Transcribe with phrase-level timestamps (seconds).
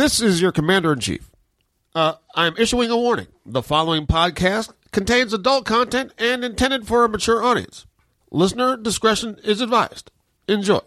[0.00, 1.30] This is your commander in chief.
[1.94, 3.26] Uh, I'm issuing a warning.
[3.44, 7.84] The following podcast contains adult content and intended for a mature audience.
[8.30, 10.10] Listener discretion is advised.
[10.48, 10.80] Enjoy.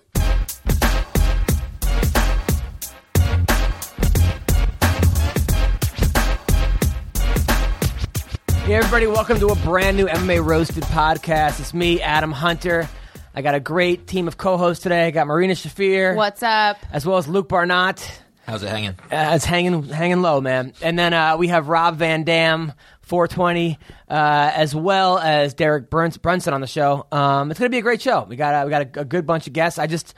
[8.63, 11.59] Hey, everybody, welcome to a brand new MMA Roasted podcast.
[11.59, 12.89] It's me, Adam Hunter.
[13.35, 15.05] I got a great team of co hosts today.
[15.05, 16.15] I got Marina Shafir.
[16.15, 16.77] What's up?
[16.91, 18.22] As well as Luke Barnatt.
[18.45, 18.91] How's it hanging?
[19.11, 20.73] Uh, it's hanging hanging low, man.
[20.81, 23.79] And then uh, we have Rob Van Dam, 420,
[24.09, 27.07] uh, as well as Derek Bruns- Brunson on the show.
[27.11, 28.25] Um, it's going to be a great show.
[28.27, 29.79] We got uh, we got a, a good bunch of guests.
[29.79, 30.13] I just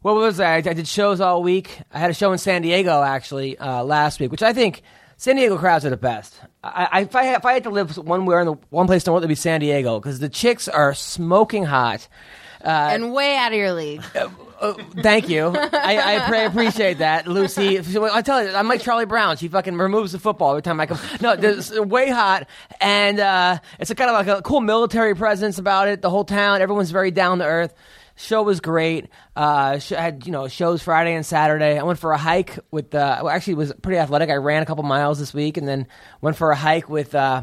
[0.00, 0.56] what was I?
[0.56, 1.80] I did shows all week.
[1.92, 4.82] I had a show in San Diego actually uh, last week, which I think
[5.16, 6.34] San Diego crowds are the best.
[6.64, 9.02] I, I, if, I, if I had to live one where in the one place
[9.02, 12.08] in the world, it'd be San Diego because the chicks are smoking hot.
[12.60, 14.02] and way out of your league.
[14.60, 15.46] Uh, thank you.
[15.54, 17.78] I, I pre- appreciate that, Lucy.
[17.78, 19.36] I tell you, I'm like Charlie Brown.
[19.36, 20.98] She fucking removes the football every time I come.
[21.20, 22.48] No, it's way hot,
[22.80, 26.02] and uh, it's a kind of like a cool military presence about it.
[26.02, 27.74] The whole town, everyone's very down to earth.
[28.16, 29.08] Show was great.
[29.36, 31.78] Uh, had you know shows Friday and Saturday.
[31.78, 32.92] I went for a hike with.
[32.94, 34.28] Uh, well, actually, was pretty athletic.
[34.28, 35.86] I ran a couple miles this week, and then
[36.20, 37.14] went for a hike with.
[37.14, 37.42] Uh,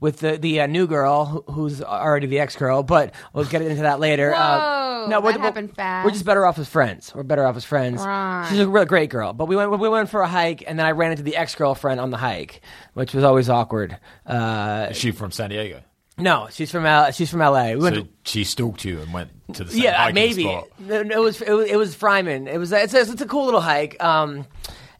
[0.00, 3.82] with the the uh, new girl who's already the ex girl, but we'll get into
[3.82, 4.32] that later.
[4.32, 6.04] Whoa, no, we're, that we're- happened fast.
[6.04, 7.14] We're just better off as friends.
[7.14, 8.02] We're better off as friends.
[8.02, 8.46] Right.
[8.50, 10.86] She's a real great girl, but we went we went for a hike, and then
[10.86, 12.60] I ran into the ex girlfriend on the hike,
[12.94, 13.96] which was always awkward.
[14.26, 15.82] Uh, Is she from San Diego?
[16.18, 17.76] no, she's from L- she's from L.A.
[17.76, 20.68] We So to- she stalked you and went to the same yeah, hiking maybe spot.
[20.78, 22.46] No, no, it was it was, it was Fryman.
[22.46, 24.02] It was it's a, it's a cool little hike.
[24.02, 24.46] Um,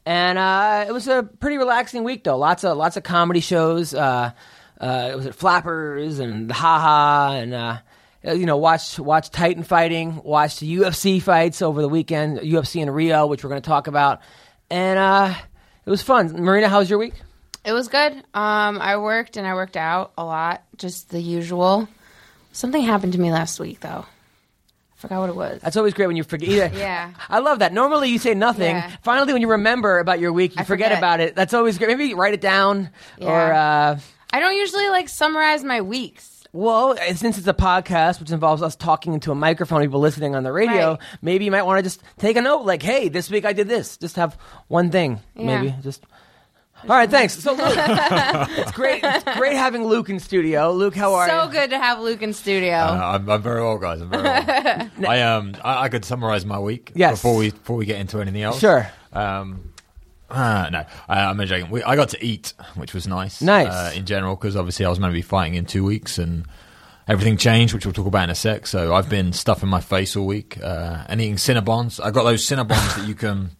[0.07, 2.39] and uh, it was a pretty relaxing week though.
[2.39, 3.93] Lots of lots of comedy shows.
[3.95, 4.33] Uh,
[4.81, 7.55] uh, it was at Flappers and Haha and.
[7.55, 7.79] Uh,
[8.23, 12.91] you know, watch watch Titan fighting, watch the UFC fights over the weekend, UFC in
[12.91, 14.21] Rio, which we're going to talk about,
[14.69, 15.33] and uh,
[15.87, 16.31] it was fun.
[16.43, 17.15] Marina, how was your week?
[17.65, 18.13] It was good.
[18.13, 21.89] Um, I worked and I worked out a lot, just the usual.
[22.53, 24.05] Something happened to me last week, though.
[24.07, 25.61] I forgot what it was.
[25.63, 26.75] That's always great when you forget.
[26.75, 27.13] Yeah.
[27.29, 27.73] I love that.
[27.73, 28.77] Normally you say nothing.
[28.77, 28.97] Yeah.
[29.03, 30.99] Finally, when you remember about your week, you forget, forget.
[30.99, 31.35] about it.
[31.35, 31.97] That's always great.
[31.97, 33.53] Maybe write it down or.
[33.53, 33.99] Uh,
[34.33, 36.45] I don't usually like summarize my weeks.
[36.53, 40.43] well, since it's a podcast, which involves us talking into a microphone, people listening on
[40.43, 40.99] the radio, Right.
[41.23, 43.69] maybe you might want to just take a note, like, "Hey, this week I did
[43.69, 44.37] this." Just have
[44.69, 45.45] one thing, Yeah.
[45.63, 45.75] maybe.
[45.83, 46.05] Just.
[46.85, 47.39] All right, thanks.
[47.39, 49.05] So, Luke, it's great.
[49.05, 50.73] It's great having Luke in studio.
[50.73, 51.31] Luke, how are you?
[51.33, 51.53] So you?
[51.53, 52.73] good to have Luke in studio.
[52.75, 54.01] Uh, I'm, I'm very well, guys.
[54.01, 54.89] I'm very well.
[55.07, 57.19] I um I, I could summarize my week Yes.
[57.21, 58.59] before we before we get into anything else.
[58.61, 58.91] Sure.
[59.13, 59.70] Um,
[60.31, 61.71] uh, no, I, I'm joking.
[61.71, 63.43] We, I got to eat, which was nice.
[63.43, 63.69] Nice.
[63.69, 66.47] uh, in general because obviously I was meant to be fighting in two weeks and.
[67.09, 68.69] Everything changed, which we'll talk about in a sec.
[68.69, 71.99] So I've been stuffing my face all week uh, and eating Cinnabons.
[72.01, 73.51] I got those Cinnabons that you can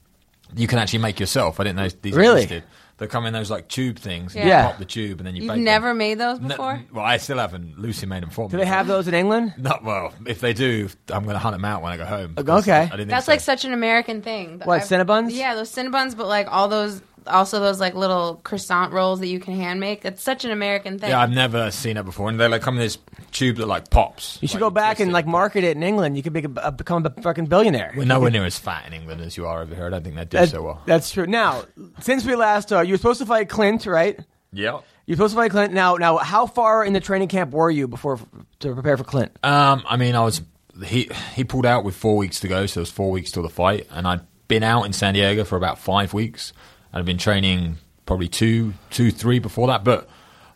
[0.55, 1.59] you can actually make yourself.
[1.59, 2.43] I didn't know these Really?
[2.45, 2.63] existed.
[3.01, 4.37] They come in those like tube things.
[4.37, 4.63] and Yeah.
[4.65, 5.65] You pop the tube and then you You've bake them.
[5.65, 6.81] never made those No, before?
[6.93, 7.79] well, I still haven't.
[7.79, 8.51] Lucy made them for me.
[8.51, 9.55] Do they have those in England?
[9.59, 10.13] Not well.
[10.27, 12.35] If they do, I'm going to hunt them out when I go home.
[12.35, 12.73] because Okay.
[12.79, 13.33] I didn't think That's so.
[13.33, 14.61] like such an American thing.
[14.65, 15.31] What, I've- Cinnabons?
[15.33, 19.41] Yeah, those Cinnabons, but like all those, also those like little croissant rolls that you
[19.41, 20.05] can hand make.
[20.05, 21.11] It's such an American thing.
[21.11, 22.99] Yeah, I've never seen it before, and they like come in this
[23.33, 24.39] tube that like pops.
[24.41, 26.17] You should Like, go back and like market it in England.
[26.17, 27.93] You could be a, become a fucking billionaire.
[27.97, 29.87] We're nowhere near as fat in England as you are over here.
[29.87, 30.83] I don't think that did That- so well.
[30.87, 31.27] That's true.
[31.27, 31.65] Now,
[32.01, 34.19] since we last, uh, you were supposed to fight Clint, right?
[34.53, 34.81] Yeah.
[35.07, 35.73] You're supposed to fight Clint.
[35.73, 38.19] Now, now, how far in the training camp were you before
[38.61, 39.33] to prepare for Clint?
[39.43, 40.43] Um, I mean, I was
[40.85, 43.43] he he pulled out with four weeks to go, so it was four weeks till
[43.43, 47.05] the fight, and I'd been out in San Diego for about five weeks, and I'd
[47.05, 50.09] been training probably two, two, three before that, but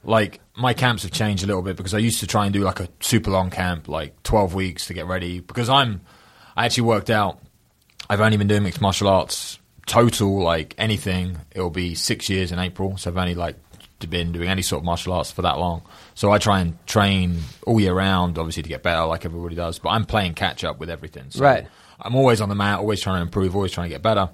[0.03, 2.63] like my camps have changed a little bit because I used to try and do
[2.63, 6.01] like a super long camp, like twelve weeks to get ready, because I'm
[6.57, 7.41] I actually worked out.
[8.09, 11.39] I've only been doing mixed martial arts total, like anything.
[11.53, 13.57] It'll be six years in April, so I've only like
[14.11, 15.81] been doing any sort of martial arts for that long.
[16.15, 19.79] So I try and train all year round, obviously to get better, like everybody does.
[19.79, 21.31] But I'm playing catch up with everything.
[21.31, 21.67] So Right.
[22.01, 24.29] I'm always on the mat, always trying to improve, always trying to get better.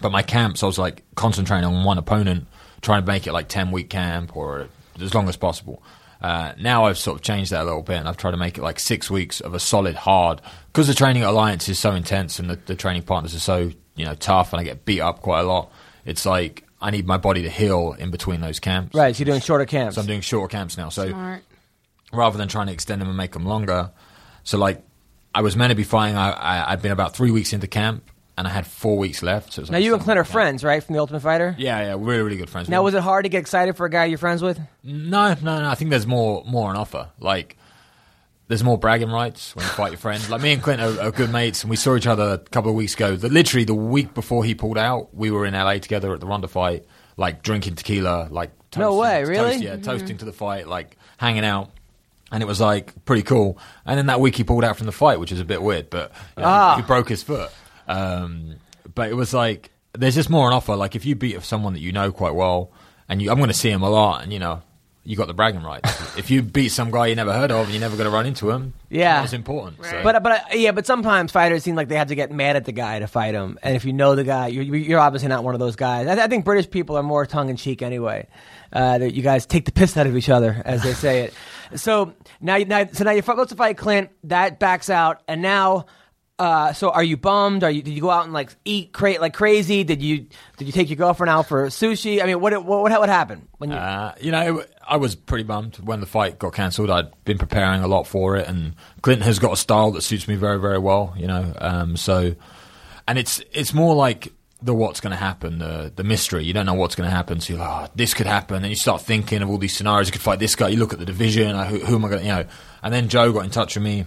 [0.00, 2.46] But my camps, I was like concentrating on one opponent,
[2.82, 4.68] trying to make it like ten week camp or
[5.00, 5.82] as long as possible.
[6.20, 8.58] Uh, now I've sort of changed that a little bit, and I've tried to make
[8.58, 12.38] it like six weeks of a solid hard because the training Alliance is so intense,
[12.38, 15.20] and the, the training partners are so you know tough, and I get beat up
[15.20, 15.70] quite a lot.
[16.04, 18.94] It's like I need my body to heal in between those camps.
[18.94, 19.96] Right, so you're doing shorter camps.
[19.96, 20.88] So I'm doing shorter camps now.
[20.88, 21.42] So Smart.
[22.12, 23.90] rather than trying to extend them and make them longer.
[24.44, 24.82] So like,
[25.34, 26.16] I was meant to be fighting.
[26.16, 29.52] I, I I'd been about three weeks into camp, and I had four weeks left.
[29.54, 31.54] So it was now like you and Clint are friends, right, from the Ultimate Fighter?
[31.58, 32.68] Yeah, yeah, really, really good friends.
[32.68, 34.58] Now, was it hard to get excited for a guy you're friends with?
[34.82, 35.68] No, no, no.
[35.68, 37.08] I think there's more, more on offer.
[37.18, 37.56] Like,
[38.48, 40.30] there's more bragging rights when you fight your friends.
[40.30, 42.70] Like me and Clint are, are good mates, and we saw each other a couple
[42.70, 43.16] of weeks ago.
[43.16, 46.26] The, literally the week before he pulled out, we were in LA together at the
[46.26, 46.84] Ronda fight,
[47.16, 49.52] like drinking tequila, like toasting, No way, really?
[49.52, 51.70] toast- yeah, toasting to the fight, like hanging out.
[52.30, 53.58] And it was like pretty cool.
[53.84, 55.90] And then that week he pulled out from the fight, which is a bit weird,
[55.90, 56.74] but you know, Ah.
[56.76, 57.50] he, he broke his foot.
[57.86, 58.56] Um,
[58.94, 60.76] but it was like there's just more on offer.
[60.76, 62.70] Like if you beat someone that you know quite well,
[63.08, 64.62] and you, I'm going to see him a lot, and you know
[65.06, 65.88] you got the bragging rights.
[66.18, 68.26] if you beat some guy you never heard of, and you're never going to run
[68.26, 68.74] into him.
[68.90, 69.22] Yeah.
[69.22, 69.84] it's important.
[69.84, 70.02] So.
[70.02, 72.64] But but uh, yeah, but sometimes fighters seem like they have to get mad at
[72.64, 75.44] the guy to fight him, and if you know the guy, you're, you're obviously not
[75.44, 76.06] one of those guys.
[76.08, 78.26] I, I think British people are more tongue in cheek anyway.
[78.72, 81.34] Uh, that you guys take the piss out of each other, as they say it.
[81.74, 84.10] So now, now, so now you're supposed to fight Clint.
[84.24, 85.86] That backs out, and now.
[86.38, 87.64] Uh, so are you bummed?
[87.64, 89.84] Are you did you go out and like eat cra- like crazy?
[89.84, 90.26] Did you
[90.58, 92.22] did you take your girlfriend out for sushi?
[92.22, 93.76] I mean, what what what, what happened when you?
[93.76, 96.90] Uh, you know, I was pretty bummed when the fight got cancelled.
[96.90, 100.28] I'd been preparing a lot for it, and Clinton has got a style that suits
[100.28, 101.14] me very, very well.
[101.16, 102.34] You know, um, so
[103.08, 106.44] and it's it's more like the what's going to happen, the the mystery.
[106.44, 108.66] You don't know what's going to happen, so you're like, oh, this could happen, and
[108.66, 110.08] you start thinking of all these scenarios.
[110.08, 110.68] You could fight this guy.
[110.68, 112.20] You look at the division, who, who am I going?
[112.20, 112.44] to, You know,
[112.82, 114.04] and then Joe got in touch with me,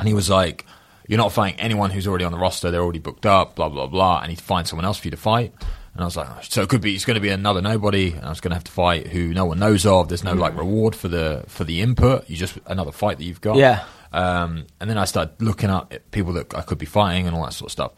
[0.00, 0.66] and he was like.
[1.08, 2.70] You're not fighting anyone who's already on the roster.
[2.70, 4.20] They're already booked up, blah, blah, blah.
[4.22, 5.52] I need to find someone else for you to fight.
[5.94, 8.12] And I was like, oh, so it could be, it's going to be another nobody.
[8.12, 10.08] And I was going to have to fight who no one knows of.
[10.08, 12.30] There's no like reward for the, for the input.
[12.30, 13.56] You just, another fight that you've got.
[13.56, 13.84] Yeah.
[14.12, 17.36] Um, and then I started looking up at people that I could be fighting and
[17.36, 17.92] all that sort of stuff.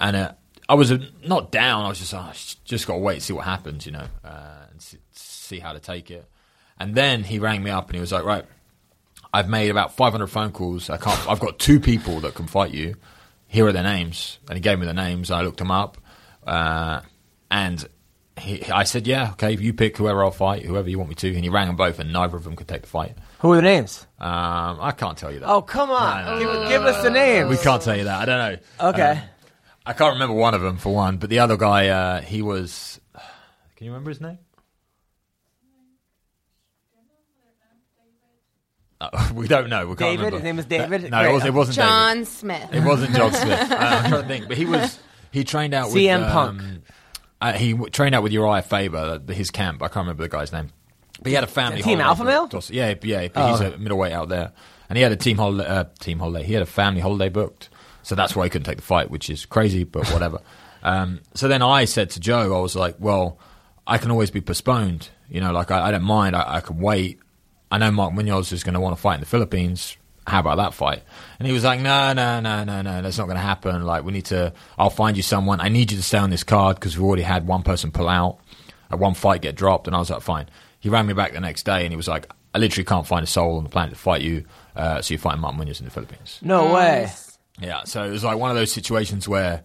[0.00, 0.32] And uh,
[0.68, 1.84] I was uh, not down.
[1.84, 2.32] I was just, oh,
[2.64, 5.72] just got to wait and see what happens, you know, uh, and see, see how
[5.72, 6.28] to take it.
[6.78, 8.44] And then he rang me up and he was like, right,
[9.36, 10.88] I've made about 500 phone calls.
[10.88, 11.28] I can't.
[11.28, 12.96] I've got two people that can fight you.
[13.48, 15.30] Here are their names, and he gave me the names.
[15.30, 15.98] I looked them up,
[16.46, 17.02] uh,
[17.50, 17.86] and
[18.38, 19.52] he, I said, "Yeah, okay.
[19.52, 21.98] You pick whoever I'll fight, whoever you want me to." And he rang them both,
[21.98, 23.14] and neither of them could take the fight.
[23.40, 24.06] Who are the names?
[24.18, 25.48] Um, I can't tell you that.
[25.50, 27.50] Oh come on, No, no, give, no, give us the names.
[27.50, 28.22] we can't tell you that.
[28.22, 28.88] I don't know.
[28.88, 29.10] Okay.
[29.10, 29.22] Um,
[29.84, 33.00] I can't remember one of them for one, but the other guy, uh, he was.
[33.76, 34.38] Can you remember his name?
[39.12, 39.86] Uh, we don't know.
[39.86, 40.16] We can't David?
[40.32, 40.36] remember.
[40.36, 41.10] His name is David?
[41.10, 41.34] No, it, Great.
[41.34, 41.88] was, it wasn't David.
[41.88, 42.68] John Smith.
[42.72, 43.70] It wasn't John Smith.
[43.70, 44.98] Uh, I'm trying to think, but he was
[45.30, 46.62] he trained out with CM um, Punk.
[47.40, 49.82] Uh, he w- trained out with Uriah Faber, uh, his camp.
[49.82, 50.70] I can't remember the guy's name,
[51.20, 51.82] but he had a family.
[51.82, 52.46] Team holiday Alpha Male?
[52.46, 52.70] booked.
[52.70, 53.28] Yeah, yeah.
[53.34, 53.50] Oh.
[53.50, 54.52] He's a middleweight out there,
[54.88, 55.66] and he had a team holiday.
[55.68, 56.44] Uh, team holiday.
[56.46, 57.68] He had a family holiday booked,
[58.02, 60.40] so that's why he couldn't take the fight, which is crazy, but whatever.
[60.82, 63.38] um, so then I said to Joe, I was like, well,
[63.86, 65.10] I can always be postponed.
[65.28, 66.34] You know, like I, I don't mind.
[66.36, 67.20] I, I can wait.
[67.70, 69.96] I know Mark Munoz is going to want to fight in the Philippines.
[70.26, 71.02] How about that fight?
[71.38, 73.84] And he was like, no, no, no, no, no, that's not going to happen.
[73.84, 75.60] Like, we need to, I'll find you someone.
[75.60, 78.08] I need you to stay on this card because we've already had one person pull
[78.08, 78.38] out,
[78.92, 79.86] uh, one fight get dropped.
[79.86, 80.46] And I was like, fine.
[80.80, 83.22] He rang me back the next day and he was like, I literally can't find
[83.22, 84.44] a soul on the planet to fight you.
[84.74, 86.38] Uh, so you're fighting Mark Munoz in the Philippines.
[86.42, 87.10] no way.
[87.60, 89.62] Yeah, so it was like one of those situations where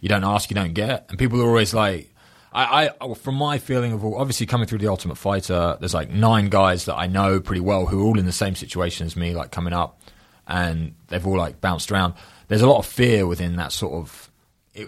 [0.00, 2.14] you don't ask, you don't get, and people are always like,
[2.52, 6.10] I, I from my feeling of all, obviously coming through the Ultimate Fighter, there's like
[6.10, 9.16] nine guys that I know pretty well who are all in the same situation as
[9.16, 10.00] me, like coming up,
[10.48, 12.14] and they've all like bounced around.
[12.48, 14.30] There's a lot of fear within that sort of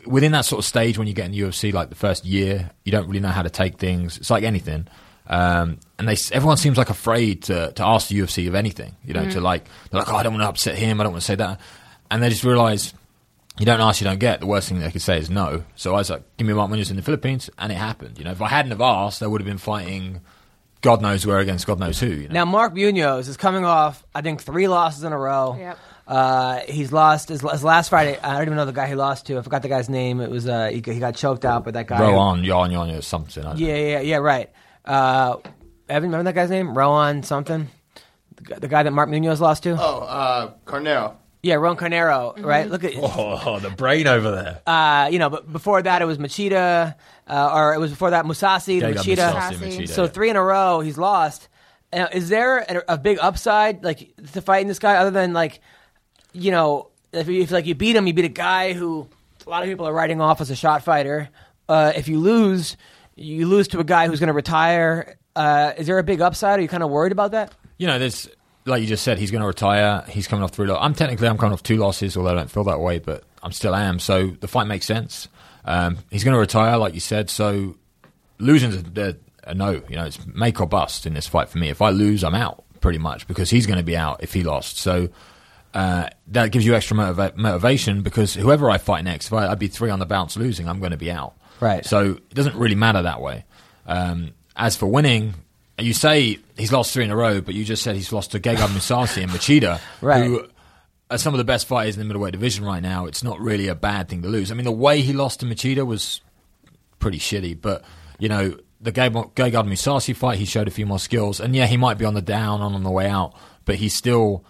[0.06, 2.70] within that sort of stage when you get in the UFC, like the first year,
[2.84, 4.16] you don't really know how to take things.
[4.16, 4.86] It's like anything.
[5.26, 9.14] Um, and they, everyone seems like afraid to, to ask the UFC of anything, you
[9.14, 11.00] know, to like, they're like, oh, I don't want to upset him.
[11.00, 11.60] I don't want to say that.
[12.10, 12.92] And they just realize
[13.58, 14.40] you don't ask, you don't get.
[14.40, 15.64] The worst thing they could say is no.
[15.76, 17.50] So I was like, give me Mark Munoz in the Philippines.
[17.58, 18.19] And it happened.
[18.19, 20.20] You know, if I hadn't have asked, I would have been fighting
[20.82, 22.08] God knows where against God knows who.
[22.08, 22.34] You know?
[22.34, 25.56] Now Mark Munoz is coming off, I think, three losses in a row.
[25.56, 25.79] Yep.
[26.08, 28.19] Uh, he's lost his, his last Friday.
[28.19, 29.38] I don't even know the guy he lost to.
[29.38, 30.20] I forgot the guy's name.
[30.20, 32.00] It was uh, he, he got choked out by that guy.
[32.00, 33.44] Rowan, Yon, Yon, or something.
[33.44, 33.55] I.
[33.55, 34.17] Yeah, yeah, yeah.
[34.17, 34.50] Right.
[34.84, 35.36] Uh,
[35.88, 36.76] Evan, remember that guy's name?
[36.76, 37.69] Rowan something.
[38.34, 39.76] The, guy- the guy that Mark Munoz lost to.
[39.81, 41.15] Oh, uh, Carneiro.
[41.43, 42.41] Yeah, Roan Carneiro.
[42.43, 42.69] Right.
[42.69, 42.93] Look at.
[42.96, 44.61] Oh, the brain over there.
[44.67, 46.94] Uh, you know, but before that it was Machida,
[47.27, 49.32] uh, or it was before that Mousasi, the Machida.
[49.32, 49.79] Mousasi, Mousasi.
[49.82, 51.49] Machida, So three in a row, he's lost.
[51.93, 55.61] Uh, is there a, a big upside, like to fighting this guy, other than like,
[56.32, 59.08] you know, if, you, if like you beat him, you beat a guy who
[59.46, 61.29] a lot of people are writing off as a shot fighter.
[61.69, 62.77] Uh, if you lose,
[63.17, 65.17] you lose to a guy who's going to retire.
[65.34, 66.58] Uh, is there a big upside?
[66.58, 67.53] Are you kind of worried about that?
[67.79, 68.29] you know, there's
[68.64, 70.04] like you just said, he's going to retire.
[70.08, 70.66] He's coming off three.
[70.66, 73.24] Lo- I'm technically I'm coming off two losses, although I don't feel that way, but
[73.42, 73.98] I'm still am.
[73.98, 75.28] So the fight makes sense.
[75.64, 77.31] Um, he's going to retire, like you said.
[77.31, 77.76] So
[78.38, 79.82] losing's a, a, a no.
[79.88, 81.69] You know, it's make or bust in this fight for me.
[81.69, 84.42] If I lose, I'm out pretty much because he's going to be out if he
[84.42, 84.78] lost.
[84.78, 85.08] So.
[85.74, 89.58] Uh, that gives you extra motiva- motivation because whoever I fight next, if I, I'd
[89.58, 91.32] be three on the bounce losing, I'm going to be out.
[91.60, 91.82] Right.
[91.86, 93.46] So it doesn't really matter that way.
[93.86, 95.32] Um, as for winning,
[95.79, 98.41] you say he's lost three in a row, but you just said he's lost to
[98.41, 100.24] Gegard Mousasi and Machida, Right.
[100.24, 100.46] who
[101.10, 103.06] are some of the best fighters in the middleweight division right now.
[103.06, 104.50] It's not really a bad thing to lose.
[104.50, 106.20] I mean, the way he lost to Machida was
[106.98, 107.84] pretty shitty, but
[108.19, 111.76] you know the Gegard Mousasi fight, he showed a few more skills, and yeah, he
[111.76, 114.44] might be on the down and on the way out, but he still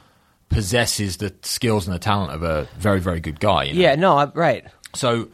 [0.48, 3.64] possesses the skills and the talent of a very, very good guy.
[3.64, 3.80] You know?
[3.80, 4.64] Yeah, no, I, right.
[4.94, 5.28] So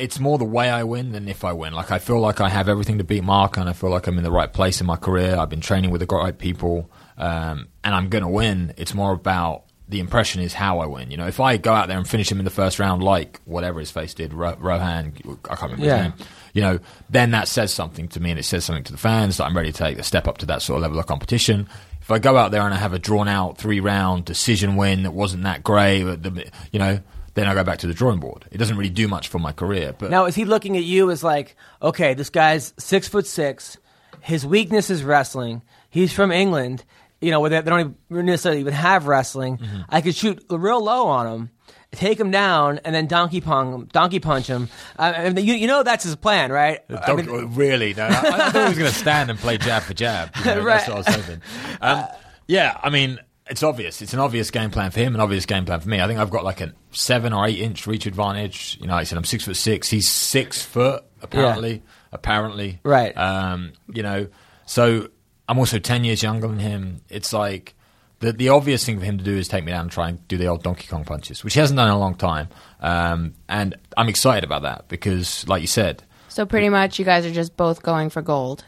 [0.00, 1.72] it's more the way I win than if I win.
[1.74, 4.16] Like I feel like I have everything to beat Mark, and I feel like I'm
[4.18, 5.36] in the right place in my career.
[5.36, 8.74] I've been training with the right people, um, and I'm going to win.
[8.76, 11.10] It's more about the impression is how I win.
[11.10, 13.40] You know, if I go out there and finish him in the first round, like
[13.44, 15.12] whatever his face did, Ro- Rohan,
[15.50, 15.96] I can't remember Yeah.
[15.96, 16.26] his name.
[16.54, 16.78] You know,
[17.10, 19.56] then that says something to me, and it says something to the fans that I'm
[19.56, 21.68] ready to take a step up to that sort of level of competition.
[22.00, 25.02] If I go out there and I have a drawn out three round decision win
[25.02, 27.00] that wasn't that great, the, you know,
[27.40, 28.44] then I go back to the drawing board.
[28.50, 29.94] It doesn't really do much for my career.
[29.98, 33.78] But Now, is he looking at you as like, okay, this guy's six foot six,
[34.20, 35.62] his weakness is wrestling.
[35.88, 36.84] He's from England,
[37.20, 39.58] you know, where they, don't even necessarily even have wrestling.
[39.58, 39.80] Mm-hmm.
[39.88, 41.50] I could shoot real low on him,
[41.92, 44.68] take him down, and then donkey punch, donkey punch him.
[44.98, 46.80] I, mean, you, you know that's his plan, right?
[46.90, 47.94] I mean, really?
[47.94, 50.34] No, I, I thought he was going to stand and play jab for jab.
[50.40, 50.78] You know, Right.
[50.86, 51.42] That's what I was hoping.
[51.80, 52.04] Um,
[52.46, 53.18] yeah, I mean,
[53.50, 54.00] it's obvious.
[54.00, 56.00] It's an obvious game plan for him, an obvious game plan for me.
[56.00, 58.78] I think I've got like a seven or eight inch reach advantage.
[58.80, 59.88] You know, like I said I'm six foot six.
[59.90, 61.82] He's six foot apparently.
[62.12, 63.16] Apparently, Right.
[63.16, 64.28] Um, you know,
[64.66, 65.08] so
[65.48, 67.02] I'm also ten years younger than him.
[67.08, 67.74] It's like.
[68.20, 70.28] The, the obvious thing for him to do is take me down and try and
[70.28, 72.48] do the old Donkey Kong punches, which he hasn't done in a long time.
[72.78, 77.24] Um, and I'm excited about that because, like you said, So pretty much, you guys
[77.24, 78.62] are just both going for gold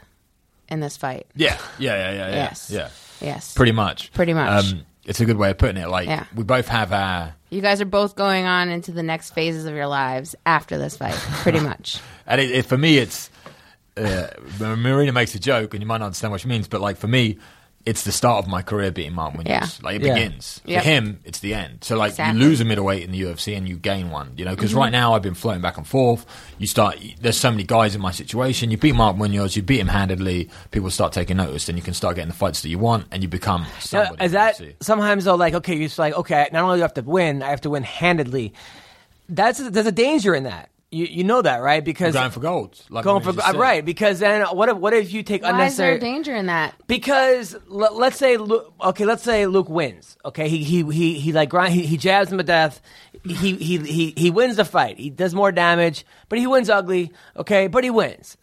[0.69, 1.27] in this fight.
[1.35, 2.35] Yeah, yeah, yeah, yeah, yeah.
[2.35, 2.71] Yes.
[2.73, 2.89] yeah.
[3.23, 3.53] Yes.
[3.53, 4.11] Pretty much.
[4.13, 4.73] Pretty much.
[4.73, 5.89] Um, it's a good way of putting it.
[5.89, 6.25] Like Yeah.
[6.35, 9.73] we both have our, You guys are both going on into the next phases of
[9.75, 11.13] your lives after this fight.
[11.41, 11.99] Pretty much.
[12.27, 13.29] and it, it, for me, it's
[13.97, 14.27] uh,
[14.59, 17.07] Marina makes a joke, and you might not understand what she means, but like for
[17.07, 17.37] me,
[17.85, 19.49] it's the start of my career beating Mark Munoz.
[19.49, 19.67] Yeah.
[19.81, 20.13] Like it Yeah.
[20.13, 20.61] begins.
[20.65, 20.81] Yep.
[20.83, 21.79] For him, it's the end.
[21.83, 22.39] So like Exactly.
[22.41, 24.31] you lose a middleweight in the UFC and you gain one.
[24.37, 24.79] You know, because Mm-hmm.
[24.79, 26.25] right now I've been floating back and forth.
[26.59, 26.97] You start.
[27.19, 28.71] There's so many guys in my situation.
[28.71, 30.49] You beat Mark Munoz, you beat him handedly.
[30.71, 33.21] People start taking notice, and you can start getting the fights that you want, and
[33.21, 33.65] you become.
[33.91, 34.75] Now, is that UFC.
[34.79, 35.35] sometimes though?
[35.35, 37.61] Like, okay, you're just like, okay, not only do I have to win, I have
[37.61, 38.53] to win handedly.
[39.29, 40.69] That's there's a danger in that.
[40.93, 41.83] You you know that, right?
[41.83, 42.79] Because going for gold?
[42.89, 43.55] Like going for said.
[43.55, 43.83] right.
[43.83, 45.95] Because then what if what if you take Why is there unnecessary?
[45.95, 46.75] a danger in that?
[46.87, 50.17] Because l- let's say Luke, okay, let's say Luke wins.
[50.23, 52.81] Okay, he he he he like grind, he, he jabs him to death.
[53.23, 54.99] He he he he wins the fight.
[54.99, 57.11] He does more damage, but he wins ugly.
[57.35, 58.37] Okay, but he wins.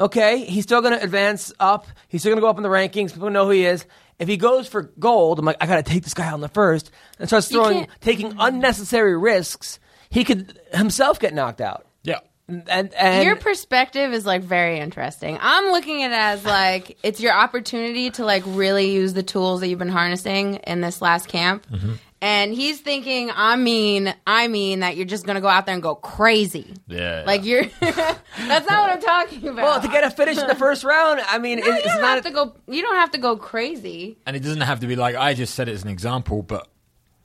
[0.00, 1.86] Okay, he's still going to advance up.
[2.06, 3.12] He's still going to go up in the rankings.
[3.12, 3.84] People know who he is.
[4.20, 6.40] If he goes for gold, I'm like, I got to take this guy out in
[6.40, 9.80] the first, and starts throwing, taking unnecessary risks.
[10.10, 11.86] He could himself get knocked out.
[12.02, 12.20] Yeah.
[12.48, 15.36] And and your perspective is like very interesting.
[15.40, 19.60] I'm looking at it as like it's your opportunity to like really use the tools
[19.60, 21.66] that you've been harnessing in this last camp.
[21.70, 21.92] Mm-hmm.
[22.20, 25.82] And he's thinking, I mean, I mean that you're just gonna go out there and
[25.82, 26.74] go crazy.
[26.86, 27.22] Yeah.
[27.26, 27.64] Like you're.
[27.80, 29.62] that's not what I'm talking about.
[29.62, 31.84] well, to get a finish in the first round, I mean, No, it- you it's
[31.86, 32.54] don't not have to go.
[32.66, 34.16] You don't have to go crazy.
[34.26, 36.66] and it doesn't have to be like I just said it as an example, but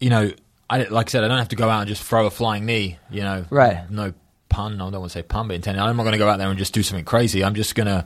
[0.01, 0.31] you know,
[0.69, 2.65] I like I said, I don't have to go out and just throw a flying
[2.65, 2.97] knee.
[3.11, 3.89] You know, Right.
[3.89, 4.13] No
[4.49, 4.75] pun.
[4.75, 5.81] I don't want to say pun, but intended.
[5.81, 7.43] I'm not going to go out there and just do something crazy.
[7.43, 8.05] I'm just going to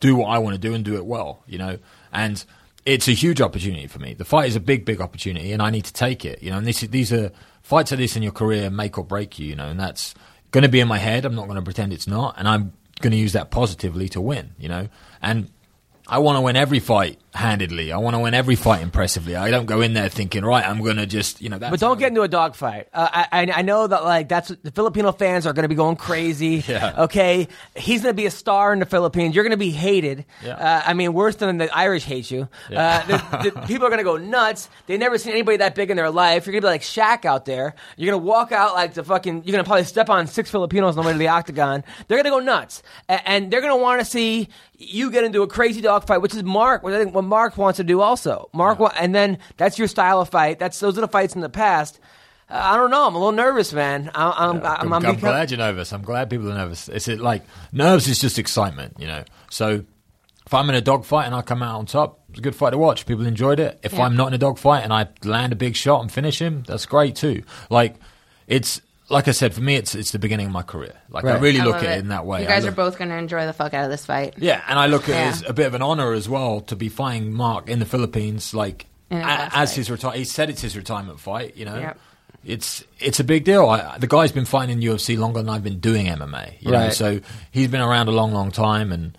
[0.00, 1.42] do what I want to do and do it well.
[1.46, 1.78] You know,
[2.12, 2.44] and
[2.84, 4.14] it's a huge opportunity for me.
[4.14, 6.42] The fight is a big, big opportunity, and I need to take it.
[6.42, 7.30] You know, and this, these are
[7.62, 9.46] fights like this in your career make or break you.
[9.46, 10.14] You know, and that's
[10.50, 11.24] going to be in my head.
[11.24, 14.20] I'm not going to pretend it's not, and I'm going to use that positively to
[14.20, 14.50] win.
[14.58, 14.88] You know,
[15.22, 15.50] and
[16.08, 17.92] I want to win every fight handedly.
[17.92, 19.34] I want to win every fight impressively.
[19.36, 21.80] I don't go in there thinking, right, I'm going to just, you know, that's But
[21.80, 22.88] don't get into a dogfight.
[22.94, 25.74] Uh, I, I I know that like that's the Filipino fans are going to be
[25.74, 26.64] going crazy.
[26.76, 27.04] Yeah.
[27.04, 27.46] Okay,
[27.76, 29.34] he's going to be a star in the Philippines.
[29.34, 30.24] You're going to be hated.
[30.44, 30.54] Yeah.
[30.54, 32.48] Uh, I mean, worse than the Irish hate you.
[32.74, 34.68] Uh, the, the people are going to go nuts.
[34.86, 36.46] They've never seen anybody that big in their life.
[36.46, 37.74] You're going to be like Shaq out there.
[37.96, 39.44] You're going to walk out like the fucking.
[39.44, 41.84] You're going to probably step on six Filipinos on the way to the octagon.
[42.08, 44.48] They're going to go nuts, and they're going to want to see
[44.78, 46.82] you get into a crazy dogfight, which is Mark.
[46.82, 48.48] What I think what Mark wants to do also.
[48.52, 50.58] Mark, wa- and then that's your style of fight.
[50.58, 51.98] That's those are the fights in the past.
[52.48, 53.06] Uh, I don't know.
[53.06, 54.10] I'm a little nervous, man.
[54.14, 55.92] I, I'm, I'm, I'm, I'm, I'm become- glad you're nervous.
[55.92, 56.88] I'm glad people are nervous.
[56.88, 59.24] It's it, like nerves is just excitement, you know.
[59.50, 59.84] So
[60.46, 62.54] if I'm in a dog fight and I come out on top, it's a good
[62.54, 63.04] fight to watch.
[63.06, 63.80] People enjoyed it.
[63.82, 64.02] If Yeah.
[64.04, 66.62] I'm not in a dog fight and I land a big shot and finish him,
[66.66, 67.42] that's great too.
[67.70, 67.96] Like
[68.46, 70.94] it's like I said, for me, it's it's the beginning of my career.
[71.10, 72.42] Like I really I look at it in that way.
[72.42, 74.34] You guys look- are both going to enjoy the fuck out of this fight.
[74.38, 75.24] Yeah, and I look at Yeah.
[75.26, 77.86] it as a bit of an honor as well to be fighting Mark in the
[77.86, 79.76] Philippines, like a- as fight.
[79.76, 80.16] his retire.
[80.18, 81.56] He said it's his retirement fight.
[81.56, 81.98] You know, Yep.
[82.44, 83.68] it's it's a big deal.
[83.68, 86.54] I, the guy's been fighting in UFC longer than I've been doing MMA.
[86.60, 86.92] You know, Right.
[86.92, 87.20] so
[87.52, 89.16] he's been around a long, long time, and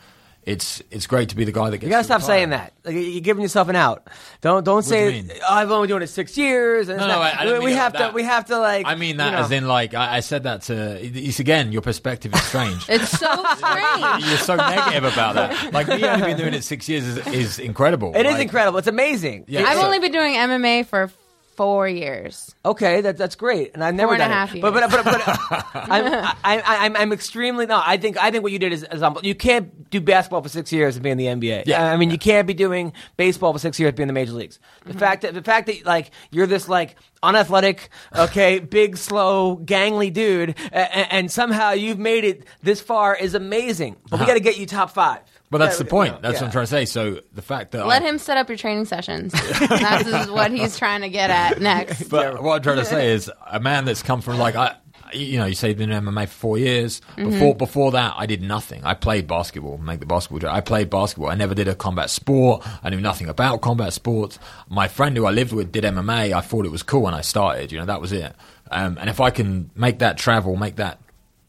[0.48, 1.84] it's it's great to be the guy that gets.
[1.84, 2.36] You gotta to stop retire.
[2.38, 2.74] saying that.
[2.86, 4.08] Like, you're giving yourself an out.
[4.42, 5.32] Don't don't do say you mean?
[5.48, 6.88] oh, I've only been doing it six years.
[6.89, 8.46] And No, it's no, I, I don't we, mean we have like to we have
[8.46, 8.86] to like.
[8.86, 9.38] I mean that you know.
[9.44, 10.98] as in like I, I said that to.
[11.06, 12.88] It's again your perspective is strange.
[12.89, 14.25] It's so strange.
[14.25, 15.74] You're so negative about that.
[15.74, 18.13] Like me only been doing it six years is, is incredible.
[18.16, 18.80] It is Like, incredible.
[18.80, 19.46] It's amazing.
[19.48, 19.63] Yeah.
[19.66, 21.12] I've So- only been doing MMA for
[21.58, 22.56] four years.
[22.64, 24.62] Okay, that, that's great, and I've never Four and a done half it.
[24.62, 27.82] But but but, but I'm, I, I, I'm I'm extremely no.
[27.84, 30.50] I think I think what you did is, is um, you can't do basketball for
[30.50, 31.64] six years and be in the NBA.
[31.66, 31.92] Yeah.
[31.92, 34.32] I mean you can't be doing baseball for six years and be in the major
[34.34, 34.60] leagues.
[34.86, 35.00] The Mm-hmm.
[35.00, 40.56] fact that the fact that like you're this like unathletic, okay, big, slow, gangly dude,
[40.72, 43.96] and, and somehow you've made it this far is amazing.
[44.10, 45.20] But we got to get you top five.
[45.50, 46.13] But that's Yeah, the point.
[46.16, 46.42] you That's yeah.
[46.42, 46.86] what I'm trying to say.
[46.86, 49.32] So the fact that Let I, him set up your training sessions.
[49.70, 52.10] That's is what he's trying to get at next.
[52.10, 54.75] But what I'm trying to say is a man that's come from like I,
[55.13, 57.00] you know, you say you've been in MMA for four years.
[57.16, 57.30] Mm-hmm.
[57.30, 58.84] Before before that, I did nothing.
[58.84, 60.51] I played basketball, make the basketball joke.
[60.51, 61.30] I played basketball.
[61.30, 62.68] I never did a combat sport.
[62.84, 64.38] I knew nothing about combat sports.
[64.68, 66.34] My friend who I lived with did MMA.
[66.34, 67.72] I thought it was cool when I started.
[67.72, 68.36] You know, that was it.
[68.70, 71.00] Um, and if I can make that travel, make that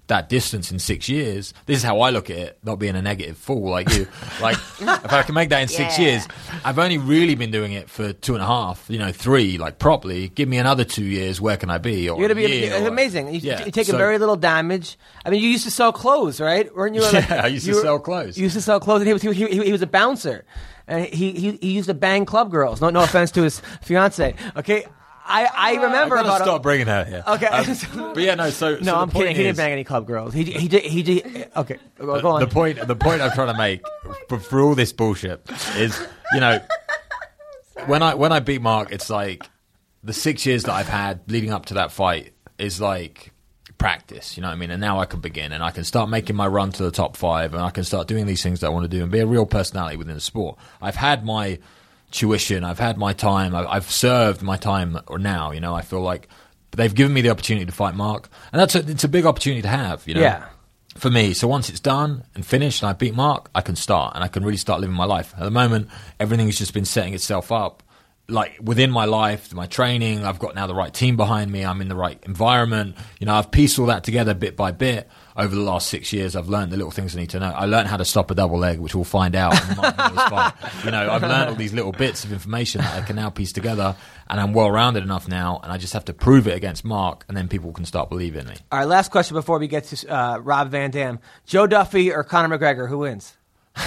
[0.08, 1.54] that distance in six years.
[1.66, 4.06] This is how I look at it, not being a negative fool like you.
[4.40, 6.04] like, if I can make that in six Yeah.
[6.06, 6.28] years,
[6.64, 9.78] I've only really been doing it for two and a half, you know, three, like
[9.78, 10.28] properly.
[10.30, 12.08] Give me another two years, where can I be?
[12.08, 13.28] Or You're gonna be year, it's or- amazing.
[13.34, 14.98] You, Yeah, you taking so- very little damage.
[15.24, 16.74] I mean, you used to sell clothes, right?
[16.74, 17.02] Weren't you?
[17.02, 18.36] like- Yeah, I used to were- sell clothes.
[18.36, 20.44] You used to sell clothes, and he was he, he, he was a bouncer,
[20.86, 22.80] and he, he he used to bang club girls.
[22.80, 24.34] No no offense to his fiance.
[24.56, 24.86] Okay,
[25.28, 27.22] I I remember I'm gonna about stop bringing her here.
[27.26, 27.46] Okay.
[27.46, 28.50] Um, But yeah, no.
[28.50, 29.26] So no, so I'm the kidding.
[29.26, 30.32] point He didn't bang any club girls.
[30.32, 31.50] He he did he did.
[31.54, 32.40] Okay, go go on.
[32.40, 33.82] The point, the point I'm trying to make
[34.28, 35.42] for, for all this bullshit
[35.76, 36.00] is,
[36.32, 36.60] you know,
[37.86, 39.48] when I when I beat Mark, it's like
[40.02, 43.32] the six years that I've had leading up to that fight is like
[43.76, 44.36] practice.
[44.36, 44.70] You know what I mean?
[44.70, 47.16] And now I can begin and I can start making my run to the top
[47.16, 49.20] five, and I can start doing these things that I want to do and be
[49.20, 50.58] a real personality within the sport.
[50.80, 51.58] I've had my
[52.10, 54.98] tuition, I've had my time, I've, served my time.
[55.06, 56.28] Or now, you know, I feel like
[56.72, 59.62] they've given me the opportunity to fight Mark, and that's a, it's a big opportunity
[59.62, 60.06] to have.
[60.06, 60.44] You know Yeah.
[60.96, 61.32] for me.
[61.34, 64.28] So once it's done and finished and I beat Mark, I can start and I
[64.28, 65.32] can really start living my life.
[65.36, 65.88] At the moment,
[66.18, 67.82] everything's just been setting itself up.
[68.30, 71.64] Like within my life, my training, I've got now the right team behind me.
[71.64, 72.96] I'm in the right environment.
[73.20, 76.34] You know, I've pieced all that together bit by bit over the last six years.
[76.36, 77.50] I've learned the little things I need to know.
[77.50, 79.54] I learned how to stop a double leg, which we'll find out.
[79.70, 80.52] in Mark Miller's fight.
[80.84, 83.52] You know, I've learned all these little bits of information that I can now piece
[83.52, 83.94] together,
[84.28, 85.60] and I'm well rounded enough now.
[85.62, 88.46] And I just have to prove it against Mark, and then people can start believing
[88.46, 88.54] me.
[88.72, 92.24] All right, last question before we get to uh, Rob Van Dam: Joe Duffy or
[92.24, 92.88] Conor McGregor?
[92.88, 93.36] Who wins?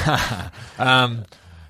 [0.80, 1.26] Um,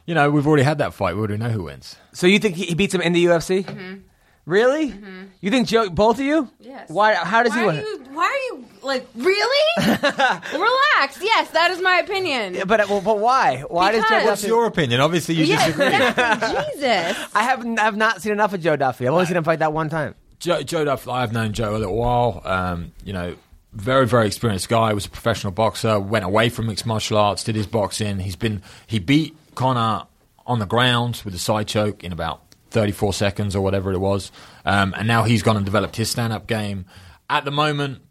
[0.06, 1.16] you know, we've already had that fight.
[1.16, 1.96] We already know who wins.
[2.14, 4.02] So you think he he beats him in the UFC?
[4.46, 4.94] Really?
[5.40, 5.90] You think Joe?
[5.90, 6.50] Both of you?
[6.60, 6.90] Yes.
[6.90, 7.14] Why?
[7.14, 7.76] How does Why he are win?
[7.78, 7.98] you?
[8.12, 9.66] Why are you like really?
[9.78, 11.20] Relax.
[11.22, 12.56] Yes, that is my opinion.
[12.56, 13.64] Yeah, but well, but why?
[13.68, 14.48] Why does Joe What's Duffy?
[14.48, 15.00] your opinion?
[15.02, 15.88] Obviously, you Yes, disagree.
[15.88, 16.74] exactly.
[16.76, 17.26] Jesus.
[17.36, 17.80] I haven't.
[17.80, 19.08] I've not seen enough of Joe Duffy.
[19.08, 20.16] I've only seen him fight that one time.
[20.40, 22.42] Joe, Joe Duff, I've known Joe a little while.
[22.44, 23.36] Um, you know,
[23.74, 24.92] very, very experienced guy.
[24.94, 26.00] Was a professional boxer.
[26.00, 27.44] Went away from mixed martial arts.
[27.44, 28.20] Did his boxing.
[28.20, 30.08] He's been he beat Conor
[30.48, 34.32] on the ground with a side choke in about 34 seconds or whatever it was.
[34.66, 36.86] Um, and now he's gone and developed his stand up game.
[37.30, 38.02] At the moment,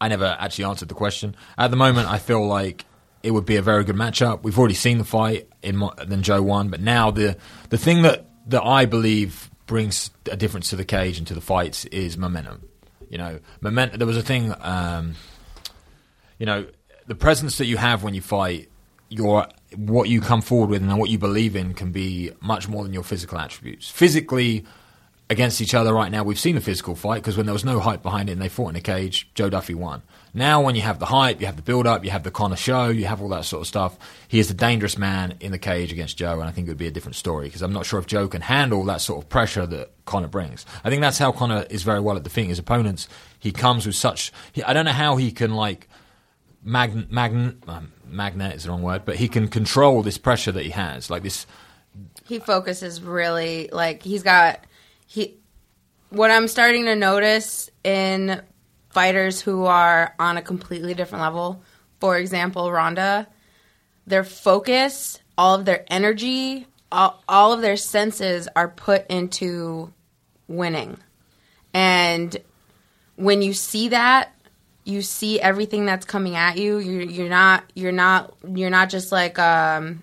[0.00, 1.36] I never actually answered the question.
[1.56, 2.84] At the moment, I feel like
[3.22, 4.42] it would be a very good matchup.
[4.42, 7.36] We've already seen the fight in then Joe won, but now the
[7.68, 11.40] the thing that that I believe brings a difference to the cage and to the
[11.40, 12.66] fights is momentum.
[13.10, 13.98] You know, momentum.
[13.98, 14.54] There was a thing.
[14.60, 15.16] Um,
[16.38, 16.66] you know,
[17.06, 18.69] the presence that you have when you fight,
[19.10, 19.46] your
[19.76, 22.92] what you come forward with and what you believe in can be much more than
[22.92, 23.88] your physical attributes.
[23.88, 24.64] Physically,
[25.28, 27.78] against each other right now, we've seen a physical fight because when there was no
[27.78, 30.02] hype behind it and they fought in a cage, Joe Duffy won.
[30.34, 32.56] Now, when you have the hype, you have the build up, you have the Conor
[32.56, 33.96] show, you have all that sort of stuff,
[34.28, 36.78] he is a dangerous man in the cage against Joe, and I think it would
[36.78, 39.28] be a different story because I'm not sure if Joe can handle that sort of
[39.28, 40.66] pressure that Conor brings.
[40.84, 43.08] I think that's how Conor is very well at defeating his opponents.
[43.38, 44.32] He comes with such.
[44.52, 45.88] He, I don't know how he can, like,
[46.62, 50.64] magn, magn, um, magnet is the wrong word, but he can control this pressure that
[50.64, 51.10] he has.
[51.10, 51.46] Like this.
[52.26, 54.64] he focuses really like he's got
[55.06, 55.36] he
[56.10, 58.40] what i'm starting to notice in
[58.90, 61.62] fighters who are on a completely different level
[61.98, 63.26] for example ronda
[64.06, 69.92] their focus all of their energy all, all of their senses are put into
[70.46, 70.96] winning
[71.74, 72.36] and
[73.16, 74.32] when you see that
[74.90, 79.12] you see everything that's coming at you you're, you're not you're not you're not just
[79.12, 80.02] like um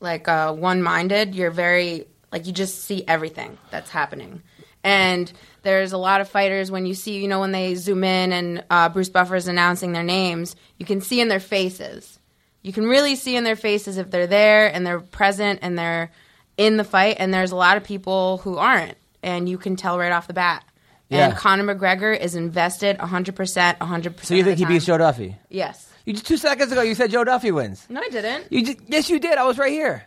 [0.00, 4.42] like uh, one-minded you're very like you just see everything that's happening
[4.82, 8.32] and there's a lot of fighters when you see you know when they zoom in
[8.32, 12.18] and uh, bruce buffer is announcing their names you can see in their faces
[12.62, 16.10] you can really see in their faces if they're there and they're present and they're
[16.56, 17.16] in the fight.
[17.18, 20.34] And there's a lot of people who aren't, and you can tell right off the
[20.34, 20.64] bat.
[21.10, 24.24] And Conor McGregor is invested 100%, 100%.
[24.24, 24.94] So you think he beats time.
[24.94, 25.36] Joe Duffy?
[25.48, 25.88] Yes.
[26.06, 27.84] You just two seconds ago you said Joe Duffy wins.
[27.88, 28.46] No, I didn't.
[28.50, 29.36] You just, yes, you did.
[29.38, 30.04] I was right here.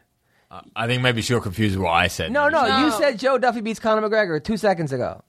[0.50, 2.32] Uh, I think maybe you're confused with what I said.
[2.32, 2.86] No, no, No.
[2.86, 5.24] you said Joe Duffy beats Conor McGregor two seconds ago.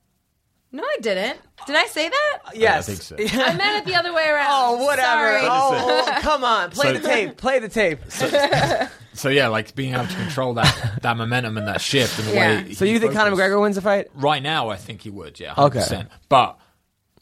[0.75, 1.39] No, I didn't.
[1.69, 2.39] Did I say that?
[2.55, 3.39] Yes, I think so.
[3.45, 4.49] I meant it the other way around.
[4.51, 5.39] oh, whatever.
[5.39, 5.41] Sorry.
[5.45, 7.37] Oh, oh, come on, play So- the tape.
[7.37, 8.01] Play the tape.
[9.17, 12.35] So yeah, like being able to control that that momentum and that shift and the
[12.35, 12.63] Yeah.
[12.65, 12.75] way.
[12.75, 14.09] So you think Conor McGregor wins the fight?
[14.13, 15.39] Right now, I think he would.
[15.39, 15.79] Yeah, Okay.
[15.79, 16.09] 100%.
[16.29, 16.59] But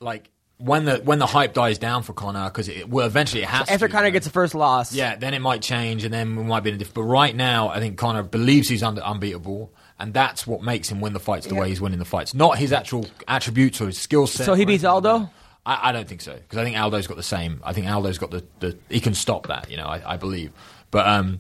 [0.01, 3.49] like when the when the hype dies down for Conor, because it well eventually it
[3.51, 3.93] has After to.
[3.93, 6.61] Conor you gets the first loss, Yeah, then it might change, and then we might
[6.61, 6.95] be in a different.
[6.95, 11.01] But right now, I think Conor believes he's under, unbeatable, and that's what makes him
[11.01, 13.97] win the fights the way he's winning the fights, not his actual attributes or his
[13.97, 14.45] skill set.
[14.45, 15.31] So he beats Aldo?
[15.65, 17.61] I, I don't think so because I think Aldo's got the same.
[17.65, 19.71] I think Aldo's got the, the he can stop that.
[19.71, 20.51] You know, I, I believe,
[20.91, 21.39] but um,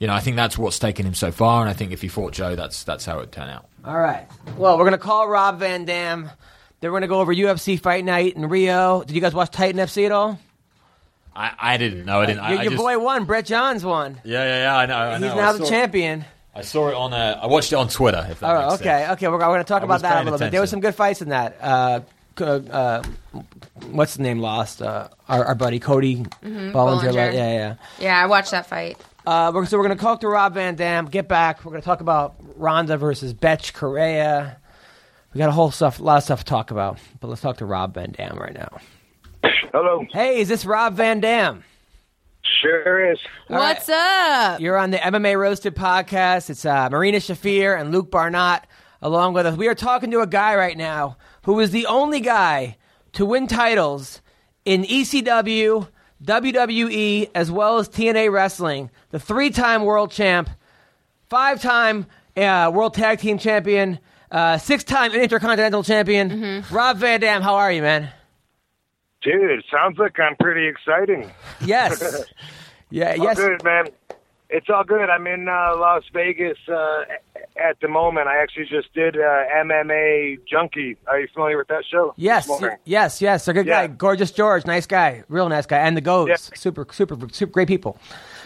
[0.00, 2.08] you know, I think that's what's taken him so far, and I think if he
[2.08, 3.66] fought Joe, that's that's how it would turn out.
[3.84, 4.26] All right.
[4.58, 6.28] Well, we're gonna call Rob Van Dam.
[6.80, 9.04] They're gonna go over UFC Fight Night in Rio.
[9.04, 10.36] Did you guys watch Titan FC at all?
[11.36, 12.20] I, I didn't know.
[12.22, 12.40] I didn't.
[12.40, 13.24] I, your I just- boy won.
[13.24, 14.20] Brett Johns won.
[14.24, 14.76] Yeah, yeah, yeah.
[14.76, 14.96] I know.
[14.98, 16.24] I He's now I the saw- champion.
[16.54, 17.12] I saw it on.
[17.12, 18.26] Uh, I watched it on Twitter.
[18.30, 19.12] If that All right, makes okay, sense.
[19.12, 19.28] okay.
[19.28, 20.50] We're, we're going to talk I about that a paying little bit.
[20.50, 21.56] There were some good fights in that.
[21.60, 22.00] Uh,
[22.38, 23.02] c- uh,
[23.90, 24.40] what's the name?
[24.40, 24.82] Lost.
[24.82, 26.72] Uh, our, our buddy Cody Bollinger.
[26.72, 27.14] Bollinger.
[27.14, 27.74] Yeah, yeah.
[28.00, 28.98] Yeah, I watched that fight.
[29.26, 31.06] Uh, we're, so we're going to talk to Rob Van Dam.
[31.06, 31.64] Get back.
[31.64, 34.56] We're going to talk about Ronda versus Bethe Correia.
[35.32, 36.98] We got a whole stuff, a lot of stuff to talk about.
[37.20, 38.78] But let's talk to Rob Van Dam right now.
[39.72, 40.04] Hello.
[40.10, 41.62] Hey, is this Rob Van Dam?
[42.42, 43.18] Sure is.
[43.48, 43.74] All right.
[43.76, 44.60] What's up?
[44.60, 46.50] You're on the MMA Roasted podcast.
[46.50, 48.62] It's uh, Marina Shafir and Luke Barnatt
[49.02, 49.56] along with us.
[49.56, 52.76] We are talking to a guy right now who is the only guy
[53.12, 54.20] to win titles
[54.64, 55.88] in ECW,
[56.24, 58.90] WWE, as well as TNA Wrestling.
[59.10, 60.50] The three-time world champ,
[61.28, 63.98] five-time uh, world tag team champion,
[64.30, 66.64] uh, six-time intercontinental champion.
[66.70, 68.10] Rob Van Dam, how are you, man?
[69.22, 71.30] Dude, sounds like I'm pretty exciting.
[71.60, 72.00] Yes.
[72.90, 73.14] yeah.
[73.18, 73.36] All Yes.
[73.36, 73.86] good, man.
[74.52, 75.08] It's all good.
[75.10, 77.02] I'm in uh, Las Vegas uh,
[77.56, 78.26] at the moment.
[78.26, 80.96] I actually just did uh, MMA Junkie.
[81.06, 82.14] Are you familiar with that show?
[82.16, 82.50] Yes,
[82.84, 83.46] yes, yes.
[83.46, 83.86] A good Yeah.
[83.86, 86.58] guy, gorgeous George, nice guy, real nice guy, and the Goats, Yeah.
[86.58, 87.96] super, super, super great people.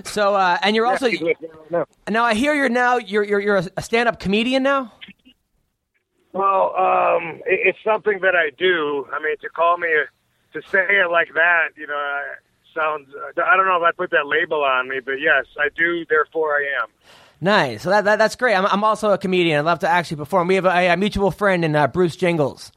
[0.04, 1.86] So, uh, and you're also Yeah, he's with right now.
[2.10, 2.24] now.
[2.24, 4.92] I hear you're now you're you're, you're a stand-up comedian now.
[6.32, 9.06] Well, um, it, it's something that I do.
[9.10, 10.04] I mean, to call me, a,
[10.54, 12.34] to say it like that, you know, uh,
[12.74, 13.08] sounds.
[13.36, 16.04] I don't know if I put that label on me, but yes, I do.
[16.06, 16.88] Therefore, I am.
[17.40, 17.82] Nice.
[17.82, 18.54] So that, that that's great.
[18.54, 19.58] I'm I'm also a comedian.
[19.58, 20.48] I love to actually perform.
[20.48, 22.72] We have a, a mutual friend in uh, Bruce Jingles.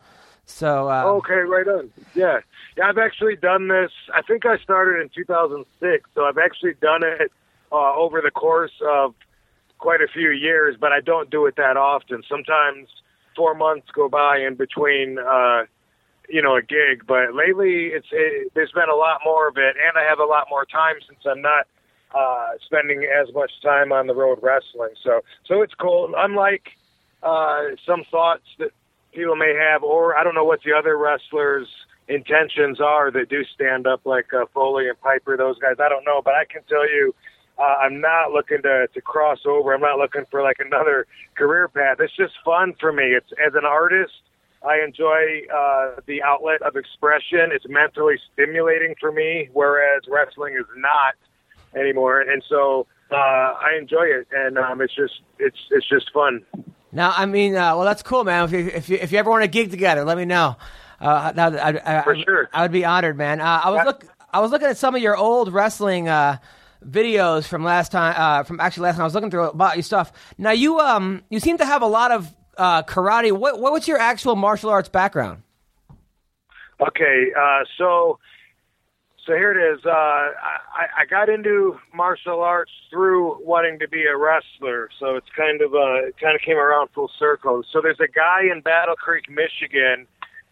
[0.45, 1.89] So uh, Okay, right on.
[2.15, 2.39] Yeah.
[2.77, 3.91] Yeah, I've actually done this.
[4.13, 7.31] I think I started in 2006, so I've actually done it
[7.71, 9.15] uh, over the course of
[9.79, 12.21] quite a few years, but I don't do it that often.
[12.29, 12.87] Sometimes
[13.35, 15.63] four months go by in between, uh,
[16.27, 17.05] you know, a gig.
[17.07, 20.25] But lately, it's it, there's been a lot more of it, and I have a
[20.25, 21.67] lot more time since I'm not
[22.13, 24.93] uh, spending as much time on the road wrestling.
[25.03, 26.13] So, so it's cool.
[26.17, 26.69] Unlike
[27.23, 28.71] uh, some thoughts that
[29.13, 31.67] people may have, or I don't know what the other wrestlers'
[32.07, 35.75] intentions are that do stand up, like uh, Foley and Piper, those guys.
[35.79, 37.13] I don't know, but I can tell you,
[37.59, 39.73] uh, I'm not looking to to cross over.
[39.73, 41.97] I'm not looking for like another career path.
[41.99, 43.03] It's just fun for me.
[43.03, 44.13] It's as an artist.
[44.65, 47.51] I enjoy uh, the outlet of expression.
[47.51, 51.15] It's mentally stimulating for me, whereas wrestling is not
[51.79, 52.21] anymore.
[52.21, 56.41] And so uh, I enjoy it, and um, it's just it's it's just fun.
[56.91, 58.45] now, I mean, uh, well, that's cool, man.
[58.45, 60.55] If you if you, if you ever want to gig together, let me know.
[60.99, 62.49] Uh, now, I, I, For sure.
[62.53, 63.39] I would be honored, man.
[63.39, 63.83] Uh, I was Yeah.
[63.83, 66.09] look I was looking at some of your old wrestling.
[66.09, 66.37] Uh,
[66.87, 69.83] videos from last time uh, from actually last time I was looking through about your
[69.83, 70.11] stuff.
[70.37, 73.31] Now you um you seem to have a lot of uh, karate.
[73.31, 75.43] What what what's your actual martial arts background?
[76.79, 78.19] Okay, uh, so
[79.25, 79.85] so here it is.
[79.85, 85.27] Uh, I, I got into martial arts through wanting to be a wrestler, so it's
[85.35, 87.63] kind of uh, it kind of came around full circle.
[87.71, 90.07] So there's a guy in Battle Creek, Michigan,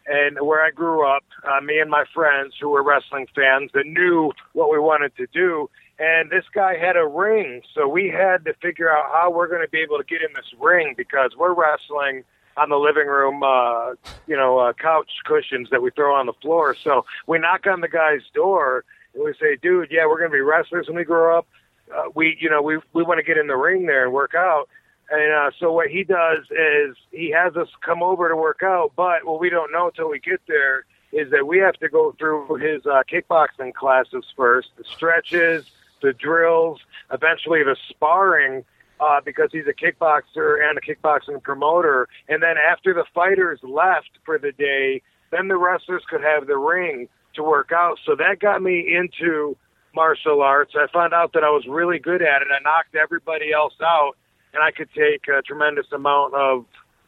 [0.08, 1.24] and where I grew up.
[1.44, 5.28] Uh, me and my friends who were wrestling fans that knew what we wanted to
[5.34, 5.70] do.
[5.98, 9.62] And this guy had a ring, so we had to figure out how we're going
[9.62, 12.26] to be able to get in this ring because we're wrestling
[12.58, 13.92] on the living room, uh,
[14.28, 16.76] you know, uh, couch cushions that we throw on the floor.
[16.76, 20.36] So we knock on the guy's door and we say, "Dude, yeah, we're going to
[20.36, 21.48] be wrestlers when we grow up.
[21.94, 24.34] Uh, we, you know, we we want to get in the ring there and work
[24.36, 24.68] out."
[25.10, 28.92] And uh, so what he does is he has us come over to work out,
[28.96, 32.14] but what we don't know until we get there is that we have to go
[32.18, 35.70] through his uh, kickboxing classes first, the stretches,
[36.06, 36.80] the drills,
[37.12, 38.64] eventually the sparring,
[39.00, 42.08] uh, because he's a kickboxer and a kickboxing promoter.
[42.30, 46.58] And then after the fighters left for the day, then the wrestlers could have the
[46.58, 47.98] ring to work out.
[48.06, 49.58] So that got me into
[49.94, 50.74] martial arts.
[50.76, 52.48] I found out that I was really good at it.
[52.52, 54.14] I knocked everybody else out,
[54.54, 56.66] and I could take a tremendous amount of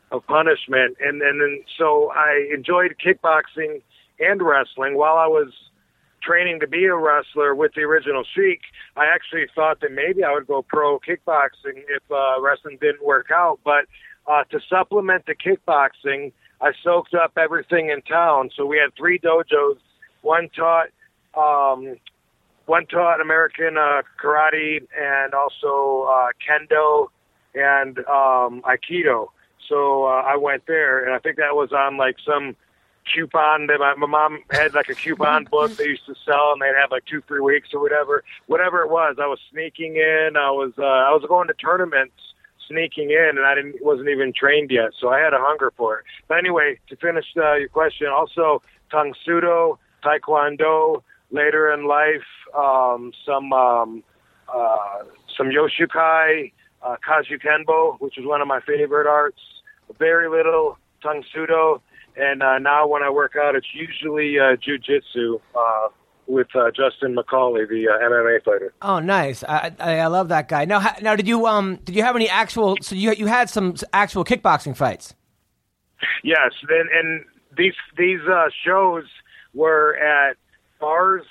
[0.09, 0.97] of punishment.
[0.99, 3.81] And and then so I enjoyed kickboxing
[4.19, 5.51] and wrestling while I was
[6.27, 8.61] training to be a wrestler with the original Sheik.
[8.97, 13.27] I actually thought that maybe I would go pro kickboxing if uh, wrestling didn't work
[13.33, 13.85] out, but
[14.27, 18.49] uh, to supplement the kickboxing, I soaked up everything in town.
[18.55, 19.77] So we had three dojos.
[20.21, 20.89] One taught
[21.35, 21.95] um,
[22.65, 27.07] one taught American uh, karate and also uh, kendo
[27.55, 29.29] and um, aikido.
[29.69, 32.55] So uh, I went there, and I think that was on like some
[33.13, 36.61] coupon that my, my mom had like a coupon book they used to sell, and
[36.61, 39.17] they'd have like two, three weeks or whatever, whatever it was.
[39.21, 40.31] I was sneaking in.
[40.37, 42.15] I was uh, I was going to tournaments,
[42.67, 45.99] sneaking in, and I didn't wasn't even trained yet, so I had a hunger for
[45.99, 46.05] it.
[46.27, 51.03] But anyway, to finish uh, your question, also Tang Soo Do, Taekwondo.
[51.29, 52.23] Later in life,
[52.57, 54.01] um, some um,
[54.47, 55.03] uh,
[55.37, 59.41] some Yoshukai, uh, Kajukenbo, which is one of my favorite arts.
[59.99, 61.81] Very little Tang Soo Do,
[62.17, 65.89] and uh, now when I work out, it's usually uh, jujitsu uh,
[66.27, 68.73] with uh, Justin McCauley, the uh, MMA fighter.
[68.81, 69.43] Oh, nice!
[69.43, 70.65] I, I I love that guy.
[70.65, 72.77] Now, ha- now, did you um did you have any actual?
[72.81, 75.13] So you you had some actual kickboxing fights.
[76.23, 77.25] Yes, and, and
[77.57, 79.05] these these uh, shows
[79.53, 80.37] were at
[80.79, 81.23] bars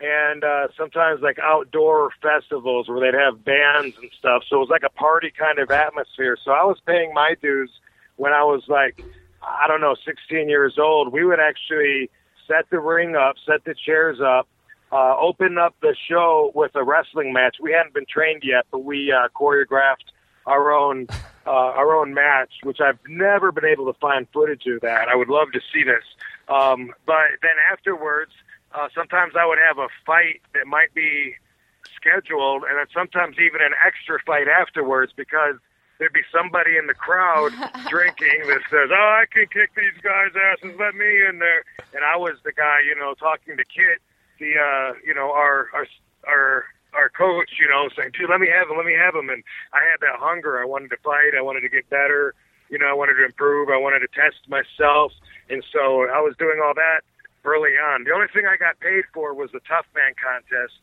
[0.00, 4.42] and uh, sometimes like outdoor festivals where they'd have bands and stuff.
[4.48, 6.36] So it was like a party kind of atmosphere.
[6.42, 7.70] So I was paying my dues
[8.16, 9.04] when I was like,
[9.42, 11.12] I don't know, 16 years old.
[11.12, 12.10] We would actually
[12.46, 14.48] set the ring up, set the chairs up,
[14.92, 17.56] uh, open up the show with a wrestling match.
[17.60, 20.10] We hadn't been trained yet, but we uh, choreographed
[20.46, 21.06] our own
[21.46, 25.08] uh, our own match, which I've never been able to find footage of that.
[25.08, 26.04] I would love to see this.
[26.48, 28.32] Um, but then afterwards,
[28.74, 31.34] uh, sometimes I would have a fight that might be
[31.96, 35.56] scheduled, and then sometimes even an extra fight afterwards because
[36.00, 37.52] there'd be somebody in the crowd
[37.88, 40.74] drinking that says, "Oh, I can kick these guys' asses.
[40.80, 41.62] Let me in there."
[41.94, 44.00] And I was the guy, you know, talking to Kit,
[44.40, 45.86] the uh, you know, our our
[46.26, 46.64] our
[46.96, 48.76] our coach, you know, saying, "Dude, let me have him.
[48.80, 49.44] Let me have him." And
[49.76, 50.58] I had that hunger.
[50.58, 51.36] I wanted to fight.
[51.38, 52.34] I wanted to get better.
[52.72, 53.68] You know, I wanted to improve.
[53.68, 55.12] I wanted to test myself,
[55.52, 57.04] and so I was doing all that
[57.44, 58.04] early on.
[58.04, 60.78] The only thing I got paid for was the Tough Man contest,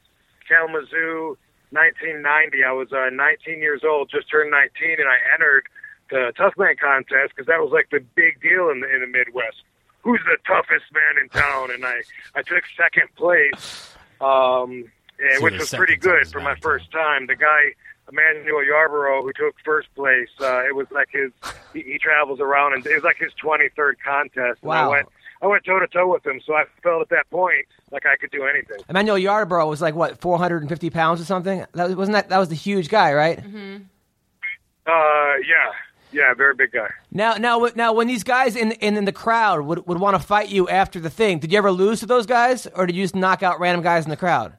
[0.48, 1.38] Kalamazoo,
[1.72, 2.64] 1990.
[2.64, 5.68] I was uh, 19 years old, just turned 19, and I entered
[6.10, 9.08] the Tough Man contest because that was like the big deal in the in the
[9.08, 9.58] Midwest.
[10.04, 11.72] Who's the toughest man in town?
[11.72, 12.02] And I
[12.36, 14.86] I took second place, um,
[15.20, 17.28] and, So which was pretty good for my first time.
[17.28, 17.74] The guy.
[18.10, 21.30] Emmanuel Yarbrough, who took first place, uh, it was like his.
[21.74, 24.60] He, he travels around, and it was like his 23rd contest.
[24.64, 24.92] And I Wow.
[24.92, 25.08] went,
[25.41, 28.15] I went toe to toe with him, so I felt at that point like I
[28.15, 28.78] could do anything.
[28.89, 31.65] Emmanuel Yarbrough was like what 450 pounds or something.
[31.73, 33.39] That wasn't that that was the huge guy, right?
[33.39, 35.71] Uh, yeah,
[36.12, 36.88] yeah, very big guy.
[37.12, 40.23] Now, now, now, when these guys in in, in the crowd would, would want to
[40.26, 43.04] fight you after the thing, did you ever lose to those guys, or did you
[43.04, 44.54] just knock out random guys in the crowd?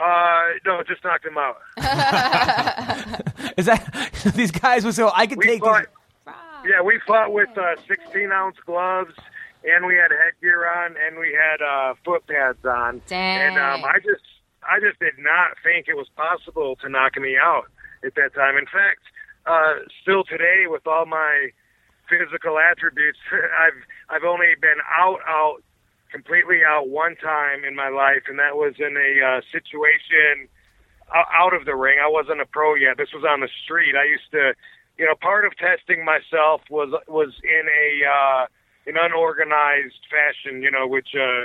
[0.00, 1.58] Uh, no, just knocked him out.
[3.56, 5.86] Is that these guys were so I could We take fought,
[6.26, 6.34] these?
[6.72, 9.14] yeah, we fought with uh, 16 ounce gloves,
[9.64, 13.02] and we had headgear on, and we had uh, foot pads on.
[13.06, 13.40] Dang.
[13.40, 14.24] And um, I just,
[14.62, 17.66] I just did not think it was possible to knock me out
[18.04, 18.56] at that time.
[18.56, 19.02] In fact,
[19.46, 21.50] uh, still today, with all my
[22.08, 25.62] physical attributes, I've, I've only been out, out,
[26.10, 30.48] completely out one time in my life, and that was in a uh, situation
[31.14, 31.98] out of the ring.
[32.02, 32.96] I wasn't a pro yet.
[32.96, 33.94] This was on the street.
[33.96, 34.52] I used to,
[34.98, 38.46] you know, part of testing myself was was in a uh,
[38.86, 40.62] an unorganized fashion.
[40.62, 41.44] You know, which uh,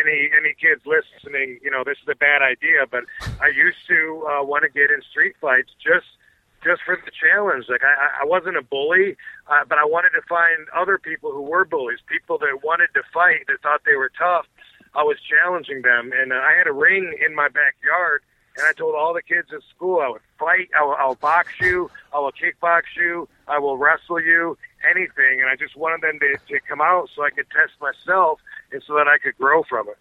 [0.00, 2.86] any any kids listening, you know, this is a bad idea.
[2.90, 3.04] But
[3.40, 6.06] I used to uh, want to get in street fights just
[6.64, 7.66] just for the challenge.
[7.68, 9.16] Like I, I wasn't a bully,
[9.48, 13.02] uh, but I wanted to find other people who were bullies, people that wanted to
[13.12, 14.46] fight, that thought they were tough.
[14.94, 18.22] I was challenging them, and uh, I had a ring in my backyard.
[18.56, 21.48] And I told all the kids at school I would fight, I will, I'll box
[21.60, 24.56] you, I will kickbox you, I will wrestle you,
[24.88, 25.40] anything.
[25.40, 28.40] And I just wanted them to, to come out so I could test myself
[28.72, 29.98] and so that I could grow from it.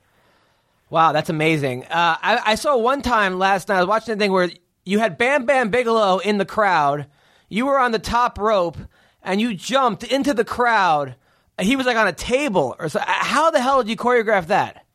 [0.90, 1.86] Wow, that's amazing.
[1.86, 3.78] Uh, I, I saw one time last night.
[3.78, 4.50] I was watching a thing where
[4.86, 7.08] you had Bam Bam Bigelow in the crowd.
[7.50, 8.78] You were on the top rope,
[9.24, 11.16] and you jumped into the crowd.
[11.60, 13.00] He was like on a table, or so.
[13.04, 14.86] How the hell did you choreograph that?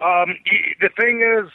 [0.00, 0.36] Um,
[0.80, 1.50] the thing is,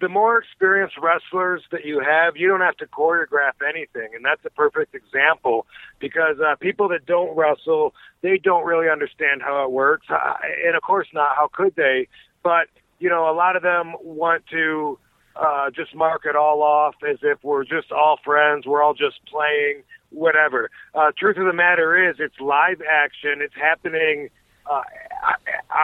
[0.00, 4.44] the more experienced wrestlers that you have, you don't have to choreograph anything, and that's
[4.44, 5.66] a perfect example
[6.00, 10.34] because uh, people that don't wrestle, they don't really understand how it works, uh,
[10.66, 11.34] and of course not.
[11.36, 12.08] How could they?
[12.42, 14.98] But you know, a lot of them want to
[15.34, 19.20] uh, just mark it all off as if we're just all friends, we're all just
[19.26, 20.70] playing, whatever.
[20.94, 23.40] Uh, truth of the matter is, it's live action.
[23.40, 24.28] It's happening
[24.70, 24.82] uh,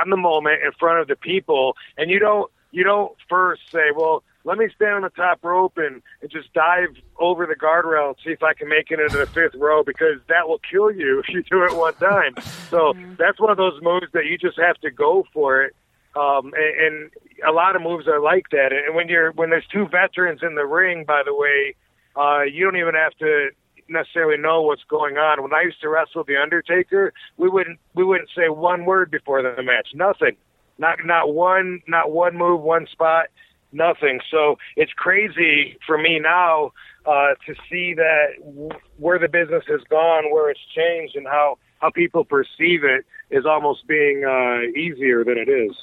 [0.02, 3.92] on the moment in front of the people, and you don't you don't first say,
[3.94, 8.08] well, let me stand on the top rope and, and just dive over the guardrail
[8.08, 10.90] and see if I can make it into the fifth row because that will kill
[10.90, 12.34] you if you do it one time.
[12.70, 15.76] So that's one of those moves that you just have to go for it.
[16.14, 17.10] Um, and, and
[17.46, 18.72] a lot of moves are like that.
[18.72, 21.74] And when you're when there's two veterans in the ring, by the way,
[22.16, 23.50] uh, you don't even have to
[23.88, 25.42] necessarily know what's going on.
[25.42, 29.42] When I used to wrestle the Undertaker, we wouldn't we wouldn't say one word before
[29.42, 30.36] the match, nothing,
[30.78, 33.26] not not one not one move, one spot,
[33.72, 34.20] nothing.
[34.30, 36.72] So it's crazy for me now
[37.06, 41.58] uh, to see that w- where the business has gone, where it's changed, and how
[41.80, 45.76] how people perceive it is almost being uh, easier than it is.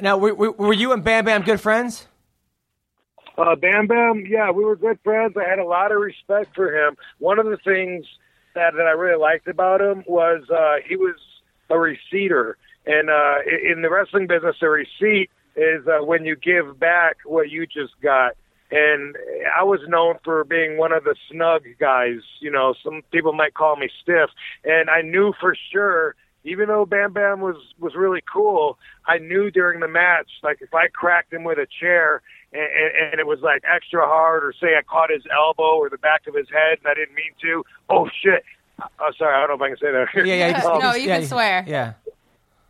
[0.00, 2.06] Now, were, were were you and Bam Bam good friends?
[3.38, 5.36] Uh, Bam Bam, yeah, we were good friends.
[5.36, 6.96] I had a lot of respect for him.
[7.18, 8.04] One of the things
[8.54, 11.16] that, that I really liked about him was uh, he was
[11.70, 12.58] a receipter.
[12.86, 13.36] And uh,
[13.70, 17.92] in the wrestling business, a receipt is uh, when you give back what you just
[18.02, 18.32] got.
[18.70, 19.16] And
[19.54, 22.20] I was known for being one of the snug guys.
[22.40, 24.30] You know, some people might call me stiff.
[24.64, 26.14] And I knew for sure
[26.44, 30.74] even though Bam Bam was was really cool, I knew during the match, like if
[30.74, 34.52] I cracked him with a chair and, and, and it was like extra hard, or
[34.60, 37.32] say I caught his elbow or the back of his head and I didn't mean
[37.42, 38.42] to, oh shit!
[38.98, 40.26] Oh, sorry, I don't know if I can say that.
[40.26, 40.48] Yeah, yeah.
[40.48, 41.64] you can- No, you yeah, can swear.
[41.66, 41.92] Yeah.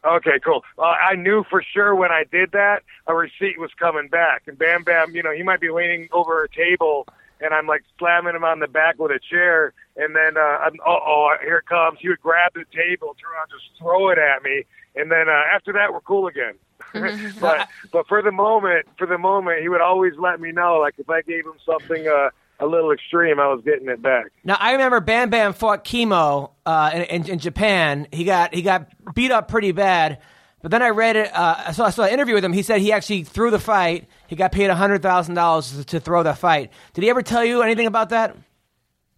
[0.05, 0.65] Okay, cool.
[0.79, 4.43] Uh, I knew for sure when I did that, a receipt was coming back.
[4.47, 7.07] And Bam Bam, you know, he might be leaning over a table,
[7.41, 10.75] and I'm like slamming him on the back with a chair, and then, uh, I'm,
[10.81, 11.99] uh oh, here it comes.
[12.01, 14.65] He would grab the table, turn around, just throw it at me,
[14.97, 16.55] and then uh, after that, we're cool again.
[17.41, 20.95] but but for the moment, for the moment, he would always let me know, like
[20.99, 22.31] if I gave him something uh,
[22.63, 24.27] a little extreme, I was getting it back.
[24.45, 28.07] Now I remember Bam Bam fought Kimo uh, in, in, in Japan.
[28.13, 30.19] He got he got beat up pretty bad.
[30.63, 31.35] But then I read it.
[31.35, 32.53] Uh, I saw I saw an interview with him.
[32.53, 34.07] He said he actually threw the fight.
[34.29, 36.71] He got paid hundred thousand dollars to throw the fight.
[36.95, 38.37] Did he ever tell you anything about that?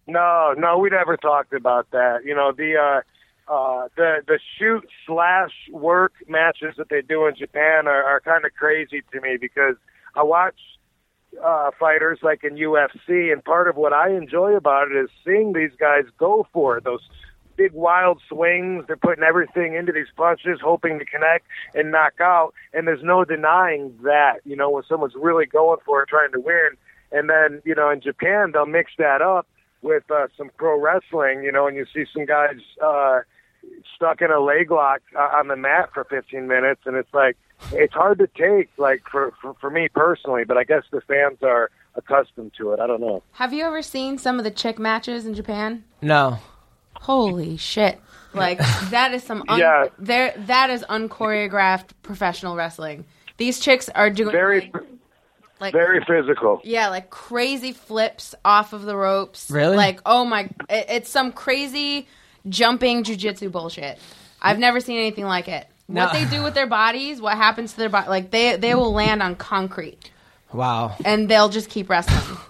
[0.07, 2.25] No, no, we never talked about that.
[2.25, 7.35] You know, the uh uh the the shoot slash work matches that they do in
[7.35, 9.75] Japan are, are kind of crazy to me because
[10.15, 10.55] I watch
[11.43, 15.53] uh fighters like in UFC and part of what I enjoy about it is seeing
[15.53, 17.01] these guys go for it, those
[17.55, 18.85] big wild swings.
[18.87, 22.53] They're putting everything into these punches, hoping to connect and knock out.
[22.73, 26.39] And there's no denying that, you know, when someone's really going for it, trying to
[26.39, 26.69] win.
[27.11, 29.47] And then, you know, in Japan, they'll mix that up
[29.81, 33.19] with uh, some pro wrestling, you know, and you see some guys uh,
[33.95, 36.81] stuck in a leg lock uh, on the mat for 15 minutes.
[36.85, 37.37] And it's like,
[37.71, 41.37] it's hard to take, like, for, for, for me personally, but I guess the fans
[41.41, 42.79] are accustomed to it.
[42.79, 43.23] I don't know.
[43.33, 45.83] Have you ever seen some of the chick matches in Japan?
[46.01, 46.37] No.
[47.01, 47.99] Holy shit!
[48.33, 48.57] Like
[48.89, 49.85] that is some un- Yeah.
[49.99, 53.05] there that is unchoreographed professional wrestling.
[53.37, 54.83] These chicks are doing Very, like,
[55.59, 56.61] like very physical.
[56.63, 59.51] yeah, like crazy flips off of the ropes.
[59.51, 59.77] Really?
[59.77, 62.07] Like oh my, it, it's some crazy
[62.49, 63.99] jumping jujitsu bullshit.
[64.41, 65.67] I've never seen anything like it.
[65.87, 66.05] No.
[66.05, 68.91] What they do with their bodies, what happens to their body, like they they will
[68.93, 70.11] land on concrete
[70.51, 70.95] Wow.
[71.05, 72.37] and they'll just keep wrestling.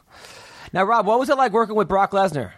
[0.74, 2.52] Now, Rob, what was it like working with Brock Lesnar?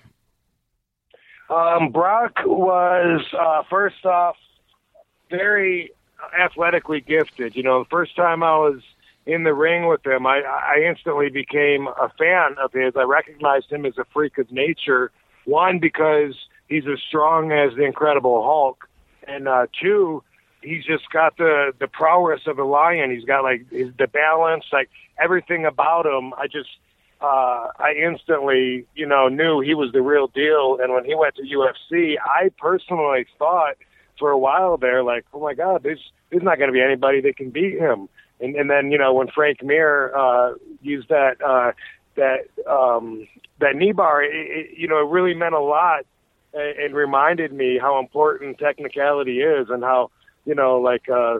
[1.49, 4.35] Um, Brock was uh, first off
[5.29, 5.91] very
[6.39, 7.55] athletically gifted.
[7.55, 8.81] You know, the first time I was
[9.27, 12.93] in the ring with him, I, I instantly became a fan of his.
[12.97, 15.11] I recognized him as a freak of nature.
[15.45, 16.33] One because
[16.67, 18.89] he's as strong as the Incredible Hulk,
[19.27, 20.23] and uh, two,
[20.61, 23.11] he's just got the the prowess of a lion.
[23.11, 24.89] He's got like his, the balance, like
[25.19, 26.33] everything about him.
[26.33, 26.69] I just
[27.21, 30.77] uh, I instantly, you know, knew he was the real deal.
[30.81, 33.75] And when he went to UFC, I personally thought
[34.19, 37.21] for a while there, like, oh my God, there's there's not going to be anybody
[37.21, 38.09] that can beat him.
[38.39, 41.71] And and then you know when Frank Mir uh, used that uh,
[42.15, 43.27] that um,
[43.59, 46.05] that knee bar, it, it, you know, it really meant a lot
[46.53, 50.11] and, and reminded me how important technicality is and how
[50.47, 51.35] you know like uh,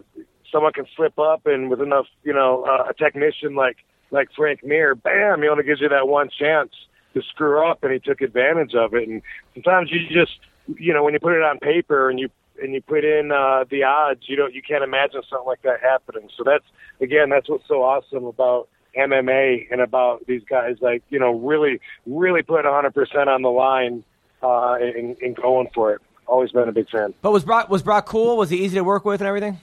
[0.51, 3.77] someone can slip up and with enough you know uh, a technician like
[4.11, 6.71] like Frank Mir, bam, he only gives you that one chance
[7.13, 9.07] to screw up, and he took advantage of it.
[9.07, 9.21] And
[9.53, 10.39] sometimes you just,
[10.79, 12.29] you know, when you put it on paper and you
[12.61, 15.81] and you put in uh, the odds, you don't, you can't imagine something like that
[15.81, 16.29] happening.
[16.35, 16.65] So that's
[17.01, 21.79] again, that's what's so awesome about MMA and about these guys like you know really
[22.05, 24.03] really put 100 percent on the line
[24.41, 26.01] uh, and, and going for it.
[26.27, 27.13] Always been a big fan.
[27.21, 28.37] But was Brock was Brock cool?
[28.37, 29.59] Was he easy to work with and everything?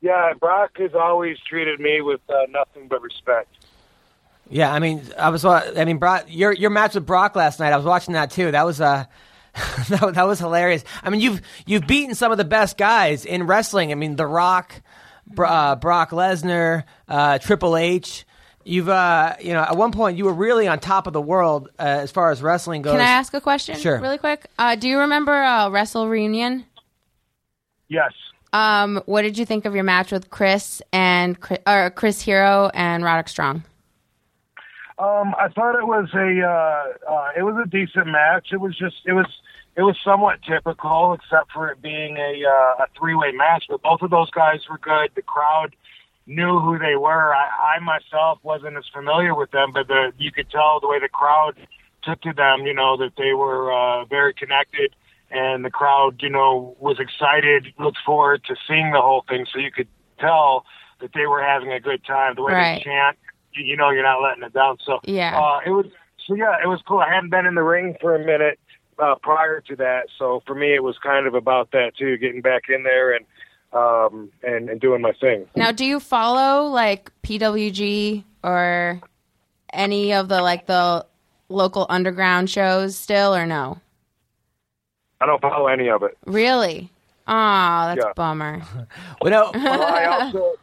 [0.00, 3.48] Yeah, Brock has always treated me with uh, nothing but respect.
[4.50, 5.44] Yeah, I mean, I was.
[5.44, 7.72] I mean, Brock, your your match with Brock last night.
[7.72, 8.50] I was watching that too.
[8.50, 9.04] That was uh,
[9.88, 10.84] that, that was hilarious.
[11.02, 13.92] I mean, you've you've beaten some of the best guys in wrestling.
[13.92, 14.82] I mean, The Rock,
[15.38, 18.26] uh, Brock Lesnar, uh, Triple H.
[18.64, 21.68] You've uh, you know, at one point you were really on top of the world
[21.78, 22.92] uh, as far as wrestling goes.
[22.92, 23.78] Can I ask a question?
[23.78, 24.00] Sure.
[24.00, 24.46] Really quick.
[24.58, 26.64] Uh, do you remember uh, Wrestle Reunion?
[27.88, 28.12] Yes.
[28.54, 32.70] Um, what did you think of your match with Chris and Chris, or Chris Hero
[32.72, 33.64] and Roderick Strong?
[34.98, 38.48] Um, I thought it was a uh, uh, it was a decent match.
[38.52, 39.26] It was just it was
[39.76, 43.64] it was somewhat typical, except for it being a uh, a three way match.
[43.68, 45.10] But both of those guys were good.
[45.16, 45.74] The crowd
[46.26, 47.34] knew who they were.
[47.34, 50.98] I, I myself wasn't as familiar with them, but the you could tell the way
[50.98, 51.56] the crowd
[52.02, 52.66] took to them.
[52.66, 54.94] You know that they were uh, very connected,
[55.30, 59.46] and the crowd you know was excited, looked forward to seeing the whole thing.
[59.52, 60.64] So you could tell
[61.00, 62.34] that they were having a good time.
[62.36, 62.78] The way Right.
[62.78, 63.18] they chant,
[63.52, 64.78] you, you know, you're not letting it down.
[64.84, 65.38] So Yeah.
[65.38, 65.86] uh, it was
[66.26, 67.00] so yeah, it was cool.
[67.00, 68.58] I hadn't been in the ring for a minute
[68.98, 72.40] uh, prior to that, so for me it was kind of about that too, getting
[72.40, 73.26] back in there and
[73.74, 75.46] um, and, and doing my thing.
[75.56, 79.00] Now, do you follow like PWG or
[79.72, 81.04] any of the like the
[81.48, 83.78] local underground shows still, or no?
[85.20, 86.16] I don't follow any of it.
[86.26, 86.90] Really?
[87.26, 88.10] Oh, that's Yeah.
[88.10, 88.62] a bummer.
[89.22, 90.54] Well, no, Well, I also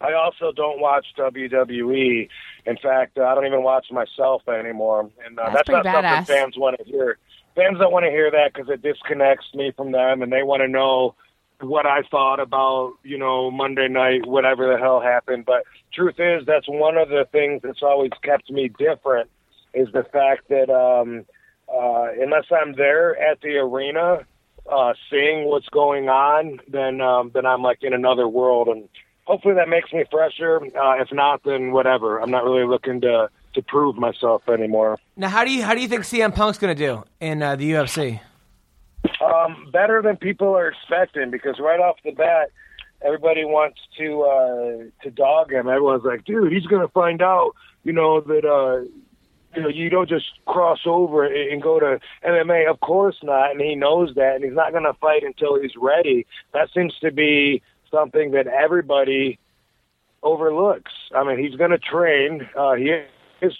[0.00, 2.28] I also don't watch WWE.
[2.66, 6.16] In fact, uh, I don't even watch myself anymore, and uh, That's that's, not badass.
[6.26, 7.18] something fans want to hear.
[7.54, 10.60] Fans don't want to hear that because it disconnects me from them, and they want
[10.62, 11.14] to know
[11.60, 15.44] what I thought about you know Monday night, whatever the hell happened.
[15.44, 19.30] But truth is, that's one of the things that's always kept me different
[19.74, 21.24] is the fact that um,
[21.72, 24.26] uh, unless I'm there at the arena
[24.70, 28.88] uh, seeing what's going on, then um, then I'm like in another world, and
[29.24, 30.56] hopefully that makes me fresher.
[30.56, 32.18] Uh, if not, then whatever.
[32.18, 34.98] I'm not really looking to to prove myself anymore.
[35.16, 37.56] now how do you how do you think CM Punk's going to do in uh,
[37.56, 38.20] the UFC?
[39.20, 42.50] Um, better than people are expecting because right off the bat,
[43.04, 45.68] everybody wants to uh, to dog him.
[45.68, 47.52] Everyone's like, dude, he's gonna find out,
[47.84, 48.88] you know, that uh,
[49.54, 52.68] you know you don't just cross over and go to MMA.
[52.68, 56.26] Of course not, and he knows that, and he's not gonna fight until he's ready.
[56.52, 59.38] That seems to be something that everybody
[60.22, 60.92] overlooks.
[61.14, 62.48] I mean, he's gonna train.
[62.56, 63.02] Uh, he
[63.40, 63.56] is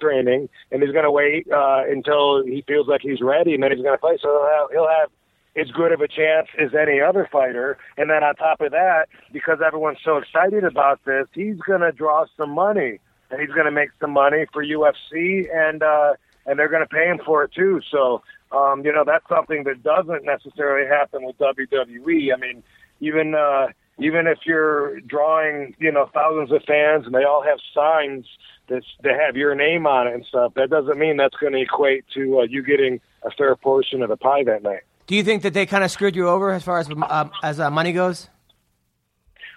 [0.00, 3.82] training, and he's gonna wait uh, until he feels like he's ready, and then he's
[3.82, 4.18] gonna fight.
[4.20, 5.10] So he'll have, he'll have
[5.56, 7.78] as good of a chance as any other fighter.
[7.96, 11.92] And then on top of that, because everyone's so excited about this, he's going to
[11.92, 16.58] draw some money, and he's going to make some money for UFC, and uh, and
[16.58, 17.80] they're going to pay him for it too.
[17.90, 18.22] So
[18.52, 22.34] um, you know that's something that doesn't necessarily happen with WWE.
[22.34, 22.62] I mean,
[23.00, 23.68] even uh,
[23.98, 28.26] even if you're drawing you know thousands of fans and they all have signs
[28.68, 31.60] that that have your name on it and stuff, that doesn't mean that's going to
[31.60, 34.82] equate to uh, you getting a fair portion of the pie that night.
[35.06, 37.60] Do you think that they kind of screwed you over as far as uh, as
[37.60, 38.28] uh, money goes?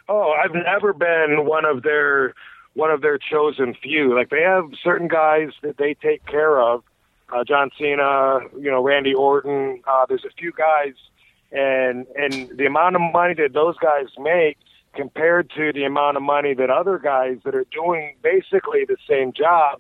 [0.08, 2.34] Oh, I've never been one of their
[2.74, 4.16] one of their chosen few.
[4.16, 6.84] Like they have certain guys that they take care of.
[7.32, 9.82] Uh, John Cena, you know, Randy Orton.
[9.88, 10.94] Uh, there's a few guys,
[11.52, 14.58] and and the amount of money that those guys make
[14.96, 19.32] compared to the amount of money that other guys that are doing basically the same
[19.34, 19.80] job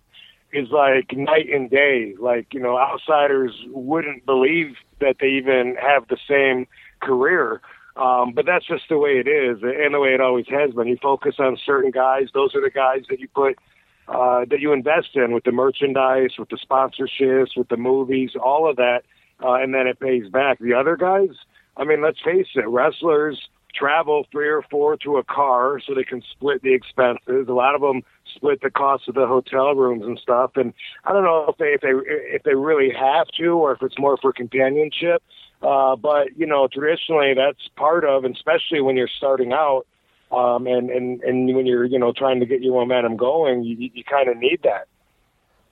[0.51, 2.15] is like night and day.
[2.19, 6.67] Like, you know, outsiders wouldn't believe that they even have the same
[7.01, 7.61] career.
[7.95, 10.87] Um, but that's just the way it is and the way it always has been.
[10.87, 12.27] You focus on certain guys.
[12.33, 13.57] Those are the guys that you put,
[14.07, 18.69] uh, that you invest in with the merchandise, with the sponsorships, with the movies, all
[18.69, 19.01] of that.
[19.43, 20.59] Uh, and then it pays back.
[20.59, 21.29] The other guys,
[21.79, 23.39] I mean, let's face it, wrestlers
[23.73, 27.47] travel three or four to a car so they can split the expenses.
[27.47, 28.01] A lot of them
[28.35, 30.51] split the cost of the hotel rooms and stuff.
[30.55, 30.73] And
[31.05, 31.93] I don't know if they if they
[32.35, 35.23] if they really have to or if it's more for companionship.
[35.61, 39.85] Uh, but you know, traditionally that's part of, and especially when you're starting out,
[40.31, 43.89] um, and and and when you're you know trying to get your momentum going, you
[43.93, 44.87] you kind of need that.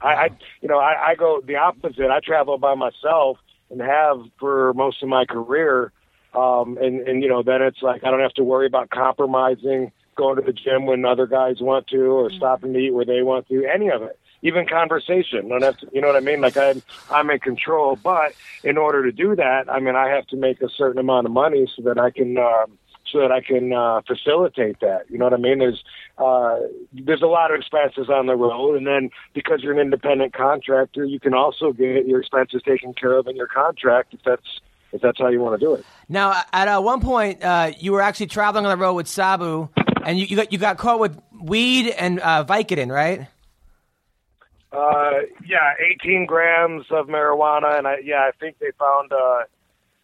[0.02, 0.30] I, I
[0.62, 2.12] you know I, I go the opposite.
[2.12, 3.38] I travel by myself
[3.70, 5.92] and have for most of my career.
[6.34, 9.92] Um, and, and, you know, then it's like I don't have to worry about compromising,
[10.16, 13.22] going to the gym when other guys want to, or stopping to eat where they
[13.24, 14.20] want to, any of it.
[14.44, 15.48] Even conversation.
[15.48, 16.42] I don't have to, you know what I mean?
[16.42, 17.96] Like I'm, I'm in control.
[17.96, 21.26] But in order to do that, I mean, I have to make a certain amount
[21.26, 22.78] of money so that I can um,
[23.12, 25.10] so that I can uh, facilitate that.
[25.10, 25.60] You know what I mean?
[25.60, 25.84] There's
[26.18, 26.60] uh,
[26.94, 31.06] there's a lot of expenses on the road, and then because you're an independent contractor,
[31.06, 34.62] you can also get your expenses taken care of in your contract if that's
[34.92, 35.86] if that's how you want to do it.
[36.10, 39.70] Now, at uh, one point, uh, you were actually traveling on the road with Sabu,
[40.04, 43.28] and you, you got you got caught with weed and uh, Vicodin, right?
[44.72, 45.74] Uh, yeah,
[46.04, 49.12] 18 grams of marijuana, and I yeah, I think they found.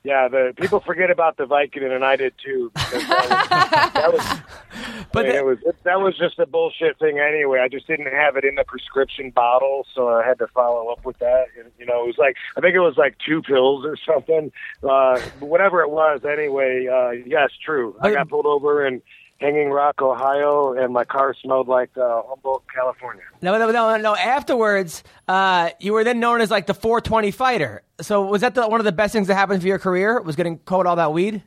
[0.03, 2.71] Yeah, the people forget about the Vicodin, and I did too.
[2.75, 6.99] That was, that was, But I mean, the- it was that was just a bullshit
[6.99, 7.59] thing anyway.
[7.61, 11.05] I just didn't have it in the prescription bottle, so I had to follow up
[11.05, 11.45] with that.
[11.57, 14.51] And, you know, it was like I think it was like two pills or something,
[14.83, 16.25] uh, whatever it was.
[16.25, 17.95] Anyway, uh, yes, true.
[18.01, 19.01] I got pulled over in
[19.39, 23.23] Hanging Rock, Ohio, and my car smelled like uh, Humboldt, California.
[23.41, 24.15] No, no, no, no.
[24.15, 27.83] Afterwards, uh, you were then known as like the 420 fighter.
[27.99, 30.21] So was that the, one of the best things that happened for your career?
[30.21, 31.43] Was getting caught all that weed?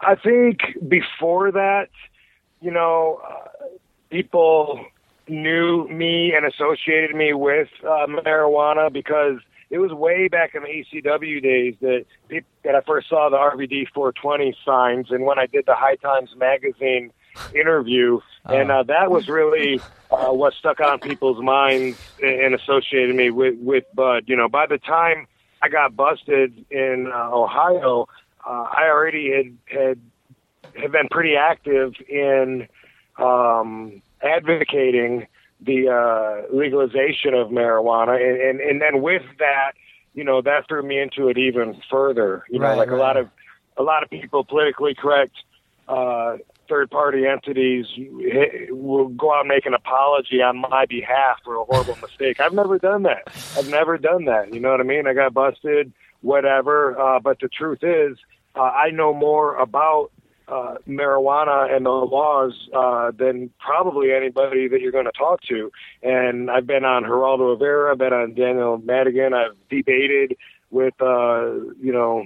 [0.00, 1.88] I think before that,
[2.60, 3.48] you know, uh,
[4.10, 4.84] people
[5.28, 9.38] knew me and associated me with uh, marijuana because
[9.70, 13.36] it was way back in the ECW days that peop that I first saw the
[13.36, 17.12] RVD 420 signs, and when I did the High Times magazine
[17.54, 23.14] interview, and uh, that was really uh, what stuck on people's minds and and associated
[23.14, 24.24] me with with Bud.
[24.26, 25.26] You know, by the time
[25.62, 28.08] I got busted in uh, Ohio,
[28.46, 30.00] uh, I already had had
[30.80, 32.68] have been pretty active in
[33.18, 35.26] um, advocating
[35.60, 39.72] the uh, legalization of marijuana, and, and and then with that,
[40.14, 42.44] you know, that threw me into it even further.
[42.48, 42.98] You know, Right, like right.
[42.98, 43.28] a lot of
[43.76, 45.32] a lot of people, politically correct
[45.88, 46.36] uh,
[46.68, 51.56] third party entities, eh, will go out and make an apology on my behalf for
[51.56, 52.40] a horrible mistake.
[52.40, 53.22] I've never done that.
[53.56, 54.52] I've never done that.
[54.52, 55.06] You know what I mean?
[55.06, 56.98] I got busted, whatever.
[57.00, 58.18] Uh, but the truth is,
[58.54, 60.10] uh, I know more about
[60.48, 65.70] uh, marijuana and the laws uh, than probably anybody that you're going to talk to.
[66.02, 70.36] And I've been on Geraldo Rivera, I've been on Daniel Madigan, I've debated
[70.70, 72.24] with, uh, you know,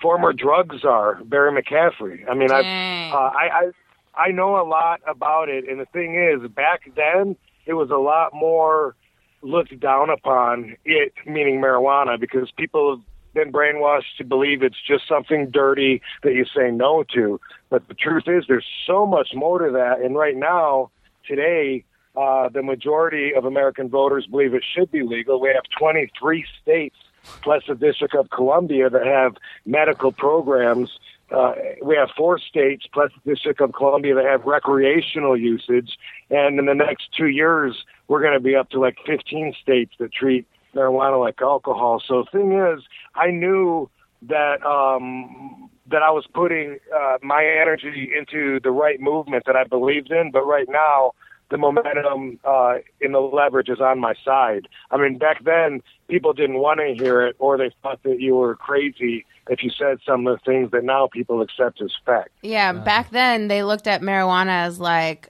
[0.00, 2.28] former drug czar Barry McCaffrey.
[2.28, 2.64] I mean, I've,
[3.12, 3.70] uh, I, I
[4.16, 5.68] I know a lot about it.
[5.68, 8.94] And the thing is, back then it was a lot more
[9.42, 13.04] looked down upon it, meaning marijuana, because people have
[13.34, 17.40] been brainwashed to believe it's just something dirty that you say no to.
[17.68, 20.00] But the truth is, there's so much more to that.
[20.00, 20.90] And right now,
[21.26, 21.84] today,
[22.16, 25.40] uh, the majority of American voters believe it should be legal.
[25.40, 26.96] We have 23 states
[27.42, 30.98] plus the District of Columbia that have medical programs.
[31.30, 35.98] Uh, we have four states plus the District of Columbia that have recreational usage.
[36.30, 39.94] And in the next two years, we're going to be up to like 15 states
[39.98, 42.02] that treat marijuana like alcohol.
[42.06, 43.88] So the thing is, I knew
[44.22, 49.64] that um, that I was putting uh, my energy into the right movement that I
[49.64, 50.30] believed in.
[50.30, 51.12] But right now,
[51.50, 54.66] the momentum uh, in the leverage is on my side.
[54.90, 58.34] I mean, back then, people didn't want to hear it, or they thought that you
[58.34, 62.30] were crazy if you said some of the things that now people accept as fact.
[62.42, 65.28] Yeah, back then they looked at marijuana as like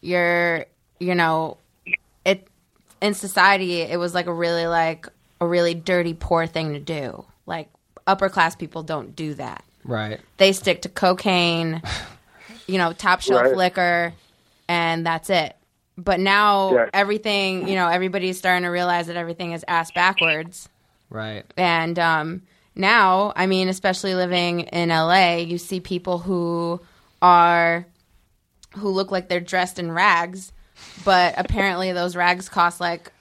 [0.00, 0.66] you're,
[1.00, 1.58] you know,
[2.24, 2.46] it
[3.00, 5.06] in society it was like a really like
[5.40, 7.24] a really dirty poor thing to do.
[7.46, 7.68] Like
[8.06, 9.64] upper class people don't do that.
[9.84, 10.20] Right.
[10.38, 11.82] They stick to cocaine,
[12.66, 13.56] you know, top shelf Right.
[13.56, 14.12] liquor,
[14.68, 15.54] and that's it.
[15.98, 16.90] But now Yeah.
[16.92, 20.68] everything, you know, everybody's starting to realize that everything is ass backwards.
[21.08, 21.44] Right.
[21.56, 22.42] And um,
[22.74, 26.80] now, I mean, especially living in LA, you see people who
[27.22, 27.86] are
[28.76, 30.52] who look like they're dressed in rags,
[31.04, 33.12] but apparently those rags cost like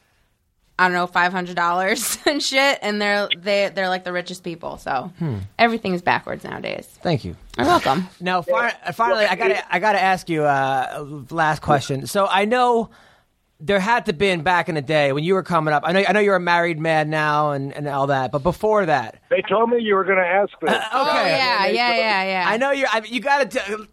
[0.78, 4.44] I don't know five hundred dollars and shit, and they're they they're like the richest
[4.44, 4.78] people.
[4.78, 5.40] So hmm.
[5.58, 6.88] everything is backwards nowadays.
[7.02, 7.36] Thank you.
[7.58, 8.10] You're welcome.
[8.20, 12.08] Now, fi- uh, finally, I gotta, I gotta ask you uh, last question.
[12.08, 12.90] So I know
[13.60, 15.84] there had to been back in the day when you were coming up.
[15.86, 18.86] I know, I know you're a married man now and, and all that, but before
[18.86, 20.72] that, They told me you were going to ask this.
[20.72, 20.90] Uh, okay.
[20.94, 22.46] Oh yeah, yeah, yeah, yeah.
[22.48, 22.90] I know you're.
[22.92, 23.88] I, you got to.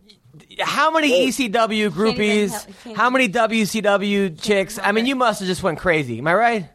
[0.60, 2.66] How many ECW groupies?
[2.82, 4.78] tell- How many WCW chicks?
[4.82, 6.18] I mean, you must have just went crazy.
[6.18, 6.70] Am I right?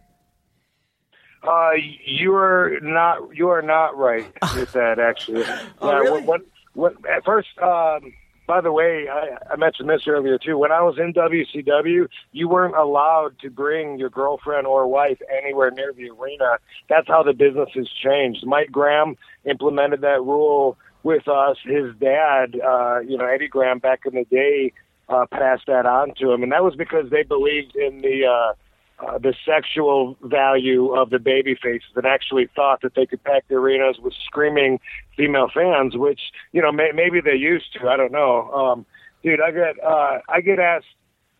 [1.43, 1.71] Uh,
[2.05, 3.35] you are not.
[3.35, 4.25] You are not right
[4.55, 4.99] with that.
[4.99, 5.43] Actually,
[5.81, 6.21] Oh, Yeah, really?
[6.23, 6.41] What,
[6.73, 8.13] what, what, at first, um,
[8.47, 10.57] by the way, I, I mentioned this earlier too.
[10.57, 15.69] When I was in WCW, you weren't allowed to bring your girlfriend or wife anywhere
[15.71, 16.57] near the arena.
[16.89, 18.45] That's how the business has changed.
[18.45, 19.15] Mike Graham
[19.45, 20.77] implemented that rule
[21.07, 21.55] with us.
[21.63, 24.73] His dad, uh, you know, Eddie Graham, back in the day,
[25.07, 28.25] uh, passed that on to him, and that was because they believed in the.
[28.25, 28.53] Uh,
[28.99, 33.47] uh, the sexual value of the baby faces and actually thought that they could pack
[33.47, 34.79] the arenas with screaming
[35.15, 36.19] female fans, which
[36.51, 37.87] you know may, maybe they used to.
[37.87, 38.51] I don't know.
[38.51, 38.87] Um,
[39.21, 40.87] dude, I get uh, I get asked.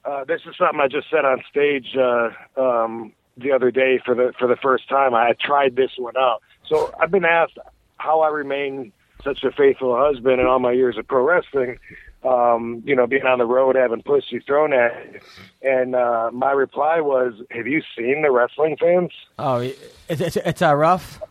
[0.05, 2.30] Uh, this is something I just said on stage uh,
[2.61, 5.15] um, the other day for the for the first time.
[5.15, 6.43] I tried this one out.
[6.68, 7.57] So I've been asked
[7.97, 8.93] how I remain
[9.28, 11.78] such a faithful husband in all my years of pro wrestling
[12.23, 15.19] um, you know, being on the road having pussy thrown at you.
[15.61, 19.11] And uh, my reply was, "Have you seen the wrestling fans?
[19.38, 21.21] Oh, it's it's, it's uh, rough.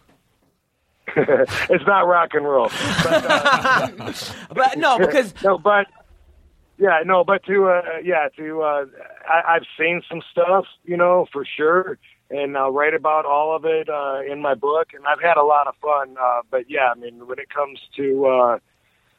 [1.16, 2.68] it's not rock and roll,
[3.05, 4.12] but, uh,
[4.55, 5.86] But no, because no, but
[6.78, 8.84] yeah, no, but to uh, yeah, to uh,
[9.26, 11.99] I, I've seen some stuff, you know, for sure,
[12.31, 15.43] and I'll write about all of it uh, in my book, and I've had a
[15.43, 16.16] lot of fun.
[16.20, 18.59] Uh, but yeah, I mean, when it comes to uh,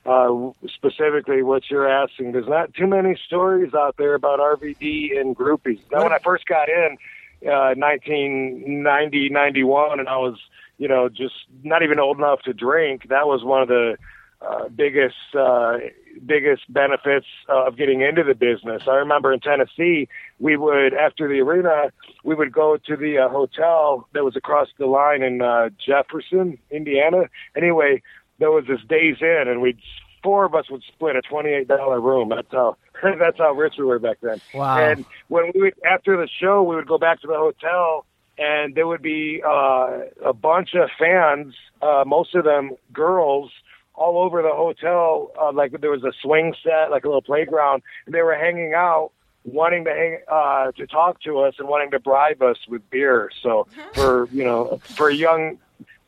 [0.07, 2.31] uh, specifically what you're asking.
[2.31, 5.81] There's not too many stories out there about RVD and groupies.
[5.91, 6.97] Now, when I first got in,
[7.45, 10.39] uh, 1990, 91, and I was,
[10.77, 13.97] you know, just not even old enough to drink, that was one of the
[14.41, 15.77] uh, biggest, uh,
[16.25, 18.83] biggest benefits of getting into the business.
[18.87, 20.07] I remember in Tennessee,
[20.39, 21.91] we would, after the arena,
[22.23, 26.59] we would go to the uh, hotel that was across the line in uh, Jefferson,
[26.69, 27.23] Indiana.
[27.55, 28.03] Anyway,
[28.39, 29.79] there was this Days Inn, and we'd
[30.23, 32.29] four of us would split a twenty-eight dollar room.
[32.29, 32.77] That's how
[33.19, 34.41] that's how rich we were back then.
[34.53, 34.77] Wow.
[34.77, 38.05] And when we would after the show, we would go back to the hotel,
[38.37, 43.51] and there would be uh, a bunch of fans, uh, most of them girls,
[43.97, 45.31] all over the hotel.
[45.39, 48.73] Uh, like there was a swing set, like a little playground, and they were hanging
[48.73, 49.11] out
[49.43, 53.31] wanting to hang, uh, to talk to us and wanting to bribe us with beer.
[53.41, 55.57] So for you know for a young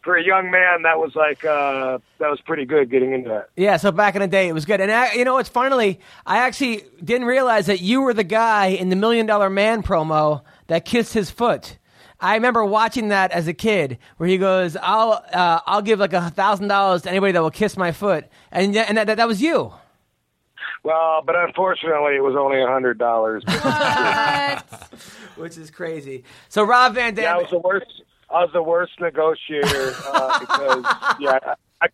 [0.01, 3.49] for a young man, that was like uh, that was pretty good getting into that.
[3.55, 4.81] Yeah, so back in the day, it was good.
[4.81, 8.67] And I, you know, it's finally, I actually didn't realize that you were the guy
[8.67, 11.77] in the Million Dollar Man promo that kissed his foot.
[12.21, 16.13] I remember watching that as a kid, where he goes, "I'll, uh, I'll give like
[16.13, 19.27] a thousand dollars to anybody that will kiss my foot," and and that, that, that
[19.27, 19.73] was you.
[20.83, 23.43] Well, but unfortunately, it was only a hundred dollars.
[25.35, 26.23] Which is crazy.
[26.47, 28.01] So Rob Van Dam, yeah, I was the worst.
[28.29, 30.83] I was the worst negotiator uh, because
[31.19, 31.39] yeah,
[31.81, 31.87] I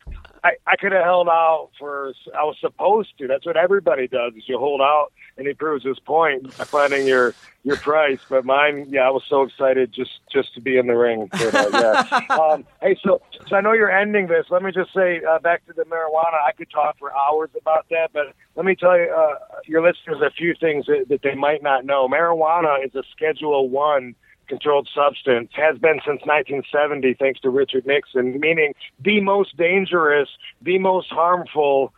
[0.43, 2.13] I, I could have held out for.
[2.37, 3.27] I was supposed to.
[3.27, 4.33] That's what everybody does.
[4.35, 5.07] Is you hold out
[5.37, 7.33] and he proves his point by finding your
[7.63, 8.19] your price.
[8.29, 11.27] But mine, yeah, I was so excited just just to be in the ring.
[11.31, 11.69] But, uh,
[12.11, 12.35] yeah.
[12.39, 14.45] um, hey, so so I know you're ending this.
[14.49, 16.41] Let me just say uh, back to the marijuana.
[16.45, 20.21] I could talk for hours about that, but let me tell you, uh, your listeners
[20.21, 22.07] a few things that, that they might not know.
[22.07, 24.15] Marijuana is a Schedule One
[24.47, 30.29] controlled substance has been since 1970 thanks to Richard Nixon meaning the most dangerous
[30.61, 31.91] the most harmful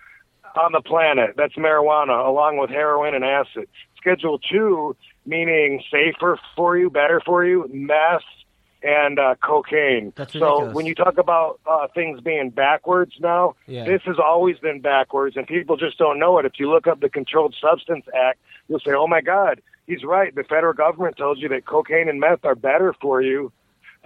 [0.57, 1.35] on the planet.
[1.37, 3.67] That's marijuana along with heroin and acid.
[3.97, 4.95] Schedule 2
[5.25, 8.21] meaning safer for you better for you meth
[8.83, 10.13] and uh, cocaine.
[10.15, 13.85] That's so when you talk about uh, things being backwards now Yeah.
[13.85, 16.45] this has always been backwards and people just don't know it.
[16.45, 18.39] If you look up the controlled substance act
[18.69, 20.33] you'll say oh my god he's right.
[20.35, 23.51] The federal government tells you that cocaine and meth are better for you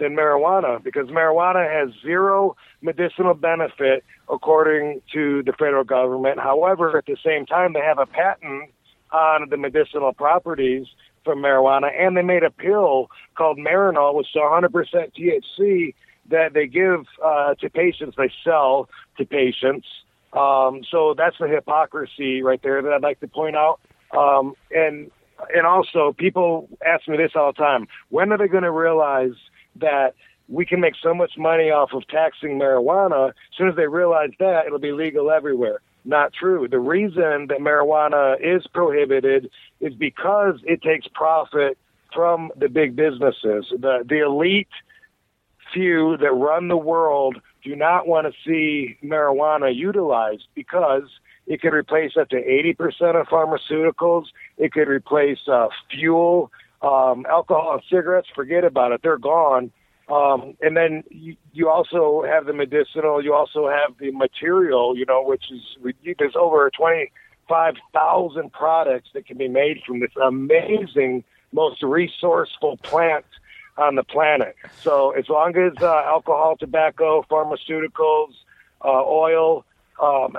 [0.02, 6.40] than marijuana because marijuana has zero medicinal benefit according to the federal government.
[6.40, 8.70] However, at the same time, they have a patent
[9.12, 10.86] on the medicinal properties
[11.24, 14.68] from marijuana and they made a pill called Marinol, which is 100%
[15.16, 15.94] THC
[16.30, 18.88] that they give uh, to patients, they sell
[19.18, 19.86] to patients.
[20.32, 23.80] Um, so that's the hypocrisy right there that I'd like to point out.
[24.16, 25.10] Um, and
[25.54, 29.34] and also people ask me this all the time when are they going to realize
[29.76, 30.14] that
[30.48, 34.30] we can make so much money off of taxing marijuana as soon as they realize
[34.38, 35.80] that it'll be legal everywhere.
[36.04, 36.66] Not true.
[36.68, 39.50] The reason that marijuana is prohibited
[39.80, 41.78] is because it takes profit
[42.12, 43.66] from the big businesses.
[43.70, 44.68] The the elite
[45.72, 51.04] few that run the world do not want to see marijuana utilized because
[51.46, 54.26] it could replace up to 80% of pharmaceuticals.
[54.58, 56.50] It could replace uh, fuel,
[56.82, 58.28] um, alcohol, and cigarettes.
[58.34, 59.72] Forget about it; they're gone.
[60.08, 63.22] Um, and then you, you also have the medicinal.
[63.22, 64.96] You also have the material.
[64.96, 65.60] You know, which is
[66.18, 73.24] there's over 25,000 products that can be made from this amazing, most resourceful plant
[73.78, 74.56] on the planet.
[74.80, 78.32] So as long as uh, alcohol, tobacco, pharmaceuticals,
[78.84, 79.64] uh, oil,
[80.00, 80.36] um,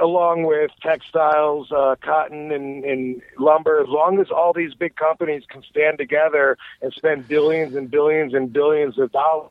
[0.00, 5.44] along with textiles, uh, cotton, and, and lumber, as long as all these big companies
[5.48, 9.50] can stand together and spend billions and billions and billions of dollars,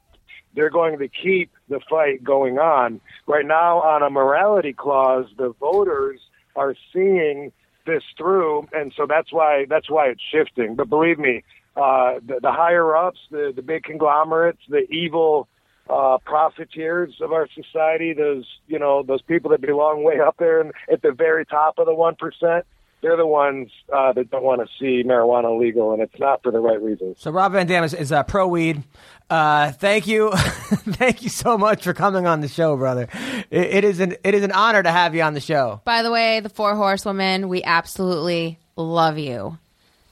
[0.55, 3.01] they're going to keep the fight going on.
[3.27, 6.19] Right now, on a morality clause, the voters
[6.55, 7.51] are seeing
[7.85, 10.75] this through, and so that's why that's why it's shifting.
[10.75, 11.43] But believe me,
[11.75, 15.47] uh, the, the higher ups, the the big conglomerates, the evil
[15.89, 20.61] uh, profiteers of our society, those you know those people that belong way up there
[20.61, 22.65] and at the very top of the one percent.
[23.01, 26.51] They're the ones uh, that don't want to see marijuana legal, and it's not for
[26.51, 27.17] the right reasons.
[27.19, 28.81] So Rob Van Dam is, is uh, pro weed.
[29.29, 33.07] Uh, thank you, thank you so much for coming on the show, brother.
[33.51, 35.81] It, it is an it is an honor to have you on the show.
[35.86, 39.59] By the way, the Four Horsewomen, we absolutely love you.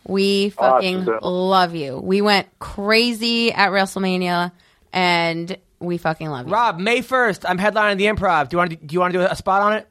[0.05, 1.19] We fucking Awesome.
[1.23, 1.97] love you.
[1.97, 4.51] We went crazy at WrestleMania,
[4.93, 6.53] and we fucking love you.
[6.53, 8.47] Rob, May first, I'm headlining the Improv.
[8.49, 9.87] Do you want to do you want to do a spot on it?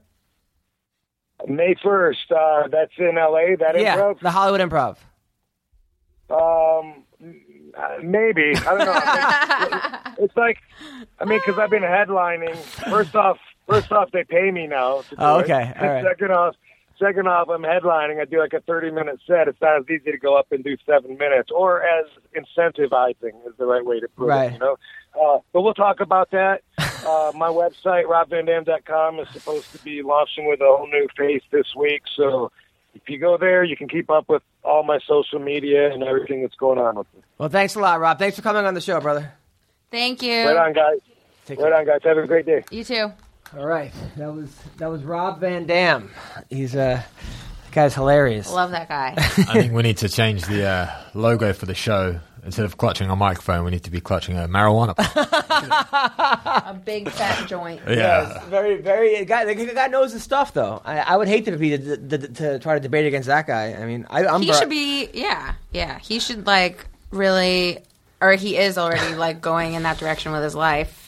[1.48, 3.56] May first, uh, that's in L.A.
[3.56, 4.20] That Yeah, improv.
[4.20, 4.96] the Hollywood Improv.
[6.30, 7.04] Um,
[7.76, 8.78] uh, maybe I don't
[10.16, 10.24] know.
[10.24, 10.58] it's like,
[11.18, 12.56] I mean, because I've been headlining.
[12.88, 13.38] First off,
[13.68, 15.02] first off, they pay me now.
[15.02, 15.42] to do Oh, it.
[15.44, 15.72] okay.
[15.80, 16.04] All right.
[16.08, 16.54] Second off,
[17.02, 18.20] second off, I'm headlining.
[18.20, 19.48] I do like a 30 minute set.
[19.48, 23.52] It's not as easy to go up and do seven minutes, or as incentivizing is
[23.58, 24.50] the right way to put Right.
[24.50, 24.52] it.
[24.54, 24.76] You know.
[25.20, 26.62] Uh, but we'll talk about that.
[27.04, 31.74] Uh, my website, robvandam.com, is supposed to be launching with a whole new face this
[31.74, 32.02] week.
[32.16, 32.52] So
[32.94, 36.42] if you go there, you can keep up with all my social media and everything
[36.42, 37.22] that's going on with me.
[37.38, 38.20] Well, thanks a lot, Rob.
[38.20, 39.32] Thanks for coming on the show, brother.
[39.90, 40.46] Thank you.
[40.46, 40.98] Right on, guys.
[41.44, 42.02] Take Right on, guys.
[42.04, 42.62] Have a great day.
[42.70, 43.12] You too.
[43.56, 46.10] All right, that was that was Rob Van Dam.
[46.48, 47.02] He's uh,
[47.66, 48.50] the guy's hilarious.
[48.50, 49.14] Love that guy.
[49.18, 49.20] I
[49.52, 52.18] think we need to change the uh, logo for the show.
[52.44, 54.94] Instead of clutching a microphone, we need to be clutching a marijuana.
[56.66, 57.80] a big fat joint.
[57.86, 58.44] yeah.
[58.46, 59.20] Very, very.
[59.20, 60.82] The guy, the guy knows his stuff, though.
[60.84, 63.74] I, I would hate to be to, to, to try to debate against that guy.
[63.74, 64.40] I mean, I, I'm.
[64.42, 66.00] He ver- should be, yeah, yeah.
[66.00, 67.78] He should like really,
[68.20, 71.01] or he is already like going in that direction with his life,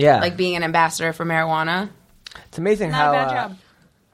[0.00, 1.90] Yeah, like being an ambassador for marijuana.
[2.46, 3.10] it's amazing Not how.
[3.10, 3.58] a bad uh, job.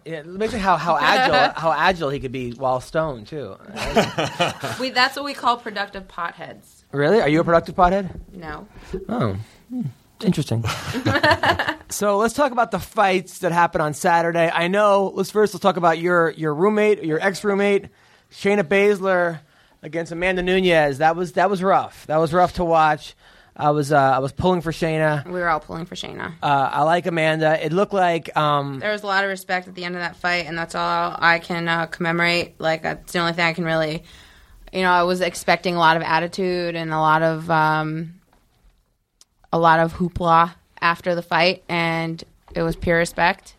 [0.05, 3.57] Yeah, it's amazing how how agile how agile he could be while stoned too.
[4.81, 6.83] We that's what we call productive potheads.
[6.93, 7.21] really?
[7.21, 8.11] Are you a productive pothead?
[8.33, 8.67] No,
[9.09, 9.37] Oh,
[9.71, 9.83] hmm,
[10.23, 10.63] interesting.
[11.89, 14.51] so let's talk about the fights that happened on Saturday.
[14.53, 15.13] I know.
[15.15, 17.89] Let's first let's talk about your your roommate, your ex roommate,
[18.33, 19.41] Shayna Baszler
[19.83, 20.99] against Amanda Nunes.
[20.99, 22.07] That was that was rough.
[22.07, 23.15] That was rough to watch.
[23.57, 25.25] I was uh, I was pulling for Shayna.
[25.27, 26.35] we were all pulling for Shayna.
[26.43, 27.65] Uh, I like Amanda.
[27.65, 30.17] It looked like um, There was a lot of respect at the end of that
[30.17, 32.61] fight, and that's all I can uh, commemorate.
[32.61, 34.03] Like that's the only thing I can really,
[34.73, 38.15] you know, I was expecting a lot of attitude and a lot of um,
[39.53, 42.23] a lot of hoopla after the fight, and
[42.57, 43.55] it was pure respect.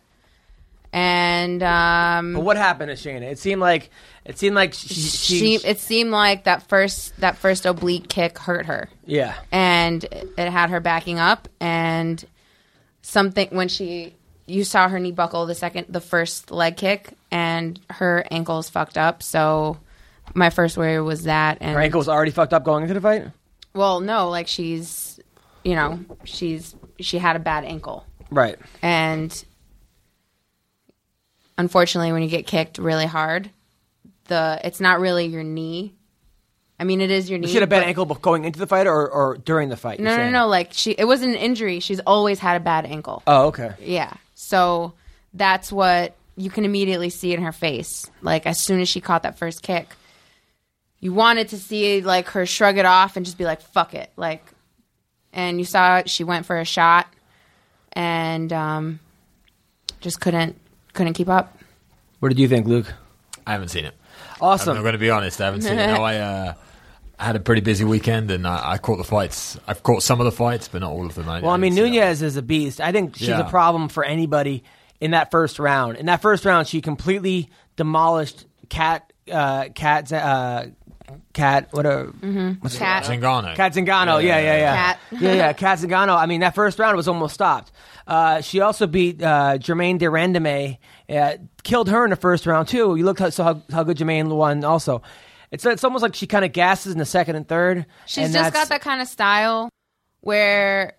[0.92, 3.30] And um, but what happened to Shayna?
[3.30, 3.90] It seemed like
[4.24, 8.38] it seemed like she, she, she, it seemed like that first that first oblique kick
[8.38, 9.34] hurt her, yeah.
[9.52, 9.65] and
[10.04, 12.24] it had her backing up, and
[13.02, 14.14] something when she
[14.46, 18.96] you saw her knee buckle the second the first leg kick, and her ankle's fucked
[18.98, 19.22] up.
[19.22, 19.78] So
[20.34, 23.24] my first worry was that, and Her ankle's already fucked up going into the fight.
[23.74, 25.18] well, no, like she's
[25.64, 28.56] you know she's she had a bad ankle, Right.
[28.82, 29.44] and
[31.58, 33.50] unfortunately when you get kicked really hard
[34.26, 35.94] the it's not really your knee
[36.78, 38.66] i mean it is your knee She had a bad but- ankle going into the
[38.66, 39.98] fight or, or during the fight.
[40.00, 42.86] no you're no no like she it wasn't an injury she's always had a bad
[42.86, 43.72] ankle Oh, okay.
[43.80, 44.92] yeah so
[45.34, 49.22] that's what you can immediately see in her face like as soon as she caught
[49.22, 49.88] that first kick
[51.00, 54.10] you wanted to see like her shrug it off and just be like fuck it
[54.16, 54.44] like
[55.32, 57.06] and you saw she went for a shot
[57.92, 59.00] and um
[60.00, 60.58] just couldn't
[60.92, 61.56] couldn't keep up
[62.20, 62.92] What did you think, Luke?
[63.46, 63.94] I haven't seen it.
[64.40, 64.76] Awesome.
[64.76, 65.40] I'm going to be honest.
[65.40, 65.86] I haven't seen it.
[65.86, 66.54] No, I uh,
[67.18, 69.58] had a pretty busy weekend, and I, I caught the fights.
[69.66, 71.26] I've caught some of the fights, but not all of them.
[71.26, 72.80] Well, I mean, Nunes is a beast.
[72.80, 74.64] I think she's a problem for anybody
[75.00, 75.96] in that first round.
[75.96, 80.66] In that first round, she completely demolished Cat, uh, Cat, uh,
[81.32, 82.04] Cat, what a
[82.60, 83.04] what's Cat.
[83.04, 83.54] Zingano.
[83.54, 84.98] Cat Zingano, yeah, yeah, yeah, Cat.
[85.12, 85.52] yeah, yeah.
[85.52, 86.16] Cat Zingano.
[86.16, 87.72] I mean, that first round was almost stopped.
[88.06, 92.68] Uh, she also beat uh, Germaine de Randamie, uh, killed her in the first round
[92.68, 92.96] too.
[92.96, 94.64] You look how, so how, how good Germaine won.
[94.64, 95.02] Also,
[95.56, 97.86] it's it's almost like she kind of gasses in the second and third.
[98.04, 99.70] She's and just got that kind of style
[100.20, 100.92] where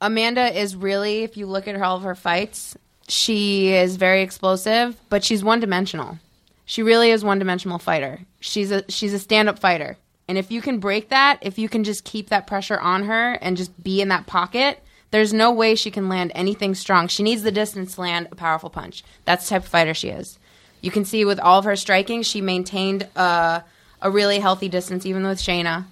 [0.00, 2.78] Amanda is really, if you look at her, all of her fights,
[3.08, 6.18] she is very explosive, but she's one dimensional.
[6.64, 8.20] She really is one dimensional fighter.
[8.40, 9.98] She's a she's a stand up fighter.
[10.26, 13.32] And if you can break that, if you can just keep that pressure on her
[13.32, 17.08] and just be in that pocket, there's no way she can land anything strong.
[17.08, 19.04] She needs the distance to land a powerful punch.
[19.26, 20.38] That's the type of fighter she is.
[20.80, 23.64] You can see with all of her striking, she maintained a,
[24.02, 25.84] a really healthy distance, even with Shayna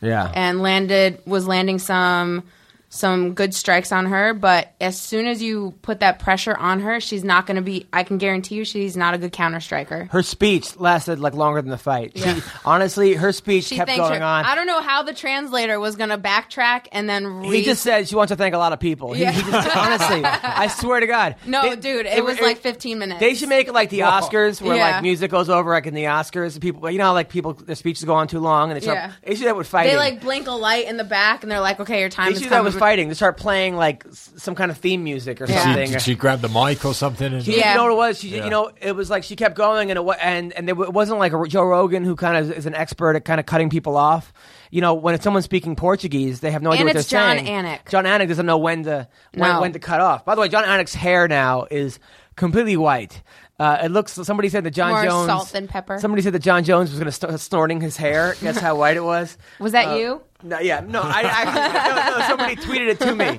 [0.00, 0.30] Yeah.
[0.34, 2.44] and landed was landing some
[2.90, 7.00] some good strikes on her, but as soon as you put that pressure on her,
[7.00, 7.86] she's not going to be.
[7.92, 10.08] I can guarantee you, she's not a good counter striker.
[10.10, 12.12] Her speech lasted like longer than the fight.
[12.14, 12.36] Yeah.
[12.36, 14.26] She, honestly, her speech She kept going her.
[14.26, 14.44] on.
[14.46, 17.52] I don't know how the translator was going to backtrack and then read.
[17.52, 19.14] He just said she wants to thank a lot of people.
[19.14, 19.32] Yeah.
[19.32, 21.36] He, just, honestly, I swear to God.
[21.46, 23.20] no, They- dude, it, it- was it- like 15 minutes.
[23.20, 24.90] They should make it like the Oscars, where Yeah.
[24.92, 26.58] like music goes over, like in the Oscars.
[26.58, 28.96] People, you know, how, like people, their speeches go on too long, and they start.
[28.96, 29.12] Yeah.
[29.24, 29.92] They should do that with fighting.
[29.92, 32.32] They like blink a light in the back, and they're like, "Okay, your time They
[32.32, 33.08] is should do that coming." With fighting.
[33.08, 35.56] They start playing like s- some kind of theme music or Yeah.
[35.58, 35.90] She, something.
[35.92, 37.32] did she grab the mic or something?
[37.34, 37.72] And, She- Yeah.
[37.72, 38.18] You know what it was?
[38.20, 38.44] She, Yeah.
[38.44, 40.92] you know, it was like she kept going, and it, wa- and and there, it
[40.92, 43.70] wasn't like a Joe Rogan who kind of is an expert at kind of cutting
[43.70, 44.32] people off.
[44.70, 47.20] You know, when it's someone speaking Portuguese, they have no idea And what it's they're
[47.20, 47.46] saying.
[47.46, 47.64] John saying.
[47.64, 47.90] Anik.
[47.90, 49.60] Jon Anik doesn't know when to when, No.
[49.60, 50.24] when to cut off.
[50.24, 51.98] By the way, Jon Anik's hair now is
[52.36, 53.22] completely white.
[53.60, 54.12] Uh, it looks.
[54.12, 55.26] Somebody said that John More Jones.
[55.26, 55.98] salt than pepper.
[55.98, 58.36] Somebody said that Jon Jones was going to start snorting his hair.
[58.40, 59.36] Guess how white it was.
[59.58, 60.20] Was that Uh, you?
[60.42, 63.36] No, yeah, no, I actually, no, no, somebody tweeted it to me.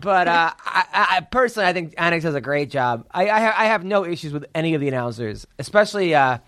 [0.00, 0.84] But uh, I,
[1.16, 3.06] I personally, I think Annex does a great job.
[3.10, 6.38] I, I, ha- I have no issues with any of the announcers, especially uh,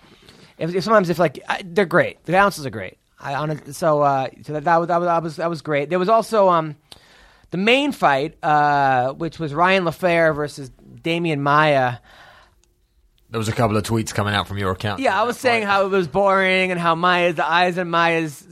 [0.57, 2.25] if, if sometimes if like I, they're great.
[2.25, 2.97] The announcers are great.
[3.19, 5.91] I honest, so uh, so that, that was that was that was that was great.
[5.91, 6.77] There was also um,
[7.51, 10.71] the main fight, uh, which was Ryan LaFlare versus
[11.03, 11.99] Demian Maia.
[13.31, 15.01] There was a couple of tweets coming out from your account.
[15.01, 18.45] Yeah, I was saying how it was boring and how Maia's the eyes in Maia's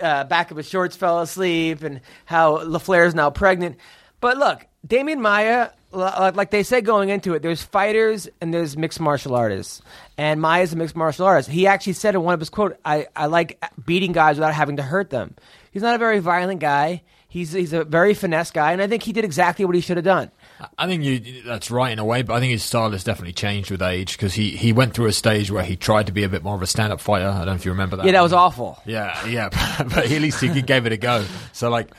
[0.00, 3.76] uh, back of his shorts fell asleep and how LaFlare is now pregnant.
[4.20, 9.00] But look, Demian Maia, like they said going into it, there's fighters and there's mixed
[9.00, 9.82] martial artists.
[10.16, 11.50] And Maia's a mixed martial artist.
[11.50, 14.76] He actually said in one of his quote, I, I like beating guys without having
[14.76, 15.34] to hurt them.
[15.72, 17.02] He's not a very violent guy.
[17.28, 19.96] He's, he's a very finesse guy, and I think he did exactly what he should
[19.96, 20.30] have done.
[20.78, 23.32] I think you that's right in a way, but I think his style has definitely
[23.32, 26.24] changed with age because he, he went through a stage where he tried to be
[26.24, 27.28] a bit more of a stand up fighter.
[27.28, 28.06] I don't know if you remember that.
[28.06, 28.80] Yeah, that was awful.
[28.84, 29.48] Yeah, yeah,
[29.78, 31.24] but at least he gave it a go.
[31.52, 31.90] So like,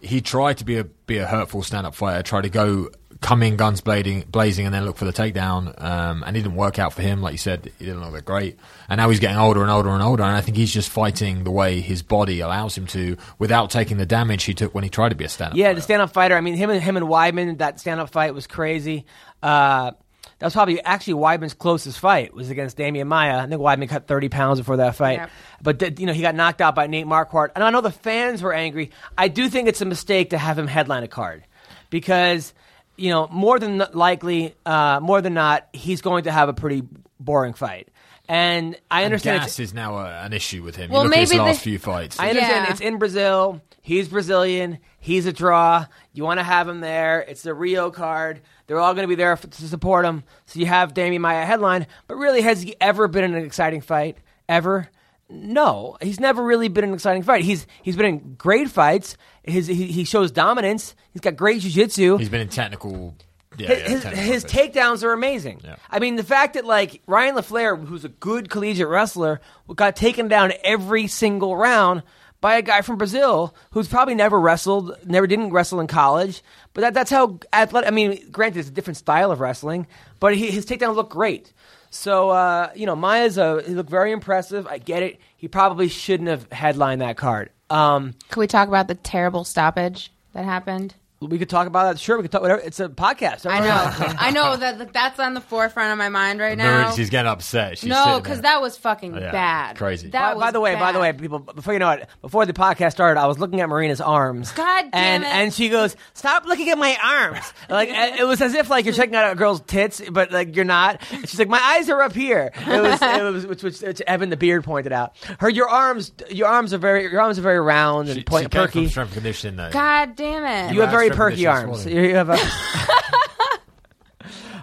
[0.00, 2.90] he tried to be a be a hurtful stand up fighter, try to go
[3.20, 5.80] come in guns blazing, blazing, and then look for the takedown.
[5.82, 7.20] Um, and it didn't work out for him.
[7.20, 8.56] Like you said, he didn't look that great.
[8.88, 10.22] And now he's getting older and older and older.
[10.22, 13.96] And I think he's just fighting the way his body allows him to, without taking
[13.96, 15.56] the damage he took when he tried to be a stand up.
[15.58, 16.36] Yeah, the stand-up fighter.
[16.36, 17.58] I mean, him and him and Weidman.
[17.58, 19.04] That stand-up fight was crazy.
[19.42, 19.92] Uh,
[20.38, 23.38] that was probably actually Weidman's closest fight was against Demian Maia.
[23.38, 25.30] I think Weidman cut thirty pounds before that fight, Yep.
[25.62, 27.48] but you know he got knocked out by Nate Marquardt.
[27.56, 28.92] And I know the fans were angry.
[29.16, 31.42] I do think it's a mistake to have him headline a card
[31.90, 32.54] because
[32.98, 36.82] you know more than likely, uh, more than not, he's going to have a pretty
[37.20, 37.88] boring fight.
[38.30, 39.36] And I And understand.
[39.36, 40.90] it's- gas is now a, an issue with him.
[40.90, 42.20] Well, you look at his maybe last they- few fights.
[42.20, 42.70] I understand Yeah.
[42.72, 43.62] it's in Brazil.
[43.80, 44.78] He's Brazilian.
[45.00, 45.86] He's a draw.
[46.12, 47.20] You want to have him there.
[47.26, 48.42] It's the Rio card.
[48.66, 50.24] They're all going to be there f- to support him.
[50.44, 51.86] So you have Demian Maia headline.
[52.06, 54.18] But really, has he ever been in an exciting fight?
[54.46, 54.90] Ever?
[55.30, 57.44] No, he's never really been an exciting fight.
[57.44, 59.16] He's he's been in great fights.
[59.42, 60.94] His he, he shows dominance.
[61.12, 63.14] He's got great jiu-jitsu he's been in technical.
[63.58, 65.60] Yeah, his, yeah, his, technical his takedowns are amazing.
[65.64, 65.76] Yeah.
[65.90, 69.40] I mean, the fact that like Ryan LaFlare, who's a good collegiate wrestler,
[69.74, 72.04] got taken down every single round
[72.40, 76.42] by a guy from Brazil who's probably never wrestled, never didn't wrestle in college.
[76.72, 77.88] But that, that's how athletic.
[77.88, 79.88] I mean, granted, it's a different style of wrestling,
[80.20, 81.52] but he, his takedowns look great.
[81.90, 84.66] So uh, you know, Maia's a he looked very impressive.
[84.66, 85.20] I get it.
[85.36, 87.50] He probably shouldn't have headlined that card.
[87.70, 90.94] Um, Can we talk about the terrible stoppage that happened?
[91.20, 91.98] We could talk about that.
[91.98, 92.42] Sure, we could talk.
[92.42, 92.60] Whatever.
[92.60, 93.44] It's a podcast.
[93.50, 96.84] I know, I know that that that's on the forefront of my mind right now.
[96.86, 97.78] Marie, she's getting upset.
[97.78, 99.32] She's no, because that was fucking Oh, yeah.
[99.32, 99.76] bad.
[99.76, 100.10] Crazy.
[100.10, 102.46] That by, was by the way, by the way, people, before you know it, before
[102.46, 104.52] the podcast started, I was looking at Marina's arms.
[104.52, 105.26] God damn and, it.
[105.26, 108.94] And she goes, "Stop looking at my arms!" like it was as if like you're
[108.94, 111.00] checking out a girl's tits, but like you're not.
[111.10, 114.00] And she's like, "My eyes are up here." It was, it was which, which, which
[114.02, 115.16] Evan the beard pointed out.
[115.40, 118.44] Her, your arms, your arms are very, your arms are very round and She, point,
[118.44, 118.80] she came perky.
[118.84, 119.70] from strength conditioning though.
[119.70, 120.74] God damn it!
[120.74, 121.86] You have very Strength and perky arms.
[121.86, 122.38] is You have a.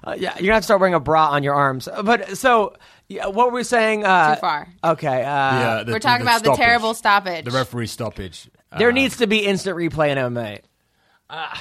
[0.03, 1.89] Uh, yeah, you're gonna have to start wearing a bra on your arms.
[2.03, 2.75] But so,
[3.07, 4.05] yeah, what were we saying?
[4.05, 4.67] Uh, Too far.
[4.83, 5.23] Okay.
[5.23, 6.63] Uh, Yeah, the- We're talking the about the stoppage.
[6.63, 7.45] terrible stoppage.
[7.45, 8.47] The referee stoppage.
[8.77, 10.59] There Uh, needs to be instant replay in MMA.
[11.27, 11.59] Ah.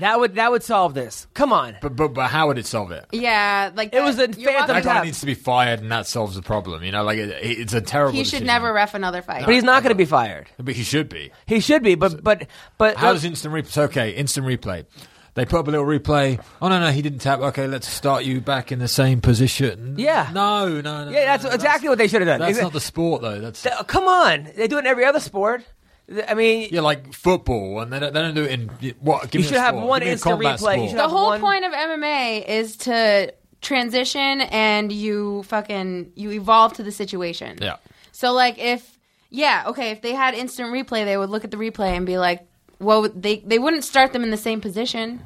[0.00, 1.26] That would that would solve this.
[1.34, 1.76] Come on.
[1.80, 3.06] But, but but how would it solve it?
[3.12, 5.04] yeah, like It was a phantom walking- That guy tap.
[5.04, 6.82] needs to be fired, and that solves the problem.
[6.82, 8.12] You know, like it, it's a terrible.
[8.12, 8.46] He should decision.
[8.48, 9.44] never ref another fight.
[9.46, 10.48] But he's not going to be fired.
[10.58, 11.30] But he should be.
[11.46, 11.94] He should be.
[11.94, 12.46] But but
[12.78, 13.58] but How does instant replay?
[13.60, 14.86] It's okay, instant replay.
[15.34, 16.42] They put up a little replay.
[16.60, 17.38] Oh no, no, he didn't tap.
[17.38, 19.94] Okay, let's start you back in the same position.
[19.96, 20.28] Yeah.
[20.34, 21.10] No, no, no.
[21.10, 22.40] Yeah, that's no, exactly what they should have done.
[22.40, 23.38] That's not the sport, though.
[23.40, 25.62] That's Th- come on, they do it in every other sport.
[26.10, 28.68] Th- I mean, yeah, like football, and they don't, they don't do it in
[29.00, 29.30] what?
[29.30, 29.86] Give You me a should have sport.
[29.86, 30.58] one Give instant replay.
[30.88, 30.96] Sport.
[30.96, 36.82] the whole one- point of MMA is to transition and you fucking you evolve to
[36.82, 37.58] the situation.
[37.60, 37.76] Yeah.
[38.12, 38.98] So like if
[39.30, 42.18] yeah, okay, if they had instant replay, they would look at the replay and be
[42.18, 42.46] like,
[42.80, 45.24] well, they they wouldn't start them in the same position.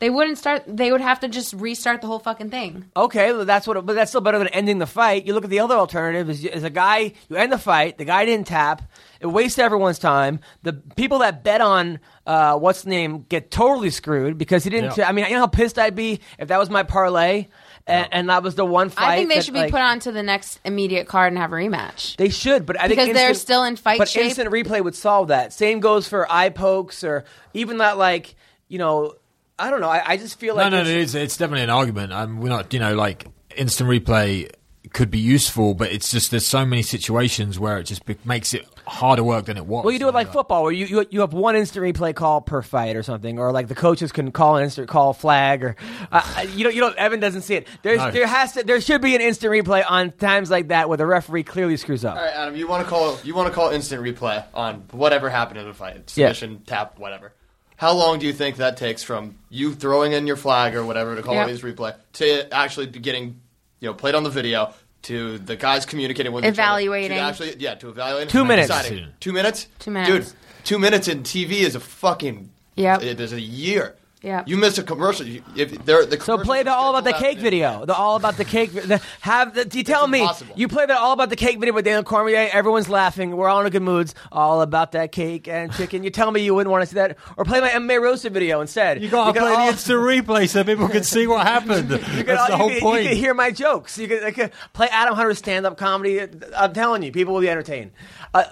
[0.00, 0.64] They wouldn't start.
[0.66, 2.86] They would have to just restart the whole fucking thing.
[2.96, 3.84] Okay, well, that's what.
[3.84, 5.26] But that's still better than ending the fight.
[5.26, 8.06] You look at the other alternative: is, is a guy you end the fight, the
[8.06, 8.82] guy didn't tap,
[9.20, 10.40] it wastes everyone's time.
[10.62, 14.96] The people that bet on uh, what's the name get totally screwed because he didn't.
[14.96, 15.08] Yeah.
[15.08, 17.48] I mean, you know how pissed I'd be if that was my parlay,
[17.86, 19.04] and, and that was the one fight.
[19.04, 21.38] I think they that, should be like, put on to the next immediate card and
[21.38, 22.16] have a rematch.
[22.16, 24.24] They should, but I think Because they're still in fight But shape.
[24.24, 25.52] instant replay would solve that.
[25.52, 28.34] Same goes for eye pokes or even that, like
[28.68, 29.14] you know,
[29.60, 29.88] I don't know.
[29.88, 31.14] I, I just feel like no, it's- it is.
[31.14, 32.12] It's definitely an argument.
[32.12, 34.50] Um, we're not, you know, like instant replay
[34.92, 38.54] could be useful, but it's just there's so many situations where it just be- makes
[38.54, 39.84] it harder work than it was.
[39.84, 40.32] Well, you do it like know?
[40.32, 43.52] football, where you, you you have one instant replay call per fight or something, or
[43.52, 45.76] like the coaches can call an instant call flag, or
[46.10, 47.68] uh, you know you know Evan doesn't see it.
[47.82, 48.10] There's No.
[48.10, 51.06] there has to there should be an instant replay on times like that where the
[51.06, 52.16] referee clearly screws up.
[52.16, 55.28] All right, Adam, you want to call you want to call instant replay on whatever
[55.30, 56.32] happened in the fight, Yeah.
[56.32, 57.32] submission, tap, whatever.
[57.80, 61.16] How long do you think that takes from you throwing in your flag or whatever
[61.16, 61.46] to call Yeah.
[61.46, 63.40] these replay to actually getting,
[63.80, 64.74] you know, played on the video
[65.04, 67.16] to the guys communicating with Evaluating.
[67.16, 68.68] each other, to actually, yeah, to evaluate Two minutes.
[68.68, 69.06] deciding.
[69.18, 69.66] Two minutes.
[69.78, 70.10] Two minutes.
[70.32, 72.50] Dude, two minutes in TV is a fucking.
[72.76, 73.96] yeah It is a year.
[74.22, 74.48] Yep.
[74.48, 75.26] You missed a commercial.
[75.26, 77.86] You- If they're, the So play the all about the cake video.
[77.86, 78.70] The all about the cake.
[78.72, 80.54] The, have the, you tell me impossible.
[80.58, 82.50] you play the all about the cake video with Daniel Cormier.
[82.52, 83.34] Everyone's laughing.
[83.34, 84.14] We're all in a good moods.
[84.30, 86.04] All about that cake and chicken.
[86.04, 88.60] You tell me you wouldn't want to see that, or play my MMA roasted video
[88.60, 89.02] instead.
[89.02, 91.88] You got to play all- the instant replay so people can see what happened.
[92.20, 93.02] You That's all- the you whole could- point.
[93.04, 93.96] You could hear my jokes.
[93.96, 96.20] You could, you play Adam Hunter's stand-up comedy.
[96.54, 97.92] I'm telling you, people will be entertained.
[98.34, 98.44] Uh,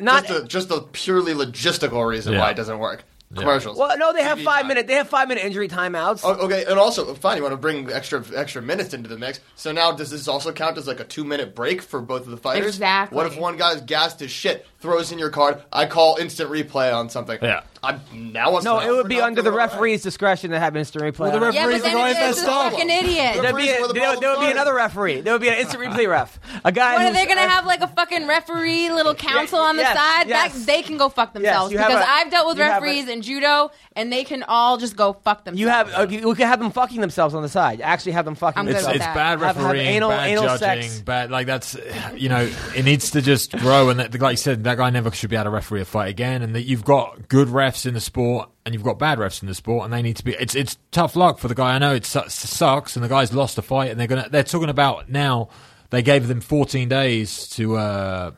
[0.00, 2.40] not Just the, just the purely logistical reason Yeah.
[2.40, 3.04] why it doesn't work.
[3.36, 3.78] Commercials.
[3.78, 4.12] well, no.
[4.12, 4.68] They have TV five time.
[4.68, 4.86] minute.
[4.88, 6.22] They have five minute injury timeouts.
[6.24, 9.40] Oh, okay, and also, fine, you want to bring extra extra minutes into the mix.
[9.54, 12.30] So now, does this also count as like a two minute break for both of
[12.30, 12.66] the fighters?
[12.66, 13.14] Exactly.
[13.14, 16.92] What if one guy's gassed as shit, throws in your card, I call instant replay
[16.92, 17.38] on something?
[17.40, 17.62] Yeah.
[17.82, 18.52] I'm now.
[18.52, 19.72] What's no, the- it would be not under the throwing away.
[19.72, 21.18] referee's discretion to have instant replay.
[21.20, 21.54] Well, the on it.
[21.54, 23.42] Yeah, Referee's but the then guy it's, that it's a fucking idiot.
[23.42, 25.20] There'd be, Referees were the there, there would be problem another referee.
[25.22, 26.38] There would be an instant replay ref.
[26.64, 26.92] A guy.
[26.92, 29.96] What are who's- they gonna have like a fucking referee, little council on the yes,
[29.96, 30.28] side?
[30.28, 30.52] yes.
[30.52, 32.82] That they can go fuck themselves you have because a- I've dealt with you have
[32.82, 35.60] a- referees in judo, and they can all just go fuck themselves.
[35.60, 37.80] You have uh, you can have them fucking themselves on the side.
[37.80, 38.96] Actually, have them fucking I'm good It's, with themselves.
[38.96, 39.14] it's that.
[39.14, 41.00] bad Have- have refereeing, anal- bad anal judging, sex.
[41.00, 41.78] bad like that's
[42.14, 43.88] you know it needs to just grow.
[43.88, 46.08] And that, like you said, that guy never should be able to referee a fight
[46.10, 46.42] again.
[46.42, 49.48] And that you've got good refs in the sport and you've got bad refs in
[49.48, 50.32] the sport, and they need to be.
[50.32, 51.74] It's it's tough luck for the guy.
[51.74, 54.68] I know it sucks, and the guy's lost a fight, and they're gonna they're talking
[54.68, 55.48] about now.
[55.90, 57.76] They gave them 14 days to.
[57.76, 58.30] Uh,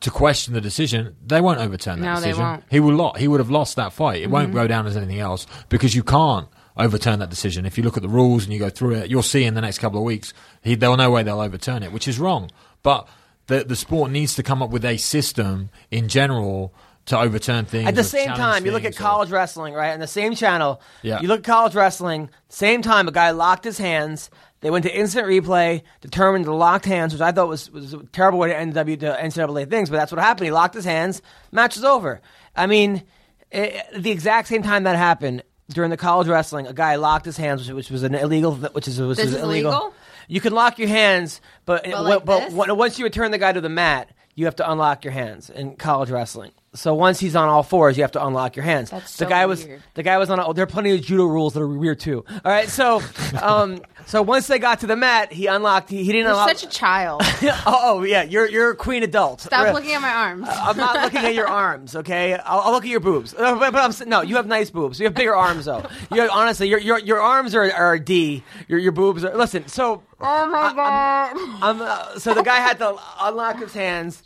[0.00, 2.64] to question the decision, they won't overturn that No, decision.
[2.68, 3.18] He will lot.
[3.18, 4.20] He would have lost that fight.
[4.20, 7.66] It won't go down as anything else because you can't overturn that decision.
[7.66, 9.60] If you look at the rules and you go through it, you'll see in the
[9.60, 12.50] next couple of weeks he, there'll no way they'll overturn it, which is wrong.
[12.82, 13.06] But
[13.46, 16.74] the the sport needs to come up with a system in general
[17.06, 17.88] to overturn things.
[17.88, 19.92] At the same time, you look at things or- college wrestling, right?
[19.92, 21.20] On the same channel, Yeah.
[21.20, 22.30] you look at college wrestling.
[22.48, 24.30] Same time, a guy locked his hands.
[24.60, 27.98] They went to instant replay, determined the locked hands, which I thought was, was a
[28.12, 30.44] terrible way to end W to NCAA things, but that's what happened.
[30.46, 31.20] He locked his hands.
[31.50, 32.20] Match is over.
[32.54, 33.02] I mean,
[33.50, 37.36] eh, the exact same time that happened during the college wrestling, a guy locked his
[37.36, 39.72] hands, which, which was an illegal, which is which This is is illegal.
[39.72, 39.94] illegal?
[40.28, 43.60] You can lock your hands, but, But like but once you return the guy to
[43.60, 46.52] the mat, you have to unlock your hands in college wrestling.
[46.74, 48.90] So once he's on all fours, you have to unlock your hands.
[48.90, 49.82] That's the so guy was weird.
[49.92, 50.38] the guy was on.
[50.40, 52.24] A, there are plenty of judo rules that are weird too.
[52.30, 53.02] All right, so
[53.42, 55.90] um, so once they got to the mat, he unlocked.
[55.90, 56.48] He, he didn't You're unlock.
[56.48, 57.20] such a child.
[57.42, 59.42] oh, oh, yeah, you're you're a queen adult.
[59.42, 60.46] Stop looking at my arms.
[60.48, 62.36] I'm not looking at your arms, okay?
[62.36, 63.34] I'll, I'll look at your boobs.
[63.34, 64.98] Uh, but, but I'm, no, you have nice boobs.
[64.98, 65.84] You have bigger arms, though.
[66.10, 68.42] You honestly, your your your arms are, are a D.
[68.68, 69.36] Your your boobs are.
[69.36, 71.36] Listen, so oh my god.
[71.62, 74.22] um, uh, so the guy had to unlock his hands,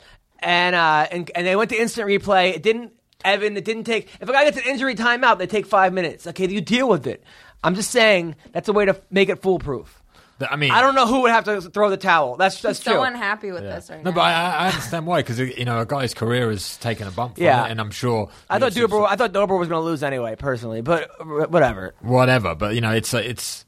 [0.47, 2.55] and uh, and and they went to instant replay.
[2.55, 2.93] It didn't.
[3.25, 4.09] Evan, it didn't take.
[4.21, 6.27] If a guy gets an injury timeout, they take five minutes.
[6.29, 7.25] Okay, you deal with it.
[7.65, 10.03] I'm just saying that's a way to make it foolproof.
[10.39, 12.37] I mean, I don't know who would have to throw the towel.
[12.37, 13.03] That's that's so true.
[13.03, 14.11] unhappy with this right No, now.
[14.11, 17.11] No, but I, I understand why because you know a guy's career has taken a
[17.11, 17.37] bump.
[17.37, 17.65] From Yeah.
[17.67, 18.29] it, and I'm sure.
[18.49, 19.05] I thought you Dober.
[19.05, 20.83] I thought Dober was going to lose anyway, personally.
[20.83, 21.95] But uh, whatever.
[22.03, 22.55] whatever.
[22.55, 23.65] But you know, it's it's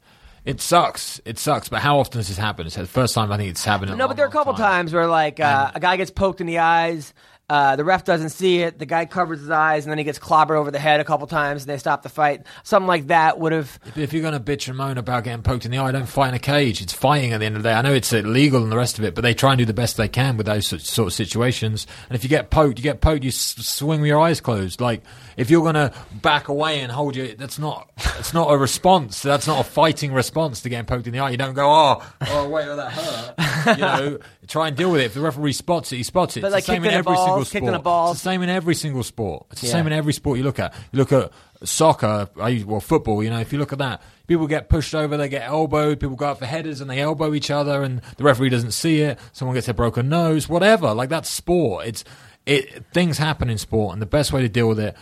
[0.49, 1.21] it sucks.
[1.25, 1.69] It sucks.
[1.69, 2.65] But how often does this happen?
[2.65, 3.95] It's the first time I think it's happened.
[3.95, 4.61] No, but there are a couple time.
[4.87, 7.13] times where like uh, a guy gets poked in the eyes.
[7.49, 8.77] Uh, the ref doesn't see it.
[8.77, 11.25] The guy covers his eyes, and then he gets clobbered over the head a couple
[11.25, 12.43] times, and they stop the fight.
[12.63, 13.79] Something like that would have.
[13.83, 16.05] But if you're going to bitch and moan about getting poked in the eye, don't
[16.05, 16.81] fight in a cage.
[16.81, 17.73] It's fighting at the end of the day.
[17.73, 19.73] I know it's illegal and the rest of it, but they try and do the
[19.73, 21.87] best they can with those sort- of situations.
[22.09, 23.23] And if you get poked, you get poked.
[23.23, 24.79] You s- swing with your eyes closed.
[24.79, 25.01] Like
[25.37, 25.91] if you're going to
[26.21, 27.89] back away and hold your, that's not
[28.19, 29.21] it's not a response.
[29.21, 31.31] That's not a fighting response to getting poked in the eye.
[31.31, 33.77] You don't go, oh, oh wait, that hurt.
[33.77, 33.81] You
[34.11, 35.05] know, try and deal with it.
[35.05, 36.41] If the referee spots it, he spots it.
[36.41, 38.15] But It's like the same in every balls, kicked the balls.
[38.17, 39.47] It's the same in every single sport.
[39.51, 39.73] It's the Yeah.
[39.73, 40.73] same in every sport you look at.
[40.91, 41.31] You look at
[41.63, 43.23] soccer, well, football.
[43.23, 45.99] You know, if you look at that, people get pushed over, they get elbowed.
[45.99, 49.01] People go out for headers and they elbow each other, and the referee doesn't see
[49.01, 49.19] it.
[49.33, 50.93] Someone gets a broken nose, whatever.
[50.93, 51.85] Like that's sport.
[51.87, 52.03] It's
[52.45, 52.85] it.
[52.93, 54.95] Things happen in sport, and the best way to deal with it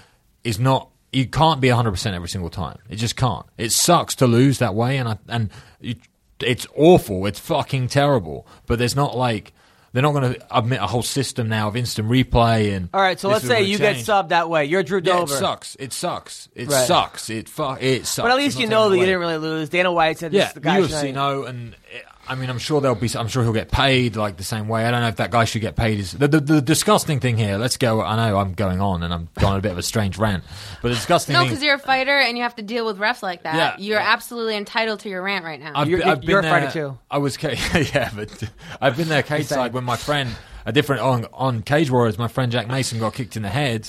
[0.43, 0.89] is not.
[1.13, 2.77] You can't be 100% every single time.
[2.89, 3.45] It just can't.
[3.57, 5.95] It sucks to lose that way, and I, and you,
[6.41, 7.25] it's awful.
[7.25, 8.45] It's fucking terrible.
[8.65, 9.53] But there's not like
[9.93, 12.89] they're not going to admit a whole system now of instant replay and.
[12.93, 14.65] All right, so let's say you get subbed that way.
[14.65, 15.33] You're Drew Yeah, Dober.
[15.33, 15.75] it sucks.
[15.79, 16.49] It sucks.
[16.55, 16.87] It Right.
[16.87, 17.29] sucks.
[17.29, 18.23] It fu- It sucks.
[18.25, 19.69] But at least you know that you didn't really lose.
[19.69, 21.97] Dana White said this Yeah, is the guy UFC know, and uh,
[22.29, 23.09] I mean, I'm sure there'll be.
[23.17, 24.85] I'm sure he'll get paid like the same way.
[24.85, 25.99] I don't know if that guy should get paid.
[25.99, 27.57] Is the, the, the disgusting thing here?
[27.57, 28.01] Let's go.
[28.01, 30.43] I know I'm going on, and I'm going on a bit of a strange rant,
[30.81, 33.23] but the disgusting No, because you're a fighter and you have to deal with refs
[33.23, 33.55] like that.
[33.55, 33.75] Yeah.
[33.85, 35.71] You're absolutely entitled to your rant right now.
[35.75, 36.99] I've, You're- been- I've you're been a fighter there- too.
[37.09, 38.43] I was, yeah, but
[38.81, 40.29] I've been there cage side when my friend,
[40.65, 43.87] a different on on Cage Warriors, my friend Jack Mason got kicked in the head,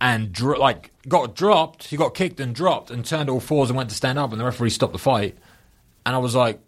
[0.00, 1.84] and dro- like got dropped.
[1.88, 4.40] He got kicked and dropped, and turned all fours and went to stand up, and
[4.40, 5.36] the referee stopped the fight,
[6.04, 6.60] and I was like.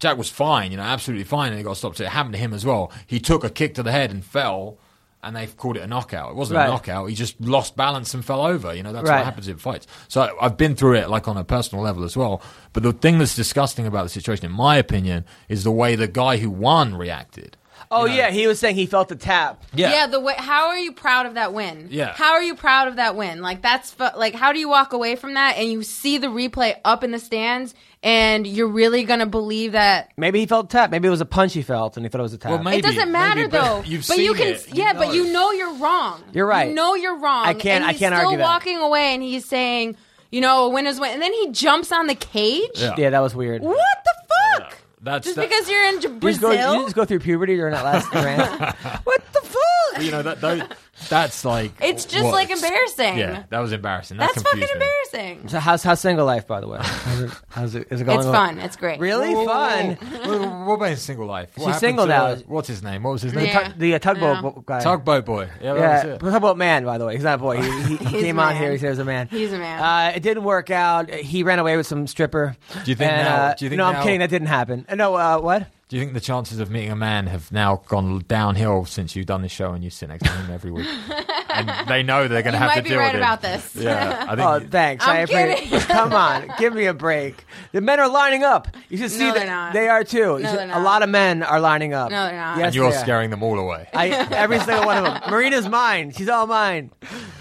[0.00, 1.98] Jack was fine, you know, absolutely fine, and he got stopped.
[1.98, 2.90] So it happened to him as well.
[3.06, 4.78] He took a kick to the head and fell,
[5.22, 6.30] and they called it a knockout.
[6.30, 6.64] It wasn't Right.
[6.66, 7.10] a knockout.
[7.10, 8.74] He just lost balance and fell over.
[8.74, 9.16] You know, that's Right.
[9.18, 9.86] what happens in fights.
[10.08, 12.40] So I've been through it like on a personal level as well.
[12.72, 16.08] But the thing that's disgusting about the situation, in my opinion, is the way the
[16.08, 17.58] guy who won reacted.
[17.92, 18.16] Oh You know?
[18.16, 19.64] yeah, he was saying he felt the tap.
[19.74, 19.90] yeah.
[19.90, 20.06] Yeah.
[20.06, 20.34] The way.
[20.38, 21.88] How are you proud of that win?
[21.90, 22.12] Yeah.
[22.14, 23.42] How are you proud of that win?
[23.42, 26.28] Like that's fu- like how do you walk away from that and you see the
[26.28, 30.90] replay up in the stands and you're really gonna believe that Maybe he felt tap.
[30.90, 32.50] Maybe it was a punch he felt, and he thought it was a tap.
[32.52, 33.82] Well, maybe- it doesn't matter maybe, but though.
[33.82, 34.68] you've but you can, it.
[34.74, 35.12] You yeah, but know.
[35.12, 36.22] you know you're wrong.
[36.32, 36.68] You're right.
[36.70, 37.44] You know you're wrong.
[37.46, 38.44] I can't- And I can't still argue that.
[38.44, 39.96] walking away, and he's saying,
[40.30, 42.70] you know, a win is win, and then he jumps on the cage.
[42.76, 42.94] Yeah.
[42.96, 43.60] yeah, that was weird.
[43.62, 44.78] What the fuck?
[45.02, 46.74] That's Just that- because you're in J- You just, go, Brazil?
[46.76, 48.76] you just go through puberty during that last rant.
[49.04, 50.02] what the fuck?
[50.02, 50.62] you know that, those,
[51.08, 53.18] that's like It's just what- like embarrassing.
[53.18, 54.18] Yeah, that was embarrassing.
[54.18, 55.18] That That's fucking confused me.
[55.20, 55.48] embarrassing.
[55.48, 56.78] So how's how's single life, by the way?
[56.82, 58.18] How's it, how's it, is it going?
[58.18, 58.34] It's on?
[58.34, 58.58] fun.
[58.60, 59.00] It's great.
[59.00, 59.94] Really Whoa, whoa, fun.
[59.96, 60.64] whoa, whoa.
[60.66, 61.50] What about his single life?
[61.56, 62.24] What She's happened single to, now.
[62.26, 63.02] uh, what's his name?
[63.02, 63.46] What was his name?
[63.46, 63.68] Yeah.
[63.68, 64.40] Tug- the uh, tugboat Yeah.
[64.42, 64.80] bo- guy.
[64.80, 65.48] Tugboat boy.
[65.62, 66.20] Yeah, that Yeah, was it.
[66.30, 66.84] tugboat man.
[66.84, 67.60] By the way, he's not a boy.
[67.60, 68.62] He, he, he He's came a on man.
[68.62, 68.72] here.
[68.72, 69.28] He said he was a man.
[69.28, 69.80] He's a man.
[69.82, 71.10] Uh, it didn't work out.
[71.10, 72.56] He ran away with some stripper.
[72.84, 74.20] Do you think And, now- uh, do you think no, I'm kidding.
[74.20, 74.86] That didn't happen.
[74.88, 75.66] Uh, No, uh, what?
[75.90, 79.26] Do you think the chances of meeting a man have now gone downhill since you've
[79.26, 80.86] done this show and you sit next to him every week?
[81.52, 83.18] and they know they're going to have to deal right with it.
[83.18, 83.74] about this.
[83.74, 84.46] Yeah, I think.
[84.48, 85.04] Oh, thanks.
[85.04, 85.80] I'm I appreciate- kidding.
[85.88, 87.44] Come on, give me a break.
[87.72, 88.68] The men are lining up.
[88.88, 90.38] You should see No, that they're they are too.
[90.38, 92.12] No, should- they're A lot of men are lining up.
[92.12, 92.58] No, they're not.
[92.58, 93.00] Yes, and you're they are.
[93.00, 93.88] scaring them all away.
[93.92, 95.28] I, every single one of them.
[95.28, 96.12] Marina's mine.
[96.12, 96.92] She's all mine.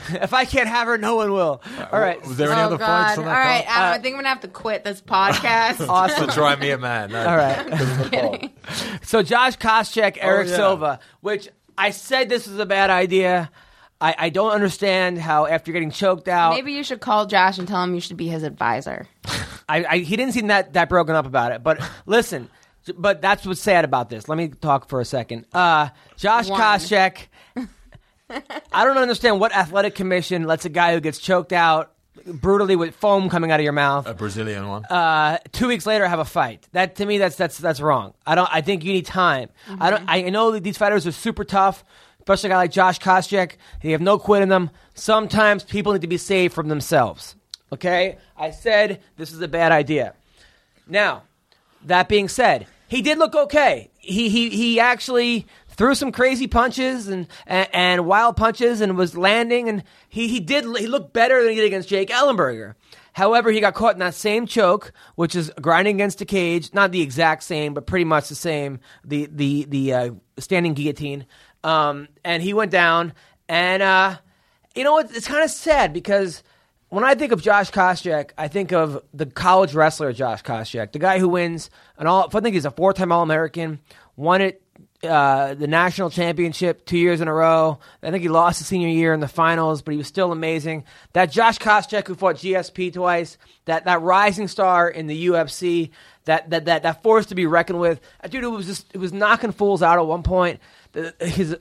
[0.21, 1.61] If I can't have her, no one will.
[1.91, 2.21] All right.
[2.25, 2.85] Was there any oh other God!
[2.85, 3.77] fights All on that right, card?
[3.77, 5.79] Adam, I think I'm gonna have to quit this podcast.
[5.89, 6.29] Awesome.
[6.29, 7.11] Try me a man.
[7.11, 7.25] No.
[7.27, 8.51] All right.
[9.03, 10.55] So Josh Koscheck, Erick yeah.
[10.55, 13.49] Silva, which I said this was a bad idea.
[14.01, 17.67] I, I don't understand how after getting choked out, Maybe you should call Josh and
[17.67, 19.07] tell him you should be his advisor.
[19.67, 21.63] I, I he didn't seem that that broken up about it.
[21.63, 22.49] But listen,
[22.95, 24.27] but that's what's sad about this.
[24.29, 25.45] Let me talk for a second.
[25.53, 26.59] Uh, Josh One.
[26.59, 27.27] Koscheck.
[28.71, 31.91] I don't understand what athletic commission lets a guy who gets choked out
[32.25, 34.85] brutally with foam coming out of your mouth A Brazilian one.
[34.85, 36.67] uh, two weeks later have a fight.
[36.73, 38.13] That to me, that's that's that's wrong.
[38.27, 38.49] I don't.
[38.51, 39.49] I think you need time.
[39.79, 40.03] I don't.
[40.07, 41.83] I know that these fighters are super tough,
[42.19, 43.53] especially a guy like Josh Koscheck.
[43.81, 44.69] They have no quit in them.
[44.95, 47.35] Sometimes people need to be saved from themselves.
[47.71, 50.13] Okay, I said this is a bad idea.
[50.87, 51.23] Now,
[51.85, 53.91] that being said, he did look okay.
[53.97, 55.47] He he he actually
[55.79, 60.41] threw some crazy punches and, and and wild punches and was landing and he he
[60.41, 62.75] did he looked better than he did against Jake Ellenberger.
[63.13, 66.91] However, he got caught in that same choke, which is grinding against a cage, not
[66.91, 68.81] the exact same, but pretty much the same.
[69.05, 71.25] The the the uh, standing guillotine,
[71.63, 73.13] um, and he went down.
[73.47, 74.17] And uh,
[74.75, 75.15] you know what?
[75.15, 76.43] It's kind of sad because
[76.89, 80.99] when I think of Josh Koscheck, I think of the college wrestler Josh Koscheck, the
[80.99, 82.29] guy who wins an all.
[82.33, 83.79] I think he's a four-time All-American,
[84.17, 84.61] won it
[85.03, 87.79] uh, the national championship two years in a row.
[88.03, 90.83] I think he lost his senior year in the finals, but he was still amazing.
[91.13, 95.91] That Josh Koscheck who fought GSP twice, that that rising star in the UFC,
[96.25, 98.01] that that that that force to be reckoned with.
[98.21, 100.59] That dude who was just it was knocking fools out at one point.
[100.91, 101.55] The- His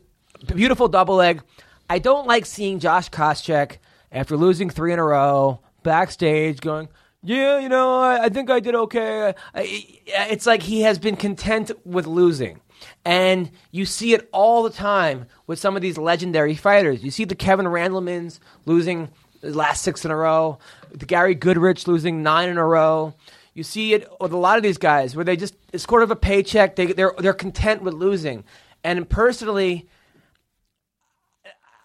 [0.46, 1.42] beautiful double leg.
[1.90, 3.78] I don't like seeing Josh Koscheck
[4.12, 6.88] after losing three in a row backstage going,
[7.22, 9.34] yeah, you know, I, I think I did okay.
[9.54, 9.88] I,
[10.30, 12.60] it's like he has been content with losing.
[13.08, 17.02] And you see it all the time with some of these legendary fighters.
[17.02, 19.08] You see the Kevin Randlemans losing
[19.40, 20.58] the last six in a row,
[20.92, 23.14] the Gary Goodridge losing nine in a row.
[23.54, 26.10] You see it with a lot of these guys where they just it's sort of
[26.10, 26.76] a paycheck.
[26.76, 28.44] They they're they're content with losing.
[28.84, 29.88] And personally,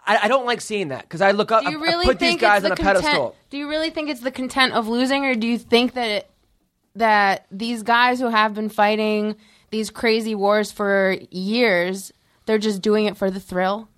[0.06, 1.64] I, I don't like seeing that because I look up.
[1.64, 3.04] Do you I- I put think these guys it's on a content?
[3.04, 3.36] pedestal.
[3.50, 6.30] Do you really think it's the content of losing, or do you think that it,
[6.96, 9.36] that these guys who have been fighting
[9.74, 12.12] these crazy wars for years,
[12.46, 13.88] they're just doing it for the thrill?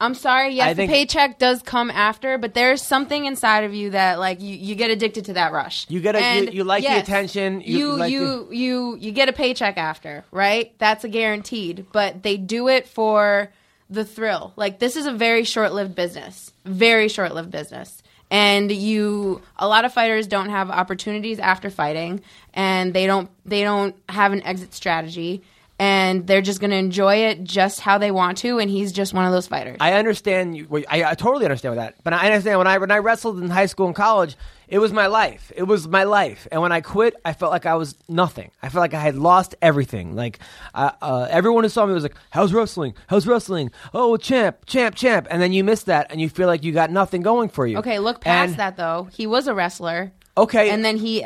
[0.00, 0.54] I'm sorry.
[0.54, 4.18] Yes, I the think- paycheck does come after, but there's something inside of you that
[4.18, 5.86] like you, you get addicted to that rush.
[5.90, 8.96] You get a- you- And you like the attention, you- You you like you you
[8.98, 10.72] you get a paycheck after, right?
[10.78, 11.86] That's a guaranteed.
[11.92, 13.50] But they do it for
[13.90, 14.52] the thrill.
[14.56, 16.50] Like this is a very short-lived business.
[16.64, 18.02] Very short-lived business.
[18.30, 22.22] And you a lot of fighters don't have opportunities after fighting
[22.52, 25.42] and they don't they don't have an exit strategy
[25.78, 29.12] and they're just going to enjoy it just how they want to and he's just
[29.12, 29.76] one of those fighters.
[29.80, 30.56] I understand.
[30.56, 31.96] You, well, I, I totally understand that.
[32.04, 34.36] But I understand when I when I wrestled in high school and college,
[34.74, 35.52] it was my life.
[35.54, 36.48] It was my life.
[36.50, 38.50] And when I quit, I felt like I was nothing.
[38.60, 40.16] I felt like I had lost everything.
[40.16, 40.40] Like
[40.74, 42.94] uh, uh, everyone who saw me was like, "How's wrestling?
[43.06, 43.70] How's wrestling?
[43.92, 46.90] Oh, champ, champ, champ." And then you miss that, and you feel like you got
[46.90, 47.78] nothing going for you.
[47.78, 49.08] Okay, look past And- that though.
[49.12, 50.12] He was a wrestler.
[50.36, 51.24] Okay, And then he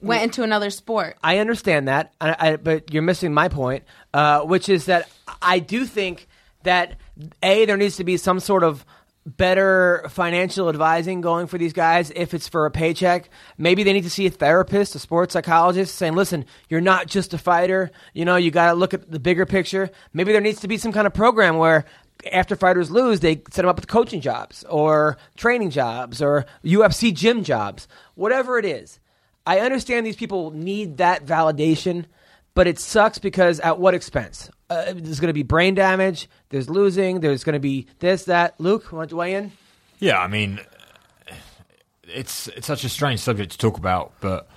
[0.00, 1.16] went into another sport.
[1.22, 5.08] I understand that, I, I, but you're missing my point, uh, which is that
[5.40, 6.26] I do think
[6.64, 6.96] that
[7.40, 8.84] a there needs to be some sort of
[9.26, 13.30] better financial advising going for these guys if it's for a paycheck.
[13.56, 17.32] Maybe they need to see a therapist a sports psychologist saying listen you're not just
[17.32, 17.90] a fighter.
[18.12, 19.90] You know you got to look at the bigger picture.
[20.12, 21.84] Maybe there needs to be some kind of program where
[22.32, 27.14] after fighters lose they set them up with coaching jobs or training jobs or ufc
[27.14, 27.88] gym jobs.
[28.14, 29.00] Whatever it is.
[29.46, 32.06] I understand these people need that validation,
[32.54, 34.50] but it sucks because at what expense?
[34.74, 36.28] Uh, there's going to be brain damage.
[36.48, 37.20] There's losing.
[37.20, 38.54] There's going to be this, that.
[38.58, 39.52] Luke, want to weigh in?
[39.98, 40.60] Yeah, I mean,
[42.02, 44.48] it's it's such a strange subject to talk about, but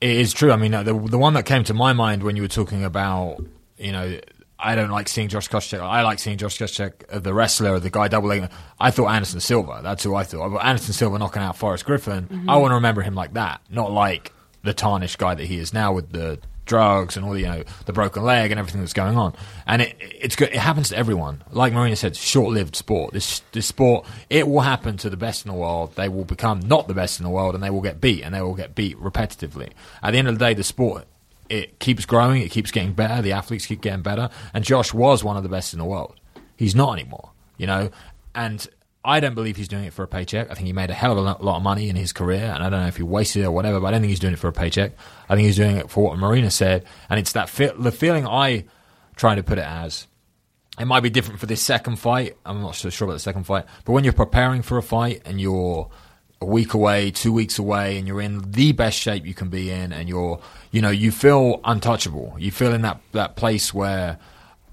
[0.00, 0.52] it is true.
[0.52, 3.42] I mean, the the one that came to my mind when you were talking about,
[3.78, 4.18] you know,
[4.58, 5.80] I don't like seeing Josh Koscheck.
[5.80, 8.48] I like seeing Josh Koscheck, uh, the wrestler, the guy doubling.
[8.78, 9.80] I thought Anderson Silva.
[9.82, 10.50] That's who I thought.
[10.50, 12.44] But Anderson Silva knocking out Forrest Griffin.
[12.48, 15.72] I want to remember him like that, not like the tarnished guy that he is
[15.72, 18.92] now with the drugs and all the you know the broken leg and everything that's
[18.92, 19.34] going on.
[19.66, 20.50] And it it's good.
[20.50, 21.42] It happens to everyone.
[21.50, 23.14] Like Marina said, short-lived sport.
[23.14, 25.94] This this sport it will happen to the best in the world.
[25.94, 28.34] They will become not the best in the world, and they will get beat, and
[28.34, 29.70] they will get beat repetitively.
[30.02, 31.06] At the end of the day, the sport
[31.48, 32.42] it keeps growing.
[32.42, 33.22] It keeps getting better.
[33.22, 34.28] The athletes keep getting better.
[34.52, 36.20] And Josh was one of the best in the world.
[36.56, 37.30] He's not anymore.
[37.56, 37.90] You know,
[38.34, 38.66] and.
[39.06, 40.50] I don't believe he's doing it for a paycheck.
[40.50, 42.62] I think he made a hell of a lot of money in his career, and
[42.62, 43.78] I don't know if he wasted it or whatever.
[43.78, 44.92] But I don't think he's doing it for a paycheck.
[45.28, 48.64] I think he's doing it for what Marina said, and it's that the feeling I
[49.14, 50.08] try to put it as.
[50.78, 52.36] It might be different for this second fight.
[52.44, 55.22] I'm not so sure about the second fight, but when you're preparing for a fight
[55.24, 55.88] and you're
[56.42, 59.70] a week away, two weeks away, and you're in the best shape you can be
[59.70, 62.36] in, and you're, you know, you feel untouchable.
[62.38, 64.18] You feel in that that place where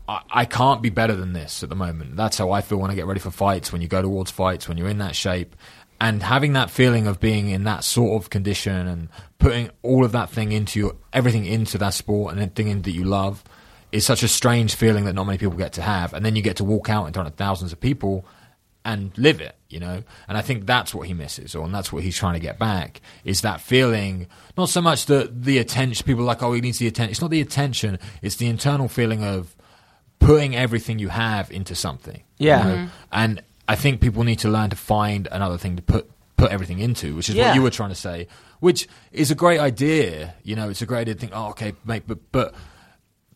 [0.07, 2.17] I, can't be better than this at the moment.
[2.17, 4.67] That's how I feel when I get ready for fights, when you go towards fights,
[4.67, 5.55] when you're in that shape.
[6.01, 9.07] And having that feeling of being in that sort of condition and
[9.37, 13.05] putting all of that thing into your, everything into that sport and everything that you
[13.05, 13.43] love
[13.93, 16.13] is such a strange feeling that not many people get to have.
[16.13, 18.25] And then you get to walk out in front of thousands of people
[18.83, 20.03] and live it, you know?
[20.27, 22.59] And I think that's what he misses, or and that's what he's trying to get
[22.59, 24.27] back, is that feeling,
[24.57, 27.11] not so much the, the attention, people are like, oh, he needs the attention.
[27.11, 29.55] It's not the attention, it's the internal feeling of
[30.25, 32.23] putting everything you have into something.
[32.39, 32.63] you Yeah.
[32.63, 32.75] know?
[32.75, 32.87] Mm-hmm.
[33.11, 36.79] And I think people need to learn to find another thing to put put everything
[36.79, 37.49] into, which is Yeah.
[37.49, 38.27] what you were trying to say,
[38.59, 40.33] which is a great idea.
[40.43, 42.53] You know, it's a great idea to think, oh, okay, mate, but but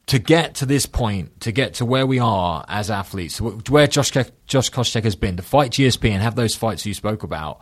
[0.07, 4.11] to get to this point, to get to where we are as athletes, where Josh
[4.11, 7.59] Ke- Josh Koscheck has been, to fight GSP and have those fights you spoke about,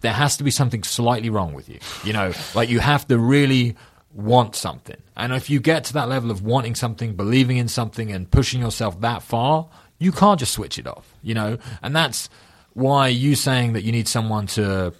[0.00, 1.78] there has to be something slightly wrong with you.
[2.04, 3.76] You know, like you have to really
[4.18, 4.96] want something.
[5.16, 8.60] And if you get to that level of wanting something, believing in something, and pushing
[8.60, 9.68] yourself that far,
[9.98, 11.14] you can't just switch it off.
[11.22, 12.28] You know, and that's
[12.74, 14.92] why you saying that you need someone to,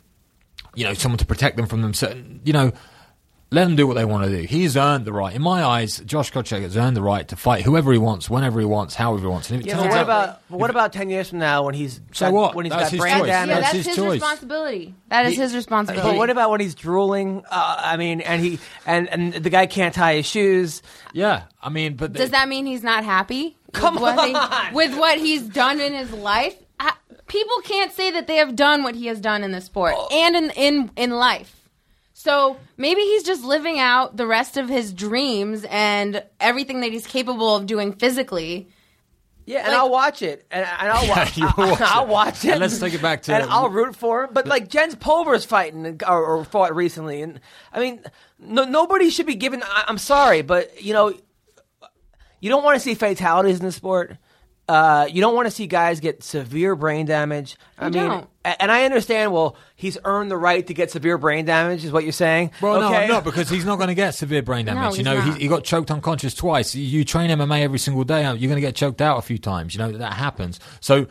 [0.74, 1.92] you know, someone to protect them from them.
[1.92, 2.72] Certain, you know.
[3.50, 4.46] Let them do what they want to do.
[4.46, 5.34] He's earned the right.
[5.34, 8.60] In my eyes, Josh Koscheck has earned the right to fight whoever he wants, whenever
[8.60, 9.48] he wants, however he wants.
[9.50, 11.38] And if it Yeah, turns but what out- about but what about ten years from
[11.38, 12.54] now when he's So got, what?
[12.54, 13.26] when he's That's got his brain choice.
[13.28, 13.48] damage?
[13.48, 14.12] yeah, That's that's his his, choice.
[14.20, 14.94] responsibility.
[15.08, 16.10] That is his responsibility.
[16.10, 17.42] But what about when he's drooling?
[17.50, 20.82] Uh, I mean, and he and and the guy can't tie his shoes.
[21.14, 23.56] Yeah, I mean, but Does that mean he's not happy?
[23.72, 24.66] Come with what on.
[24.68, 26.54] He, with what he's done in his life?
[26.78, 26.92] I,
[27.26, 30.08] people can't say that they have done what he has done in the sport Oh.
[30.12, 31.54] and in, in in life.
[32.20, 37.06] So maybe he's just living out the rest of his dreams and everything that he's
[37.06, 38.66] capable of doing physically.
[39.46, 41.36] Yeah, and Like- I'll watch it, and, and I'll watch.
[41.38, 42.08] you will watch I'll it.
[42.08, 42.50] watch it.
[42.50, 44.30] And let's take it back to- and I'll root for him.
[44.32, 47.38] But like Jens Pulver's fighting or, or fought recently, and
[47.72, 48.02] I mean,
[48.40, 49.62] no, nobody should be given.
[49.62, 51.14] I, I'm sorry, but you know,
[52.40, 54.16] you don't want to see fatalities in the sport.
[54.68, 57.56] Uh, you don't want to see guys get severe brain damage.
[57.78, 58.28] I You mean, don't.
[58.44, 59.32] and I understand.
[59.32, 62.50] Well, he's earned the right to get severe brain damage, is what you're saying.
[62.60, 63.06] Well, okay?
[63.06, 64.98] no, no, because he's not going to get severe brain No, damage.
[64.98, 66.74] you know, he, he got choked unconscious twice.
[66.74, 68.22] You, you train MMA every single day.
[68.24, 69.74] You're going to get choked out a few times.
[69.74, 70.60] You know that happens.
[70.80, 71.06] So,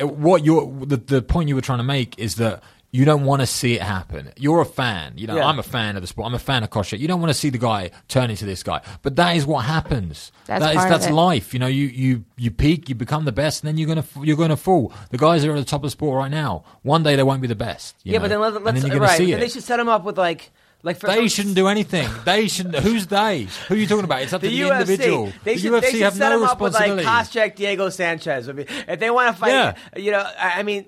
[0.00, 2.62] uh, what you're the, the point you were trying to make is that
[2.94, 4.30] you don't want to see it happen.
[4.36, 5.14] You're a fan.
[5.16, 5.46] You know, Yeah.
[5.46, 6.26] I'm a fan of the sport.
[6.26, 6.98] I'm a fan of Koscheck.
[6.98, 9.64] You don't want to see the guy turn into this guy, but that is what
[9.64, 10.30] happens.
[10.46, 11.54] That's That is- that's life.
[11.54, 14.36] You know, you you you peak, you become the best, and then you're gonna you're
[14.36, 14.92] gonna fall.
[15.10, 17.22] The guys that are at the top of the sport right now, one day they
[17.22, 17.96] won't be the best.
[18.04, 19.18] Yeah, know, but then let, and let's then you're gonna right.
[19.18, 19.40] see it.
[19.40, 20.50] They should set them up with like.
[20.84, 22.08] Like for, They shouldn't do anything.
[22.24, 22.74] They shouldn't.
[22.74, 23.46] Who's they?
[23.68, 24.22] Who are you talking about?
[24.22, 24.80] It's up to the the, UFC.
[24.80, 25.32] individual.
[25.44, 27.50] They the should, UFC they should have set no him up with like responsibility.
[27.52, 28.48] Koscheck, Diego Sanchez.
[28.48, 29.74] If they want to fight, Yeah.
[29.96, 30.86] you know, I I mean,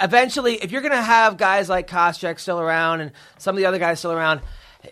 [0.00, 3.66] eventually, if you're going to have guys like Koscheck still around and some of the
[3.66, 4.40] other guys still around,
[4.82, 4.88] eh,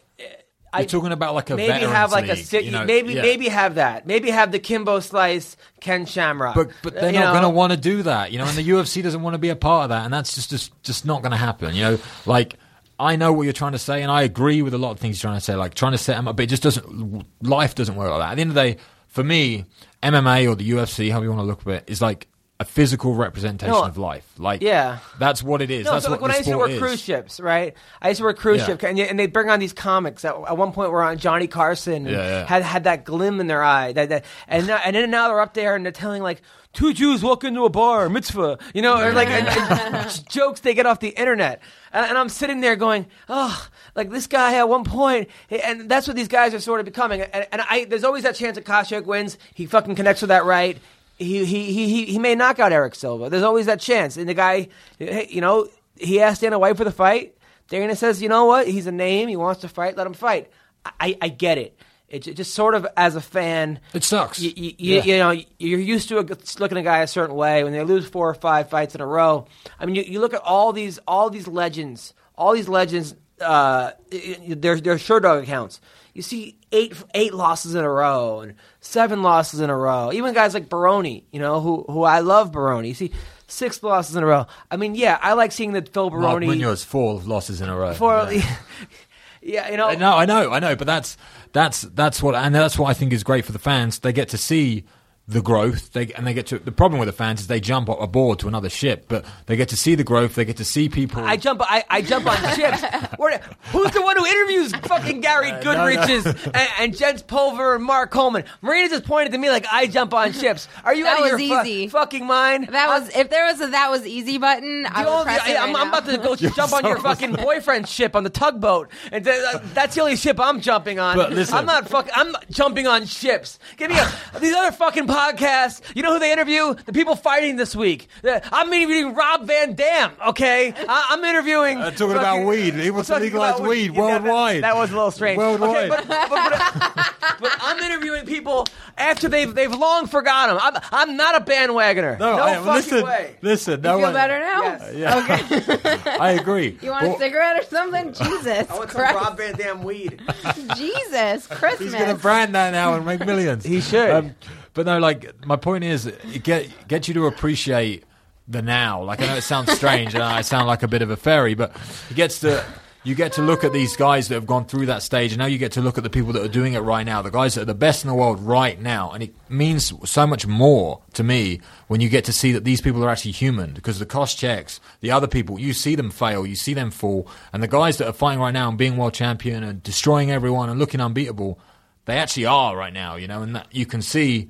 [0.76, 3.22] You're talking about like a maybe have like a league, sit, you know, maybe yeah.
[3.22, 4.06] maybe have that.
[4.06, 6.54] Maybe have the Kimbo Slice, Ken Shamrock.
[6.54, 8.46] But but they're You not going to want to do that, you know.
[8.46, 10.82] And the UFC doesn't want to be a part of that, and that's just just
[10.82, 11.98] just not going to happen, you know.
[12.26, 12.56] Like
[12.98, 15.22] I know what you're trying to say, and I agree with a lot of things
[15.22, 17.26] you're trying to say, like trying to set them up, but it just doesn't.
[17.42, 18.30] Life doesn't work like that.
[18.30, 18.76] At the end of the day,
[19.08, 19.66] for me,
[20.02, 22.28] MMA or the UFC, however you want to look at it, is like
[22.62, 24.26] a physical representation No, of life.
[24.38, 24.98] Like yeah.
[25.18, 25.84] that's what it is.
[25.84, 26.78] No, that's so what like when the I used to work is.
[26.78, 27.74] cruise ships, right?
[28.00, 28.66] I used to work cruise Yeah.
[28.66, 30.24] ship, and, and they bring on these comics.
[30.24, 32.46] At, at one point, we're on Johnny Carson, Yeah, yeah.
[32.46, 35.40] had had that glim in their eye, that, that and now, and then now they're
[35.40, 36.40] up there and they're telling like
[36.72, 40.72] two Jews walk into a bar, mitzvah, you know, or like and, and jokes they
[40.72, 41.60] get off the internet,
[41.92, 46.06] and, and I'm sitting there going, oh, like this guy at one point, and that's
[46.06, 47.20] what these guys are sort of becoming.
[47.22, 49.36] And, and I, there's always that chance that Koscheck wins.
[49.54, 50.78] He fucking connects with that right.
[51.22, 53.30] He, he, he, he, may knock out Erick Silva.
[53.30, 54.16] There's always that chance.
[54.16, 54.68] And the guy,
[54.98, 55.68] you know,
[55.98, 57.36] he asked Dana White for the fight.
[57.68, 58.66] Dana says, you know what?
[58.66, 59.28] He's a name.
[59.28, 59.96] He wants to fight.
[59.96, 60.50] Let him fight.
[60.84, 61.78] I, I get it.
[62.08, 64.38] It just sort of as a fan, It sucks.
[64.38, 65.02] you, you, Yeah.
[65.04, 66.24] you know, you're used to a,
[66.58, 67.64] looking at a guy a certain way.
[67.64, 69.46] When they lose four or five fights in a row,
[69.80, 73.14] I mean, you, you look at all these all these legends, all these legends.
[73.40, 75.80] Uh, they're they're sure dog accounts.
[76.14, 80.12] You see eight eight losses in a row and seven losses in a row.
[80.12, 82.88] Even guys like Baroni, you know, who who I love Baroni.
[82.88, 83.12] You see
[83.46, 84.46] six losses in a row.
[84.70, 86.46] I mean, yeah, I like seeing that Phil Baroni.
[86.46, 87.94] Mark Munoz four losses in a row.
[87.94, 88.56] for Yeah.
[89.42, 91.16] yeah, you know, No, I know, I know, but that's
[91.52, 93.98] that's that's what, and that's what I think is great for the fans.
[93.98, 94.84] They get to see
[95.28, 96.58] the growth, they and they get to.
[96.58, 99.68] The problem with the fans is they jump aboard to another ship, but they get
[99.68, 100.34] to see the growth.
[100.34, 101.22] They get to see people.
[101.22, 101.62] I jump.
[101.64, 102.82] I, I jump on ships.
[103.18, 103.38] Where,
[103.70, 108.44] who's the one who interviews fucking Gary Goodridge's and, and Jens Pulver and Mark Coleman?
[108.62, 110.66] Marina just pointed to me like I jump on ships.
[110.84, 111.88] Are you That out of was your fu- easy.
[111.88, 112.68] fucking mind?
[112.72, 114.86] That was if there was a that was easy button.
[114.86, 116.84] I The would only- press it I, am right I'm about to go jump on
[116.84, 120.60] your fucking boyfriend's ship on the tugboat, and th- uh, that's the only ship I'm
[120.60, 121.16] jumping on.
[121.16, 121.54] But listen.
[121.56, 122.12] I'm not fucking.
[122.14, 123.60] I'm jumping on ships.
[123.76, 125.80] Give me a, these other fucking podcasts.
[125.94, 126.74] You know who they interview?
[126.74, 128.08] The people fighting this week.
[128.24, 130.12] I'm interviewing Rob Van Dam.
[130.28, 131.78] Okay, I, I'm interviewing.
[131.78, 132.74] Uh, talking about fucking- weed.
[132.74, 134.62] He wants to talking legalize about weed Yeah, that- worldwide.
[134.64, 135.38] That, was a little strange.
[135.38, 135.76] Worldwide.
[135.76, 138.66] Okay, but, but, but, but I'm interviewing people
[138.96, 140.62] after they've they've long forgotten them.
[140.64, 142.18] I'm I'm not a bandwagoner.
[142.18, 143.36] No, I, fucking listen, way.
[143.42, 143.72] listen.
[143.80, 144.62] You feel one- better now?
[144.62, 144.94] Yes.
[144.94, 146.78] Yeah, I agree.
[146.80, 148.12] You want Well, a cigarette or something?
[148.22, 149.14] Jesus I want some Christ.
[149.16, 150.20] Rob Van Dam weed.
[150.76, 151.80] Jesus Christmas.
[151.80, 153.64] He's going to brand that now and make millions.
[153.64, 154.34] He should.
[154.74, 158.04] But no, like my point is, it get get you to appreciate
[158.48, 159.02] the now.
[159.02, 161.54] Like I know it sounds strange, and I sound like a bit of a fairy,
[161.54, 161.76] but
[162.10, 162.64] it gets to.
[163.04, 165.46] You get to look at these guys that have gone through that stage, and now
[165.46, 167.56] you get to look at the people that are doing it right now, the guys
[167.56, 169.10] that are the best in the world right now.
[169.10, 172.80] And it means so much more to me when you get to see that these
[172.80, 176.54] people are actually human, because the Koschecks, the other people, you see them fail, you
[176.54, 179.64] see them fall, and the guys that are fighting right now and being world champion
[179.64, 181.58] and destroying everyone and looking unbeatable,
[182.04, 184.48] they actually are right now, you know, and that you can see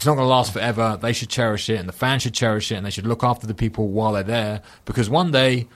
[0.00, 0.98] it's not going to last forever.
[0.98, 3.46] They should cherish it, and the fans should cherish it, and they should look after
[3.46, 5.68] the people while they're there because one day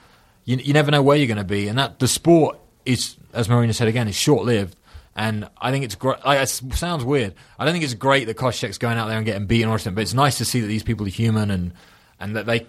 [0.45, 2.57] you, you never know where you're going to be, and that the sport
[2.87, 4.75] is, as Marina said again, is short lived.
[5.15, 6.17] And I think it's great.
[6.25, 7.35] It sounds weird.
[7.59, 9.93] I don't think it's great that Koscheck's going out there and getting beaten or something,
[9.93, 11.73] but it's nice to see that these people are human and
[12.19, 12.65] and that they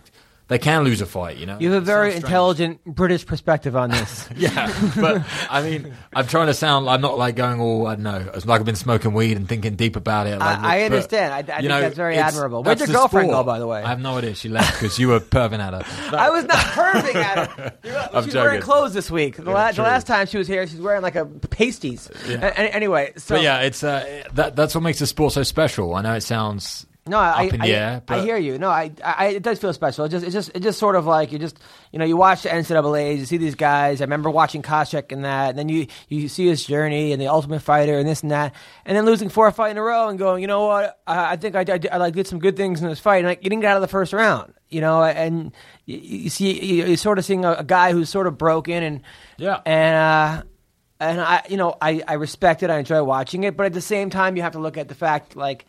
[0.48, 1.39] they can lose a fight.
[1.39, 4.28] You know, You have a very intelligent British perspective on this.
[4.36, 6.89] Yeah, but I mean, I'm trying to sound.
[6.89, 7.86] I'm not like going all.
[7.86, 8.31] I don't know.
[8.35, 10.39] It's like I've been smoking weed and thinking deep about it.
[10.39, 11.32] Like, I but, understand.
[11.35, 12.62] I- I think that's very admirable.
[12.62, 13.44] Where'd your girlfriend sport.
[13.44, 13.82] go, by the way?
[13.82, 14.35] I have no idea.
[14.35, 16.16] She left because you were perving at her.
[16.16, 18.10] I was not perving at her.
[18.12, 19.36] I'm She's wearing clothes this week.
[19.36, 22.09] The, la- the last time she was here, she's wearing like a pasties.
[22.28, 22.44] Yeah.
[22.47, 24.55] A- anyway, so But yeah, it's uh, that.
[24.55, 25.94] That's what makes the sport so special.
[25.94, 28.03] I know it sounds No, I, I, air.
[28.09, 28.59] I hear you.
[28.59, 30.05] No, I, I, it does feel special.
[30.07, 31.59] It just, it's just, it's just sort of like you just,
[31.93, 34.01] you know, you watch the NCAA's, you see these guys.
[34.01, 37.28] I remember watching Koscheck and that, and then you, you see his journey and the
[37.28, 38.55] Ultimate Fighter and this and that,
[38.85, 40.99] and then losing four fight in a row and going, you know what?
[41.07, 43.27] I, I think I, I, I like did some good things in this fight, and
[43.28, 45.53] like you didn't get out of the first round, you know, and
[45.85, 48.83] you, you see, you, you're sort of seeing a, a guy who's sort of broken
[48.83, 49.03] and
[49.39, 49.61] Yeah.
[49.65, 49.97] and.
[49.97, 50.43] uh
[50.99, 52.70] and I, you know, I, I respect it.
[52.70, 54.95] I enjoy watching it, but at the same time, you have to look at the
[54.95, 55.66] fact, like,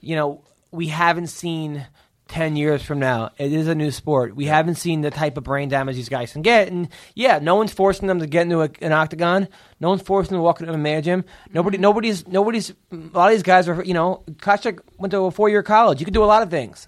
[0.00, 1.86] you know, we haven't seen
[2.28, 3.30] ten years from now.
[3.38, 4.36] It is a new sport.
[4.36, 7.56] We haven't seen the type of brain damage these guys can get, and yeah, no
[7.56, 9.48] one's forcing them to get into a, an octagon.
[9.80, 11.24] No one's forcing them to walk into a MMA gym.
[11.52, 11.82] Nobody, mm-hmm.
[11.82, 12.70] nobody's, nobody's.
[12.92, 16.00] A lot of these guys are, you know, Koscheck went to a four year college.
[16.00, 16.86] You can do a lot of things.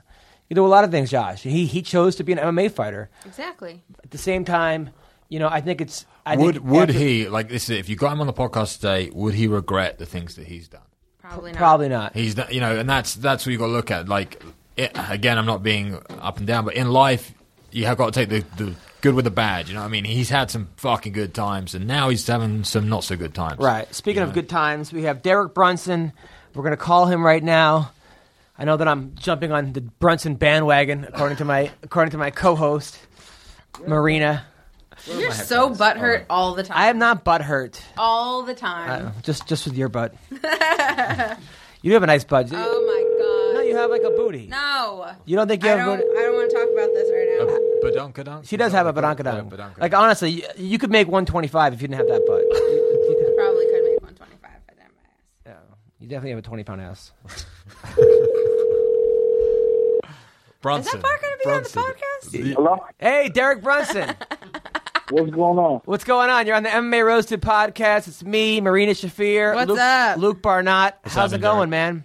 [0.49, 1.43] You can do a lot of things, Josh.
[1.43, 3.11] He he chose to be an MMA fighter.
[3.25, 3.83] Exactly.
[4.05, 4.91] At the same time,
[5.29, 6.05] you know, I think it's.
[6.27, 7.71] I would think would after- he like this?
[7.71, 10.69] If you got him on the podcast today, would he regret the things that he's
[10.69, 10.83] done?
[11.31, 11.59] Probably not.
[11.59, 12.15] Probably not.
[12.15, 14.09] He's done- you know, and that's that's what you got to look at.
[14.09, 14.43] Like
[14.77, 17.33] it, again, I'm not being up and down, but in life,
[17.71, 19.69] you have got to take the, the good with the bad.
[19.69, 20.05] You know what I mean?
[20.05, 23.59] He's had some fucking good times, and now he's having some not so good times.
[23.61, 23.93] Right.
[23.95, 24.35] Speaking You of know?
[24.35, 26.13] good times, we have Derek Brunson.
[26.55, 27.93] We're going to call him right now.
[28.59, 32.31] I know that I'm jumping on the Brunson bandwagon, according to my according to my
[32.31, 32.99] co-host,
[33.87, 34.45] Marina.
[35.07, 36.77] You're so butthurt all the time.
[36.79, 37.81] I am not butthurt.
[37.97, 39.07] all the time.
[39.07, 40.15] Uh, just just with your butt.
[41.83, 42.49] you have a nice butt.
[42.53, 43.55] oh my god.
[43.55, 44.47] No, you have like a booty.
[44.47, 45.11] No.
[45.25, 45.99] You don't think you I have a don't.
[46.01, 46.19] booty?
[46.19, 47.47] I don't want to talk about this right now.
[48.13, 48.49] Badunkadunk?
[48.49, 49.51] She does have a Yeah, badonkadon.
[49.51, 49.79] badunkadunk.
[49.79, 52.45] Like honestly, you, you could make 125 if you didn't have that butt.
[53.37, 55.03] Probably could make 125 if I didn't have my
[55.53, 55.57] ass.
[55.71, 57.13] Yeah, you definitely have a 20 pound ass.
[60.63, 60.89] Brunson.
[60.89, 62.55] Is that part going to be on the podcast?
[62.55, 62.85] Hello?
[62.99, 64.15] Hey, Derek Brunson.
[65.11, 65.81] What's going on?
[65.87, 66.47] What's going on?
[66.47, 68.07] You're on the MMA Roasted podcast.
[68.07, 69.55] It's me, Marina Shafir.
[69.55, 70.19] What's Luke, up?
[70.19, 70.93] Luke Barnatt.
[71.05, 71.71] How's it going, Derek?
[71.71, 72.05] man?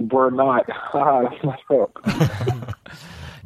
[0.00, 0.30] We're.
[0.92, 2.76] That's my up.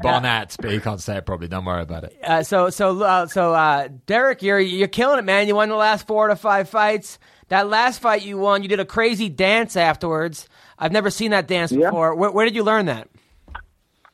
[0.02, 1.48] Barnett, but he can't say it probably.
[1.48, 2.16] Don't worry about it.
[2.22, 5.48] Uh, so, so, uh, so, uh, Derek, you're you're killing it, man.
[5.48, 7.18] You won the last four to five fights.
[7.48, 10.48] That last fight you won, you did a crazy dance afterwards.
[10.78, 11.86] I've never seen that dance Yeah.
[11.90, 12.14] before.
[12.14, 13.08] Where, where did you learn that?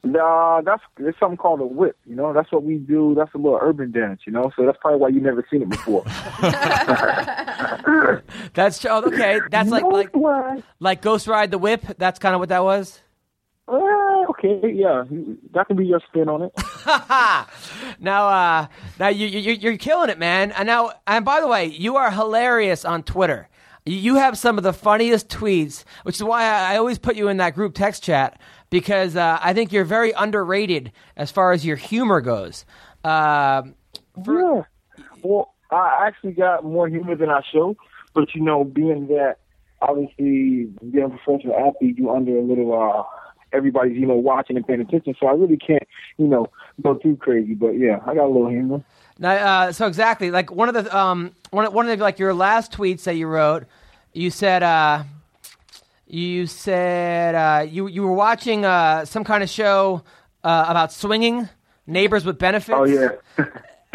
[0.02, 1.96] Uh, that's it's something called a whip.
[2.06, 3.14] You know, that's what we do.
[3.16, 4.20] That's a little urban dance.
[4.26, 6.04] You know, so that's probably why you never seen it before.
[8.54, 9.40] That's oh, okay.
[9.50, 10.14] That's like like
[10.80, 11.82] like Ghost Ride the Whip.
[11.98, 13.00] That's kind of what that was.
[13.68, 15.04] Uh, okay, yeah,
[15.52, 16.52] that can be your spin on it.
[18.00, 18.66] now, uh,
[18.98, 20.50] now you, you you're killing it, man.
[20.52, 23.48] And now, and by the way, you are hilarious on Twitter.
[23.86, 27.28] You- You have some of the funniest tweets, which is why I always put you
[27.28, 28.40] in that group text chat
[28.70, 32.64] because uh, I think you're very underrated as far as your humor goes.
[33.04, 33.62] Uh,
[34.26, 34.62] yeah.
[35.22, 37.76] Well, I actually got more humor than I show,
[38.14, 39.36] but you know, being that
[39.82, 43.04] obviously being a professional athlete, you under a little uh
[43.52, 45.86] everybody's you know watching and paying attention, so I really can't
[46.18, 46.46] you know
[46.82, 47.54] go too crazy.
[47.54, 48.82] But yeah, I got a little humor.
[49.18, 52.34] now, uh, so exactly, like one of the um, one one of the, like your
[52.34, 53.64] last tweets that you wrote,
[54.12, 54.62] you said.
[54.62, 55.04] Uh,
[56.12, 60.02] you said uh, you you were watching uh, some kind of show
[60.44, 61.48] uh, about swinging
[61.86, 62.76] neighbors with benefits.
[62.76, 63.10] Oh yeah,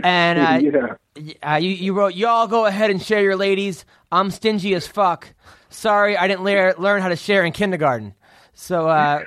[0.04, 1.52] And uh, yeah.
[1.54, 3.86] uh, you, you wrote, y'all go ahead and share your ladies.
[4.12, 5.34] I'm stingy as fuck.
[5.70, 8.14] Sorry, I didn't lear- learn how to share in kindergarten.
[8.54, 9.24] So uh,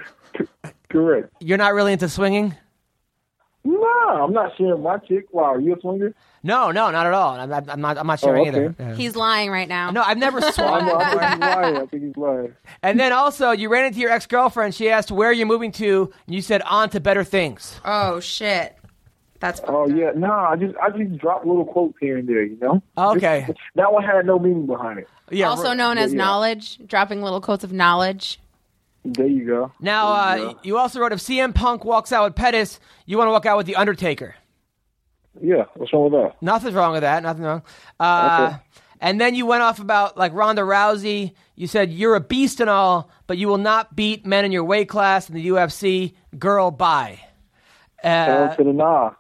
[0.91, 1.33] Correct.
[1.41, 2.55] you're not really into swinging?
[3.65, 5.27] No, I'm not sharing my chick.
[5.33, 6.15] Wow, are you a swinger?
[6.43, 7.35] No, no, not at all.
[7.35, 7.99] I'm, I'm I'm not.
[7.99, 8.49] I'm not sharing Oh, okay.
[8.67, 8.75] either.
[8.79, 8.95] Yeah.
[8.95, 9.91] He's lying right now.
[9.91, 10.95] No, I've never I swung know.
[10.97, 11.21] I before.
[11.21, 11.77] think he's lying.
[11.77, 12.55] I think he's lying.
[12.83, 14.75] And then also, you ran into your ex girlfriend.
[14.75, 17.81] She asked where you're moving to, and you said on to better things.
[17.85, 18.75] Oh shit.
[19.41, 22.59] That's Oh yeah, no, I just I just drop little quotes here and there, you
[22.61, 22.83] know.
[22.97, 23.45] Okay.
[23.47, 25.09] Just- that one had no meaning behind it.
[25.31, 25.49] Yeah.
[25.51, 26.19] also known as yeah.
[26.19, 28.41] knowledge, dropping little quotes of knowledge.
[29.05, 29.73] There you go.
[29.81, 30.59] Now, There uh, you go.
[30.65, 33.57] you also wrote if CM Punk walks out with Pettis, you want to walk out
[33.57, 34.35] with the Undertaker.
[35.43, 36.43] Yeah, what's wrong with that?
[36.43, 37.23] Nothing's wrong with that.
[37.23, 37.63] Nothing wrong.
[37.99, 38.57] Uh, Okay.
[39.01, 41.33] And then you went off about like Ronda Rousey.
[41.55, 44.65] You said you're a beast and all, but you will not beat men in your
[44.65, 46.15] weight class in the UFC.
[46.37, 47.21] Girl, bye.
[48.03, 49.13] Uh, to the nah.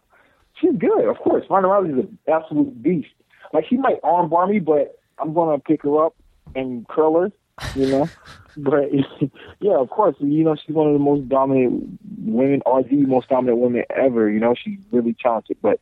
[0.60, 1.44] She's good, of course.
[1.48, 3.08] Ronda Rousey's an absolute beast.
[3.52, 6.16] Like she might armbar me, but I'm gonna pick her up
[6.56, 7.32] and curl her,
[7.76, 8.08] you know.
[8.56, 8.90] but
[9.60, 13.28] yeah, of course, you know she's one of the most dominant women, or the most
[13.28, 14.28] dominant women ever.
[14.28, 15.56] You know, she's really talented.
[15.62, 15.80] But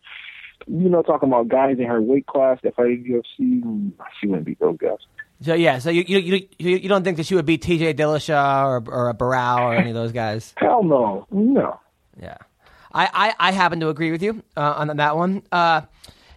[0.66, 4.26] you know, talking about guys in her weight class that fight in UFC, mm, she
[4.26, 4.98] wouldn't beat those guys.
[5.42, 7.94] so yeah, so you you, you you don't think that she would beat T.J.
[7.94, 10.54] Dillashaw or or a Barão or any of those guys?
[10.58, 11.78] Hell no, no.
[12.20, 12.36] Yeah,
[12.92, 15.42] I I, I happen to agree with you uh, on that one.
[15.52, 15.82] Uh,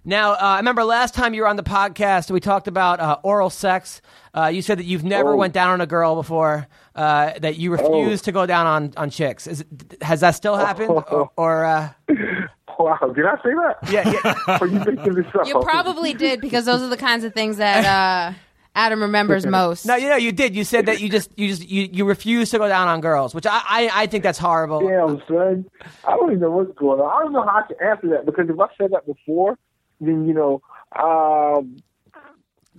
[0.05, 3.17] Now, uh, I remember last time you were on the podcast, we talked about uh,
[3.23, 4.01] oral sex.
[4.33, 5.35] Uh, you said that you've never Oh.
[5.35, 9.09] went down on a girl before, uh, that you refuse to go down on, on
[9.09, 9.45] chicks.
[9.45, 9.65] Is
[10.01, 10.89] has that still happened?
[11.11, 11.89] or, or uh,
[12.79, 13.77] Wow, did I say that?
[13.91, 14.57] yeah, yeah.
[14.61, 15.45] Or you making this up?
[15.45, 18.33] You probably did because those are the kinds of things that uh,
[18.73, 19.85] Adam remembers most.
[19.85, 20.55] No, you know, you did.
[20.55, 23.35] You said that you just you just you, you refuse to go down on girls,
[23.35, 24.79] which I I, I think that's horrible.
[24.87, 25.65] Damn, son.
[26.07, 27.09] I don't even know what's going on.
[27.19, 29.57] I don't know how I can answer that because if I said that before,
[29.99, 30.61] then you know,
[30.95, 31.75] um,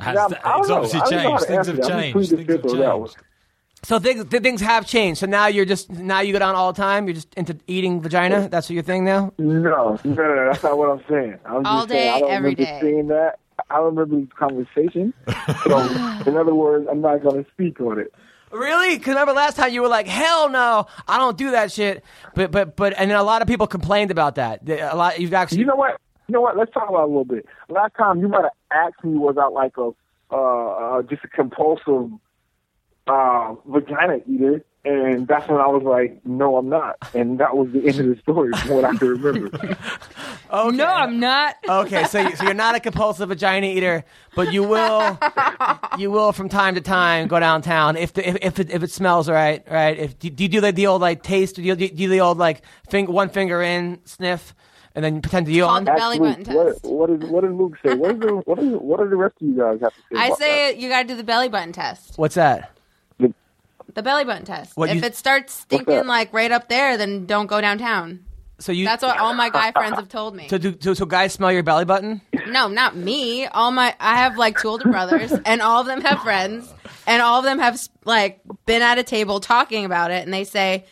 [0.01, 0.75] Has now, that- I don't it's know.
[0.77, 1.41] obviously I don't know how changed.
[1.41, 1.93] to Things answer have that.
[1.93, 2.15] I'm changed.
[2.31, 3.09] Things have fifth on that one.
[3.09, 3.17] changed.
[3.83, 5.21] So things th- things have changed.
[5.21, 7.07] So now you're just now you go down all the time.
[7.07, 8.49] You're just into eating vagina.
[8.49, 9.33] That's what your thing now.
[9.39, 11.39] No, no, no, no, that's not what I'm saying.
[11.47, 12.79] I'm All just saying, I don't every remember day.
[12.83, 13.39] saying that.
[13.71, 15.15] I don't remember the conversation.
[15.65, 15.79] So,
[16.27, 18.13] in other words, I'm not going to speak on it.
[18.51, 18.97] Really?
[18.99, 22.05] Because remember last time you were like, "Hell no, I don't do that shit."
[22.35, 24.69] But but but and then a lot of people complained about that.
[24.69, 26.01] A lot you've actually You know what?
[26.27, 26.57] You know what?
[26.57, 27.47] Let's talk about it a little bit.
[27.69, 29.91] Last time you might have asked me, was I like a
[30.33, 32.11] uh, uh, just a compulsive
[33.11, 34.65] uh, vagina eater?
[34.83, 36.97] And that's when I was like, no, I'm not.
[37.13, 39.55] And that was the end of the story from what I can remember.
[40.51, 40.77] okay.
[40.77, 41.57] No, I'm not.
[41.69, 44.05] Okay, so you, so you're not a compulsive vagina eater,
[44.35, 45.19] but you will
[45.99, 48.91] you will from time to time go downtown if the, if if it, if it
[48.91, 49.99] smells right, right?
[49.99, 51.57] If do, do you do like the old like taste?
[51.57, 54.55] Do you do, you do the old like finger one finger in sniff
[54.95, 55.85] and then pretend to yawn?
[55.85, 56.57] Called the belly button test.
[56.57, 56.85] what, test.
[56.87, 57.95] what, is, what did Luke say?
[57.95, 60.19] What, is the, what, is, what do the rest of you guys have to say
[60.19, 62.17] I about say you got to do the belly button test.
[62.17, 62.75] What's that?
[63.95, 64.77] The belly button test.
[64.77, 68.21] What if you- it starts stinking like right up there, then don't go downtown.
[68.59, 70.47] So you That's what all my guy friends have told me.
[70.49, 72.21] so do so, so guys smell your belly button?
[72.49, 73.47] No, not me.
[73.47, 76.73] All my I have like two older brothers, and all of them have friends,
[77.07, 80.45] and all of them have like been at a table talking about it, and they
[80.45, 80.85] say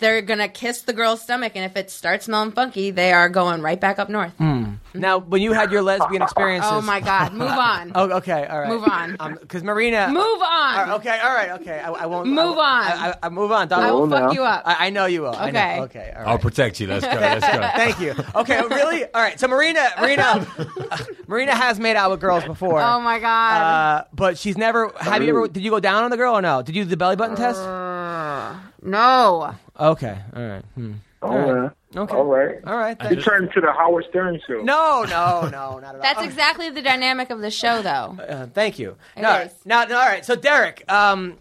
[0.00, 3.62] they're gonna kiss the girl's stomach, and if it starts smelling funky, they are going
[3.62, 4.32] right back up north.
[4.38, 4.74] Hmm.
[4.94, 8.60] Now, when you had your lesbian experiences, Oh my god, move on, Oh, okay, all
[8.60, 8.68] right.
[8.68, 9.16] Move on.
[9.20, 10.08] Um, because Marina.
[10.08, 10.90] move All right, on.
[11.00, 11.80] okay, all right, okay.
[11.80, 12.98] I, I won't Move I, on.
[12.98, 13.68] I, I, I move on.
[13.68, 13.80] Dog.
[13.82, 14.32] I will fuck no.
[14.32, 14.62] you up.
[14.64, 15.34] I, I know you will.
[15.36, 15.58] I know.
[15.60, 15.80] Okay.
[15.80, 16.12] Okay.
[16.16, 16.28] All right.
[16.30, 16.86] I'll protect you.
[16.86, 17.12] Let's go.
[17.12, 17.60] Let's go.
[17.76, 18.14] Thank you.
[18.34, 19.04] Okay, really?
[19.04, 19.38] All right.
[19.38, 20.46] So Marina, Marina,
[21.26, 22.80] Marina has made out with girls before.
[22.80, 23.60] oh my god.
[23.60, 24.92] Uh, but she's never.
[25.00, 25.48] Have you ever?
[25.48, 26.62] Did you go down on the girl or no?
[26.62, 27.58] Did you do the belly button test?
[27.60, 29.54] Uh, no.
[29.78, 30.18] Okay.
[30.34, 30.64] All right.
[30.74, 30.92] Hmm.
[31.20, 31.70] All right.
[31.96, 32.14] Okay.
[32.14, 32.58] All right.
[32.64, 32.96] All right.
[33.02, 33.24] You thanks.
[33.24, 34.60] turned into the Howard Stern show.
[34.62, 36.00] No, no, no, not at all.
[36.00, 38.16] That's exactly the dynamic of the show, though.
[38.22, 38.96] Uh, thank you.
[39.16, 39.52] It no, is.
[39.64, 40.24] now, now, all right.
[40.24, 41.38] So Derek, um,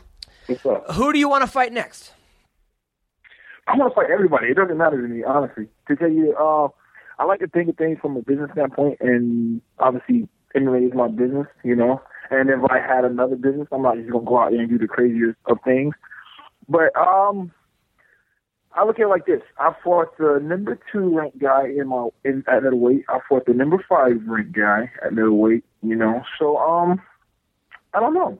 [0.93, 2.13] who do you want to fight next?
[3.67, 4.47] I want to fight everybody.
[4.47, 5.67] It doesn't matter to me, honestly.
[5.89, 6.69] To tell you, uh,
[7.19, 11.09] I like to think of things from a business standpoint, and obviously, MMA is my
[11.09, 12.01] business, you know.
[12.29, 14.77] And if I had another business, I'm not just gonna go out there and do
[14.77, 15.93] the craziest of things.
[16.69, 17.51] But um,
[18.73, 22.09] I look at it like this: I fought the number two ranked guy in my
[22.23, 23.05] in at middleweight.
[23.09, 25.63] I fought the number five ranked guy at middleweight.
[25.81, 27.01] You know, so um,
[27.93, 28.39] I don't know.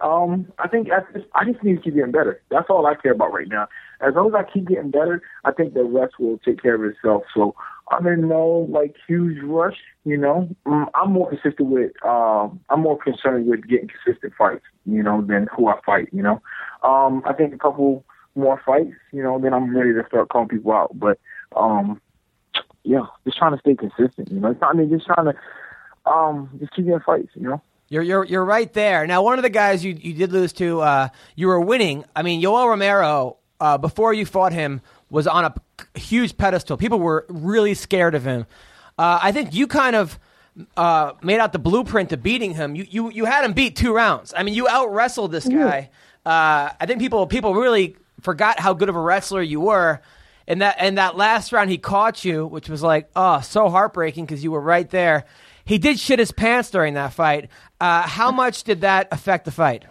[0.00, 2.42] Um, I think I just, I just need to keep getting better.
[2.50, 3.66] That's all I care about right now.
[4.00, 6.84] As long as I keep getting better, I think the rest will take care of
[6.84, 7.22] itself.
[7.34, 7.54] So
[7.90, 9.76] I'm in no like huge rush.
[10.04, 11.92] You know, Mm, I'm more consistent with.
[12.04, 14.64] Um, I'm more concerned with getting consistent fights.
[14.84, 16.08] You know, than who I fight.
[16.12, 16.42] You know,
[16.82, 18.04] um, I think a couple
[18.34, 18.94] more fights.
[19.12, 20.98] You know, then I'm ready to start calling people out.
[20.98, 21.18] But
[21.54, 22.00] um,
[22.82, 24.30] yeah, just trying to stay consistent.
[24.30, 27.30] You know, it's not, I mean, just trying to um, just keep getting fights.
[27.34, 27.62] You know.
[27.88, 29.06] You're you're you're right there.
[29.06, 32.04] Now, one of the guys you you did lose to, uh, you were winning.
[32.16, 35.54] I mean, Yoel Romero uh, before you fought him was on a
[35.94, 36.76] huge pedestal.
[36.76, 38.46] People were really scared of him.
[38.98, 40.18] Uh, I think you kind of
[40.76, 42.74] uh, made out the blueprint to beating him.
[42.74, 44.32] You you you had him beat two rounds.
[44.36, 45.90] I mean, you out wrestled this guy.
[46.24, 50.00] Uh, I think people people really forgot how good of a wrestler you were.
[50.48, 54.26] And that and that last round he caught you, which was like oh so heartbreaking
[54.26, 55.24] because you were right there.
[55.64, 57.50] He did shit his pants during that fight.
[57.80, 59.84] Uh, how much did that affect the fight?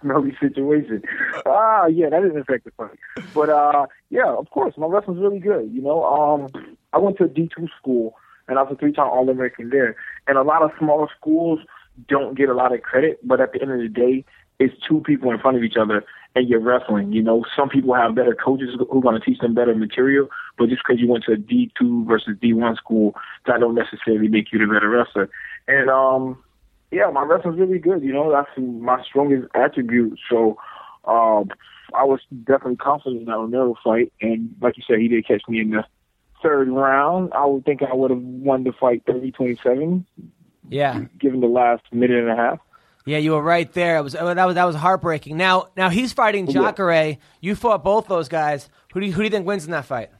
[0.04, 1.02] Melly situation.
[1.46, 2.98] Ah, yeah, that affect the fight.
[3.34, 5.70] But uh, yeah, of course, my wrestling's really good.
[5.72, 8.14] You know, um, I went to a D two school,
[8.48, 9.96] and I was a three time All American there.
[10.26, 11.60] And a lot of smaller schools
[12.08, 14.24] don't get a lot of credit, but at the end of the day,
[14.58, 16.04] it's two people in front of each other,
[16.34, 17.12] and you're wrestling.
[17.12, 20.28] You know, some people have better coaches who are going to teach them better material,
[20.58, 23.14] but just because you went to a D two versus D one school,
[23.46, 25.30] that don't necessarily make you the better wrestler.
[25.66, 26.42] And um,
[26.90, 28.02] yeah, my wrestling's really good.
[28.02, 30.18] You know, that's my strongest attribute.
[30.30, 30.58] So,
[31.04, 31.50] um,
[31.94, 34.12] I was definitely confident in that Romero fight.
[34.20, 35.84] And like you said, he did catch me in the
[36.42, 37.32] third round.
[37.34, 40.04] I would think I would have won the fight 30-27,
[40.68, 42.58] Yeah, given the last minute and a half.
[43.06, 43.96] yeah, you were right there.
[43.98, 45.36] It was oh, that was that was heartbreaking.
[45.36, 47.18] Now now he's fighting Jacare.
[47.40, 48.68] You fought both those guys.
[48.92, 50.10] Who do you, who do you think wins in that fight?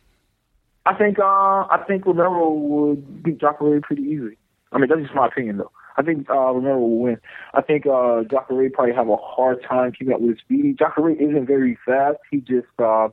[0.87, 4.39] I think uh, I think Romero would beat Jacare pretty easily.
[4.73, 5.71] I mean, that's just my opinion though.
[5.97, 7.19] I think uh, will win.
[7.55, 10.79] I think uh, Jacare probably have a hard time keeping up with his speed.
[10.79, 12.19] Jacare isn't very fast.
[12.31, 13.09] He just, uh,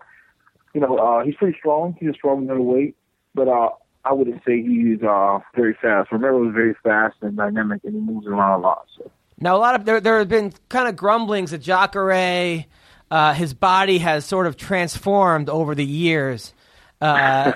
[0.73, 1.95] you know, uh, he's pretty strong.
[1.99, 2.95] He's a strong middleweight,
[3.33, 3.69] but uh,
[4.05, 6.11] I wouldn't say he's uh, very fast.
[6.11, 8.85] Romero is very fast and dynamic, and he moves around a lot.
[8.97, 9.11] So.
[9.39, 12.65] Now, a lot of there there have been kind of grumblings that Jacare,
[13.11, 16.53] uh, his body has sort of transformed over the years.
[16.99, 17.53] Uh,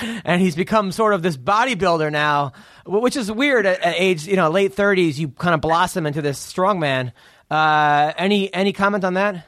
[0.24, 2.52] and he's become sort of this bodybuilder now,
[2.86, 5.18] which is weird at, at age, you know, late thirties.
[5.18, 7.12] You kind of blossom into this strongman.
[7.50, 9.44] Uh, any any comment on that?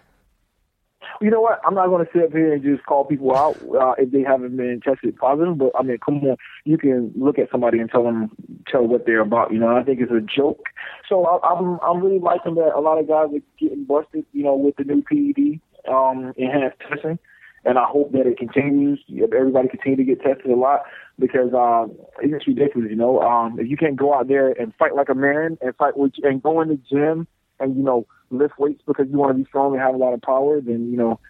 [1.21, 1.61] You know what?
[1.67, 4.23] I'm not going to sit up here and just call people out uh, if they
[4.23, 5.59] haven't been tested positive.
[5.59, 8.31] But I mean, come on, you can look at somebody and tell them
[8.67, 9.53] tell what they're about.
[9.53, 10.65] You know, I think it's a joke.
[11.09, 14.25] So I, I'm I'm really liking that a lot of guys are getting busted.
[14.33, 15.61] You know, with the new PED
[15.93, 17.19] um, enhanced testing,
[17.65, 19.03] and I hope that it continues.
[19.23, 20.83] Everybody continue to get tested a lot
[21.19, 22.91] because um, it's just ridiculous.
[22.91, 25.77] You know, um, if you can't go out there and fight like a man and
[25.77, 27.27] fight with and go in the gym
[27.59, 30.15] and you know lift weights because you want to be strong and have a lot
[30.15, 31.21] of power, then you know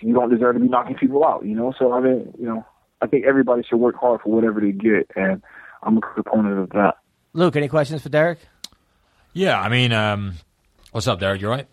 [0.00, 1.44] you don't deserve to be knocking people out.
[1.44, 2.64] You know, so I mean, you know,
[3.02, 5.42] I think everybody should work hard for whatever they get, and
[5.82, 6.94] I'm a proponent of that.
[7.34, 8.38] Luke, any questions for Derek?
[9.34, 10.34] Yeah, I mean, um,
[10.92, 11.42] what's up, Derek?
[11.42, 11.68] You all right?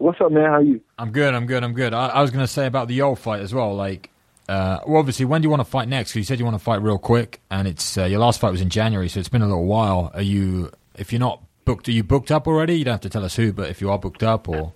[0.00, 0.44] What's up, man?
[0.46, 0.80] How are you?
[0.98, 1.34] I'm good.
[1.34, 1.62] I'm good.
[1.62, 1.92] I'm good.
[1.92, 3.74] I, I was going to say about the Yoel fight as well.
[3.74, 4.08] Like,
[4.48, 6.12] uh, well, obviously, when do you want to fight next?
[6.12, 8.50] Because you said you want to fight real quick, and it's uh, your last fight
[8.50, 10.10] was in January, so it's been a little while.
[10.14, 10.70] Are you?
[10.94, 12.76] If you're not booked, are you booked up already?
[12.78, 14.72] You don't have to tell us who, but if you are booked up, or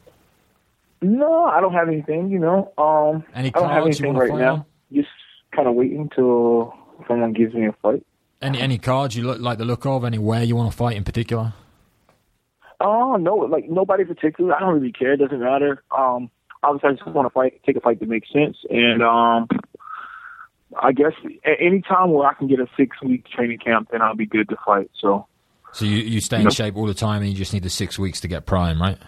[1.01, 2.29] No, I don't have anything.
[2.29, 4.53] You know, um, Any I don't have anything right now.
[4.55, 4.65] on?
[4.93, 5.09] Just
[5.57, 6.75] kind of waiting till
[7.09, 8.05] someone gives me a fight.
[8.43, 11.03] any any cards you look like the look of, anywhere you want to fight in
[11.05, 11.55] particular?
[12.81, 14.55] Oh no, like nobody particular.
[14.55, 15.13] I don't really care.
[15.13, 15.83] It doesn't matter.
[15.97, 16.31] Um,
[16.63, 19.49] obviously, I just want to fight, take a fight that makes sense, and um,
[20.81, 21.13] I guess
[21.45, 24.27] at any time where I can get a six week training camp, then I'll be
[24.27, 24.91] good to fight.
[25.01, 25.27] So
[25.73, 26.51] So you you stay in No.
[26.51, 28.99] shape all the time, and you just need the six weeks to get prime, right?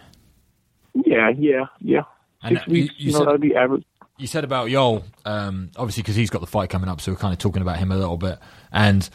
[1.05, 2.03] yeah, yeah, yeah.
[2.43, 3.85] And, Six uh, you- weeks, you you, know, said- that'll be average.
[4.19, 7.19] you said about Yoel, um, obviously because he's got the fight coming up, so we're
[7.19, 8.39] kind of talking about him a little bit.
[8.73, 9.09] And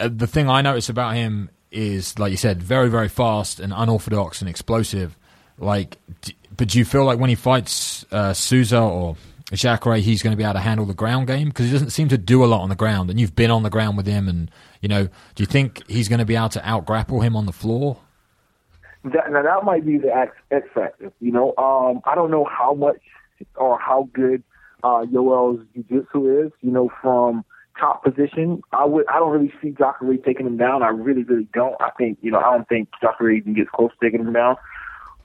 [0.00, 3.72] uh, the thing I notice about him is, like you said, very very fast and
[3.76, 5.16] unorthodox and explosive.
[5.58, 5.98] Like,
[6.56, 9.16] but do you feel like when he fights uh, Souza or
[9.52, 12.08] Jacare, he's going to be able to handle the ground game because he doesn't seem
[12.08, 14.28] to do a lot on the ground, and you've been on the ground with him,
[14.28, 17.36] and you know, do you think he's going to be able to out grapple him
[17.36, 17.98] on the floor?
[19.04, 21.12] That, now that might be the X, X factor.
[21.20, 23.00] You know, um, I don't know how much
[23.56, 24.42] or how good
[24.84, 26.52] uh, Yoel's jiu-jitsu is.
[26.60, 27.44] You know, from
[27.80, 29.06] top position, I would.
[29.08, 30.82] I don't really see Jacare taking him down.
[30.82, 31.74] I really, really don't.
[31.80, 34.56] I think you know, I don't think Jacare even gets close to taking him down.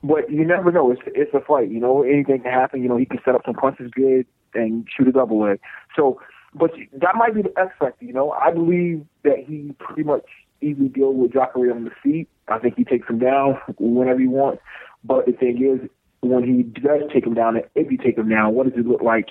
[0.03, 0.91] But you never know.
[0.91, 1.69] It's it's a fight.
[1.69, 2.82] You know, anything can happen.
[2.82, 5.60] You know, he can set up some punches good and shoot a double leg.
[5.95, 6.22] So,
[6.53, 8.06] but that might be the X factor.
[8.06, 10.26] You know, I believe that he pretty much
[10.61, 12.30] easily deal with Jacare on the feet.
[12.48, 14.61] I think he takes him down whenever he wants.
[15.03, 15.90] But the thing is,
[16.22, 19.02] when he does take him down, if he take him down, what does it look
[19.02, 19.30] like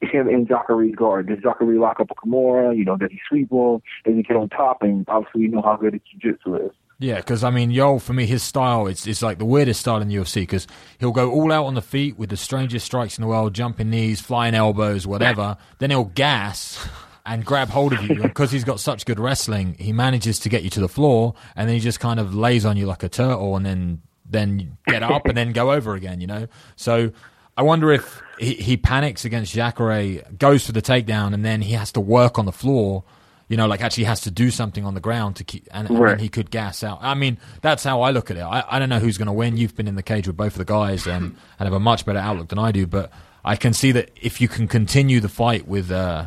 [0.00, 1.28] him in Jacare's guard?
[1.28, 2.76] Does Jacare lock up a Kimura?
[2.76, 3.82] You know, does he sweep him?
[4.04, 4.82] Does he get on top?
[4.82, 6.72] And obviously, you know how good his jiu-jitsu is.
[6.98, 10.00] Yeah, because I mean, Yoel for me, his style it's it's like the weirdest style
[10.00, 10.66] in the UFC because
[10.98, 13.90] he'll go all out on the feet with the strangest strikes in the world, jumping
[13.90, 15.58] knees, flying elbows, whatever.
[15.78, 16.88] then he'll gas
[17.26, 19.76] and grab hold of you because he's got such good wrestling.
[19.78, 22.64] He manages to get you to the floor, and then he just kind of lays
[22.64, 26.20] on you like a turtle, and then then get up and then go over again.
[26.20, 26.46] You know,
[26.76, 27.12] so.
[27.58, 31.72] I wonder if he, he panics against Jacare, goes for the takedown, and then he
[31.72, 33.04] has to work on the floor.
[33.48, 36.20] You know, like actually has to do something on the ground to keep, and, and
[36.20, 36.98] he could gas out.
[37.00, 38.40] I mean, that's how I look at it.
[38.40, 39.56] I, I don't know who's going to win.
[39.56, 42.04] You've been in the cage with both of the guys and, and have a much
[42.04, 42.88] better outlook than I do.
[42.88, 43.12] But
[43.44, 46.26] I can see that if you can continue the fight with uh,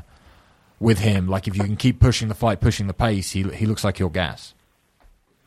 [0.80, 3.66] with him, like if you can keep pushing the fight, pushing the pace, he he
[3.66, 4.54] looks like he'll gas.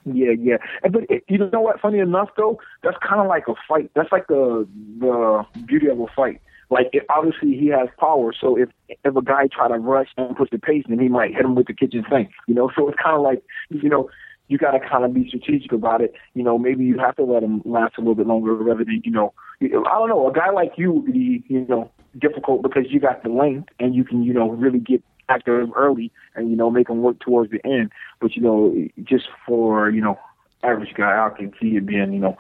[0.05, 0.57] Yeah, yeah.
[0.83, 1.81] And, but it, you know what?
[1.81, 3.91] Funny enough, though, that's kind of like a fight.
[3.95, 4.69] That's like the
[4.99, 6.41] the beauty of a fight.
[6.73, 10.35] Like it, obviously he has power, so if if a guy try to rush and
[10.35, 12.31] push the pace, then he might hit him with the kitchen sink.
[12.47, 14.09] You know, so it's kind of like you know
[14.49, 16.15] you got to kind of be strategic about it.
[16.35, 19.03] You know, maybe you have to let him last a little bit longer rather than
[19.05, 19.35] you know.
[19.61, 20.29] I don't know.
[20.29, 23.95] A guy like you would be you know difficult because you got the length and
[23.95, 27.51] you can you know really get active early and you know make him work towards
[27.51, 27.91] the end.
[28.21, 30.19] But you know, just for you know
[30.63, 32.39] average guy, I can see it being you know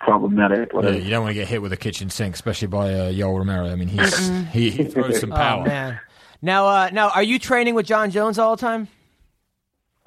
[0.00, 0.70] problematic.
[0.74, 3.38] Yeah, you don't want to get hit with a kitchen sink, especially by uh, Yoel
[3.38, 3.70] Romero.
[3.70, 5.64] I mean, he's he, he throws some Oh power.
[5.66, 6.00] man.
[6.42, 8.88] Now, uh, now, are you training with Jon Jones all the time?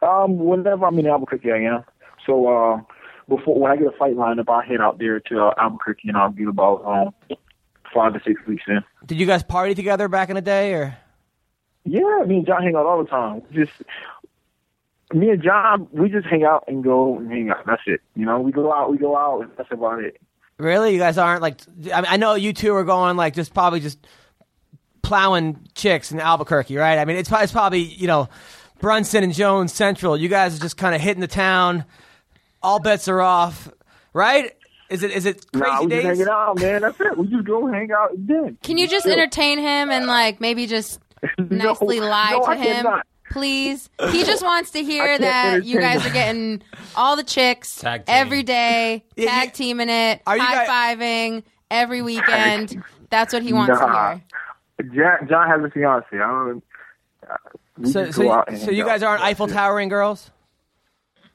[0.02, 1.84] Um, whenever I'm in Albuquerque, I am.
[2.26, 2.82] So uh,
[3.30, 6.10] before when I get a fight lined up, I head out there to uh, Albuquerque
[6.10, 7.38] and I'll get about um
[7.94, 8.84] five to six weeks in.
[9.06, 10.98] Did you guys party together back in the day, or?
[11.86, 13.42] Yeah, me and Jon hang out all the time.
[13.54, 13.72] Just
[15.14, 17.66] me and Jon, we just hang out and go and hang out.
[17.66, 18.02] That's it.
[18.16, 20.20] You know, we go out, we go out, and that's about it.
[20.58, 21.62] Really, you guys aren't like.
[21.94, 24.00] I, mean, I know you two are going like just probably just
[25.02, 26.98] plowing chicks in Albuquerque, right?
[26.98, 28.30] I mean, it's, it's probably you know
[28.80, 30.16] Brunson and Jones Central.
[30.16, 31.86] You guys are just kind of hitting the town.
[32.62, 33.70] All bets are off,
[34.14, 34.54] right?
[34.90, 36.04] Is it is it crazy nah, we days?
[36.04, 36.82] just hanging out, man.
[36.82, 37.18] That's it.
[37.18, 38.58] We just go hang out and then.
[38.62, 41.00] Can you just entertain him and like maybe just
[41.38, 42.76] No, nicely lie no, to I him?
[42.76, 43.08] cannot.
[43.34, 43.90] Please.
[44.12, 46.64] He just wants to hear that you entertain guys are getting
[46.96, 48.16] all the chicks Tag team.
[48.16, 52.82] every day, Yeah, tag you- teaming it, Are high guys- fiving every weekend.
[53.10, 54.14] That's what he wants Nah.
[54.14, 54.22] to
[54.92, 54.94] hear.
[55.20, 56.08] Jon, Jon has a fiance.
[56.14, 56.64] I don't.
[57.30, 57.36] Uh,
[57.86, 59.54] So, so, go out and so you guys aren't Eiffel it.
[59.54, 60.30] Towering girls?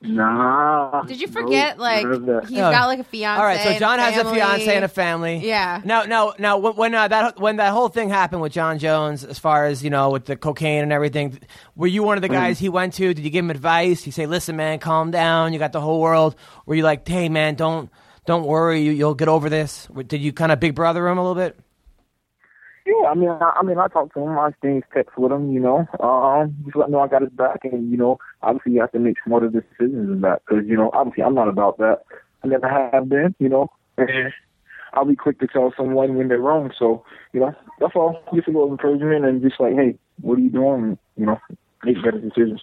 [0.01, 1.03] Nah.
[1.03, 2.47] Did you no, forget like none of that.
[2.49, 2.70] he's Oh.
[2.70, 3.41] got like a fiance?
[3.41, 5.39] All right, so Jon has a fiance and a family.
[5.39, 5.81] Yeah.
[5.85, 9.25] Now, now, now, when when, uh, that when that whole thing happened with Jon Jones,
[9.25, 11.41] as far as you know, with the cocaine and everything,
[11.75, 13.12] were you one of the guys he went to?
[13.12, 14.07] Did you give him advice?
[14.07, 15.53] You say, "Listen, man, calm down.
[15.53, 17.91] You got the whole world." Were you like, "Hey, man, don't
[18.25, 18.83] don't worry.
[18.83, 21.59] You, you'll get over this." Did you kind of big brother him a little bit?
[22.89, 24.39] Yeah, I mean, I, I mean, I talk to him.
[24.39, 25.52] I stay texts with him.
[25.52, 28.73] You know, um, just let him know I got his back, and you know, obviously
[28.73, 31.77] you have to make smarter decisions than that because you know, obviously I'm not about
[31.78, 32.05] that.
[32.43, 33.35] I never have been.
[33.39, 34.32] You know, and
[34.94, 36.73] I'll be quick to tell someone when they're wrong.
[36.78, 37.05] So
[37.35, 38.23] you know, that's all.
[38.35, 40.97] Just a little encouragement and just like, hey, what are you doing?
[41.19, 41.40] You know,
[41.85, 42.62] make better decisions.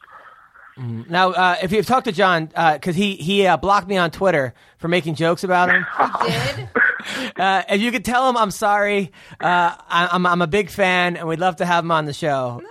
[0.78, 4.56] Now, uh, if you've talked to Jon, because he he uh, blocked me on Twitter
[4.80, 5.86] for making jokes about him.
[6.26, 6.32] He
[6.62, 6.85] did
[7.38, 9.12] Uh, if you could tell him I'm sorry,
[9.42, 12.14] uh, I, I'm I'm a big fan, and we'd love to have him on the
[12.14, 12.62] show.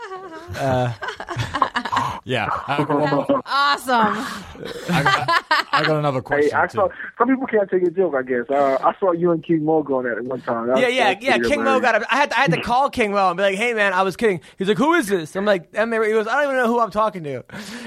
[2.26, 2.48] Yeah.
[2.66, 4.14] I got, awesome.
[4.88, 6.54] I got- I got another Hey, question.
[6.54, 6.76] I too.
[6.76, 6.88] saw
[7.18, 8.14] some people can't take a joke.
[8.14, 10.68] I guess uh, I saw you and King Mo going at it one time.
[10.68, 11.36] That Yeah, was- yeah, that was yeah.
[11.36, 11.96] pretty King Mo got.
[12.02, 13.92] A, I had to, I had to call King Mo and be like, "Hey, man,
[13.92, 16.36] I was kidding." He's like, "Who is this?" I'm like, and they he goes, "I
[16.36, 17.44] don't even know who I'm talking to."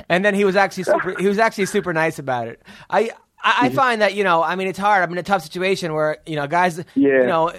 [0.09, 1.15] And then he was actually super.
[1.19, 2.61] he was actually super nice about it.
[2.91, 3.11] I
[3.43, 5.03] I, I find that you know, I mean, it's hard.
[5.03, 7.21] I'm in a tough situation where you know, guys, Yeah.
[7.21, 7.51] you know.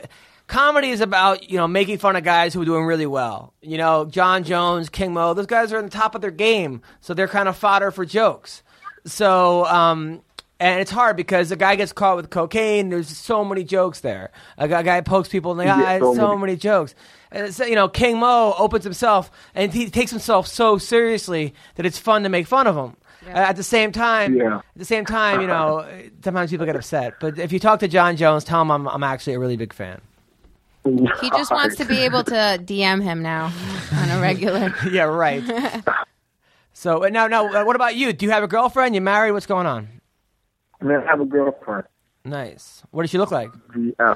[0.46, 3.52] Comedy is about you know making fun of guys who are doing really well.
[3.60, 6.80] You know, Jon Jones, King Mo, those guys are on the top of their game,
[7.02, 8.62] so they're kind of fodder for jokes.
[9.04, 10.22] So, um,
[10.58, 12.88] and it's hard because a guy gets caught with cocaine.
[12.88, 14.30] There's so many jokes there.
[14.56, 16.00] A guy, a guy pokes people in the Yeah, eyes.
[16.00, 16.40] so So, many.
[16.40, 16.94] many jokes.
[17.30, 21.84] And it's, you know, King Mo opens himself and he takes himself so seriously that
[21.84, 22.96] it's fun to make fun of him.
[23.34, 24.58] At the same time, Yeah.
[24.58, 25.86] at the same time, you know,
[26.24, 27.14] sometimes people get upset.
[27.20, 29.72] But if you talk to Jon Jones, tell him I'm, I'm actually a really big
[29.72, 30.00] fan.
[30.84, 32.32] He just wants to be able to
[32.62, 33.52] DM him now
[33.92, 34.74] on a regular.
[34.90, 35.42] yeah, right.
[36.72, 38.12] so uh, now, now, uh, what about you?
[38.12, 38.94] Do you have a girlfriend?
[38.94, 39.32] You married?
[39.32, 39.88] What's going on?
[40.80, 41.84] Man, I have a girlfriend.
[42.24, 42.82] Nice.
[42.90, 43.50] What does she look like?
[43.98, 44.14] Yeah.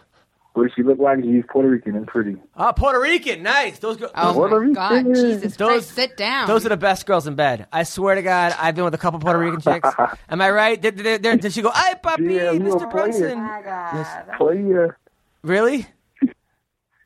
[0.54, 1.22] What does she look like?
[1.22, 2.36] She's Puerto Rican and pretty.
[2.56, 3.42] Oh, Puerto Rican.
[3.42, 3.78] Nice.
[3.78, 6.46] Those, go- Oh Puerto my God, Jesus Those- Christ, sit down.
[6.46, 7.66] Those are the best girls in bed.
[7.72, 9.88] I swear to God, I've been with a couple Puerto Rican chicks.
[10.28, 10.80] Am I right?
[10.80, 12.74] Did, did, did, did she go, "Ay, papi, Yeah, Mr.
[12.74, 12.90] a player.
[12.90, 13.38] Brunson"?
[13.38, 14.98] Oh player.
[15.42, 15.86] Really?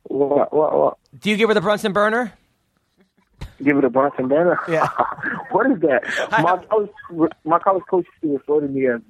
[0.04, 0.98] What, what, what?
[1.20, 2.32] Do you give her the Brunson burner?
[3.62, 4.58] Give it a Brunson burner.
[4.68, 4.88] Yeah.
[5.50, 6.02] what is that?
[6.30, 9.00] My college, my college coach used to refer to me as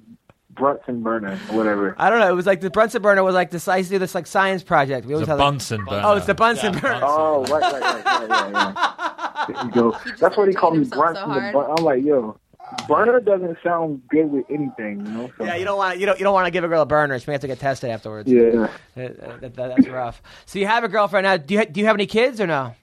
[0.57, 1.95] Brunson burner or whatever.
[1.97, 2.29] I don't know.
[2.29, 3.67] It was like the Brunson burner was like this.
[3.67, 5.05] I used to do this like science project.
[5.05, 6.01] We always It's a had, like- Bunsen burner.
[6.05, 7.01] Oh, it's the Bunsen burner.
[7.03, 9.47] Oh, right, right, right, right, right, right.
[9.47, 9.91] There you go.
[10.05, 11.23] just That's why they call me entertained himself Brunson.
[11.23, 11.53] so the hard.
[11.53, 12.39] bun- I'm like, yo,
[12.87, 15.31] burner doesn't sound good with anything, you know?
[15.37, 16.85] So, Yeah, you don't want you don't you don't want to give a girl a
[16.85, 17.17] burner.
[17.19, 18.29] She may have to get tested afterwards.
[18.29, 18.67] Yeah.
[18.97, 20.21] Uh, uh, that- that- that's rough.
[20.45, 21.37] So you have a girlfriend now.
[21.37, 22.73] Do you ha- do you have any kids or no?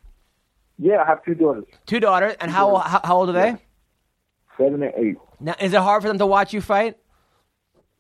[0.79, 2.35] Yeah, I have two daughters, Two daughters.
[2.41, 3.57] And how how, how old are they?
[4.57, 5.17] seven and eight.
[5.41, 6.97] Now, is it hard for them to watch you fight?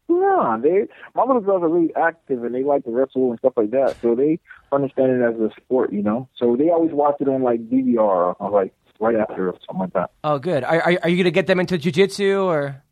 [0.09, 3.55] Yeah, they my little girls are really active and they like to wrestle and stuff
[3.56, 3.97] like that.
[4.02, 4.39] So they
[4.70, 6.28] understand it as a sport, you know.
[6.36, 9.93] So they always watch it on like DVR or like right after or something like
[9.94, 10.10] that.
[10.22, 10.62] Oh, good.
[10.62, 12.82] Are are, are you going to get them into jujitsu or?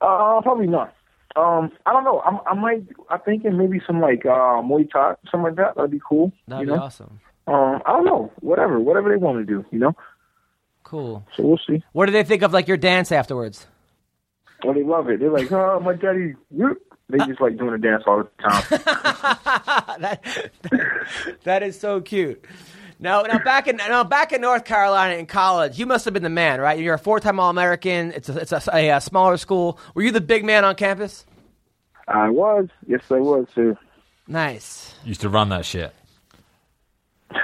[0.00, 0.94] Uh, probably not.
[1.36, 2.20] Um, I don't know.
[2.20, 2.86] I'm, I might.
[3.10, 5.76] I'm thinking maybe some like uh Muay Thai, something like that.
[5.76, 6.32] That'd be cool.
[6.48, 6.82] That'd be know?
[6.82, 7.20] awesome.
[7.46, 8.32] Um, I don't know.
[8.40, 9.94] Whatever, whatever they want to do, you know.
[10.84, 11.24] Cool.
[11.36, 11.82] So we'll see.
[11.92, 13.66] What do they think of like your dance afterwards?
[14.68, 15.18] Well, they love it.
[15.18, 16.34] They're like, oh, my daddy.
[16.50, 16.76] whoop."
[17.08, 18.64] They just like doing a dance all the time.
[20.00, 20.50] that,
[21.44, 22.44] that is so cute.
[23.00, 26.22] Now, now back in now back in North Carolina in college, you must have been
[26.22, 26.78] the man, right?
[26.78, 28.12] You're a four-time All-American.
[28.12, 29.78] It's a, it's a, a, a smaller school.
[29.94, 31.24] Were you the big man on campus?
[32.06, 32.68] I was.
[32.86, 33.74] Yes, I was too.
[34.26, 34.94] Nice.
[35.02, 35.94] Used to run that shit.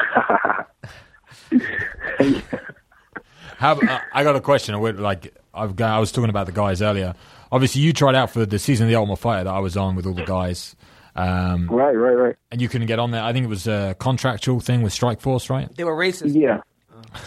[3.57, 4.75] How, uh, I got a question.
[4.75, 7.15] I would, Like I've got, I was talking about the guys earlier.
[7.53, 9.95] Obviously, you tried out for the season of the Ultimate Fighter that I was on
[9.97, 10.75] with all the guys,
[11.17, 12.37] um, Right, right, right.
[12.51, 13.23] and you couldn't get on there.
[13.23, 15.75] I think it was a contractual thing with Strikeforce, right?
[15.77, 16.35] They were racist.
[16.35, 16.61] Yeah.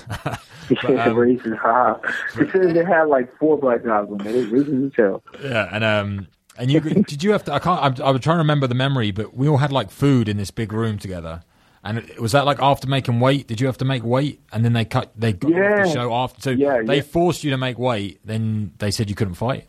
[0.69, 1.57] Yeah, racist.
[1.59, 1.97] Ha.
[2.41, 4.33] It says they had like four black guys on there.
[4.33, 5.23] They racist as hell.
[5.41, 6.27] Yeah, and um,
[6.57, 7.53] and you did you have to?
[7.53, 7.81] I can't.
[7.81, 10.35] I'm, I was trying to remember the memory, but we all had like food in
[10.35, 11.43] this big room together.
[11.89, 13.47] And was that like after making weight?
[13.47, 15.11] Did you have to make weight, and then they cut?
[15.15, 15.84] They got off Yeah.
[15.84, 16.41] the show after.
[16.41, 17.01] So Yeah, they yeah.
[17.01, 18.19] forced you to make weight.
[18.26, 19.68] Then they said you couldn't fight.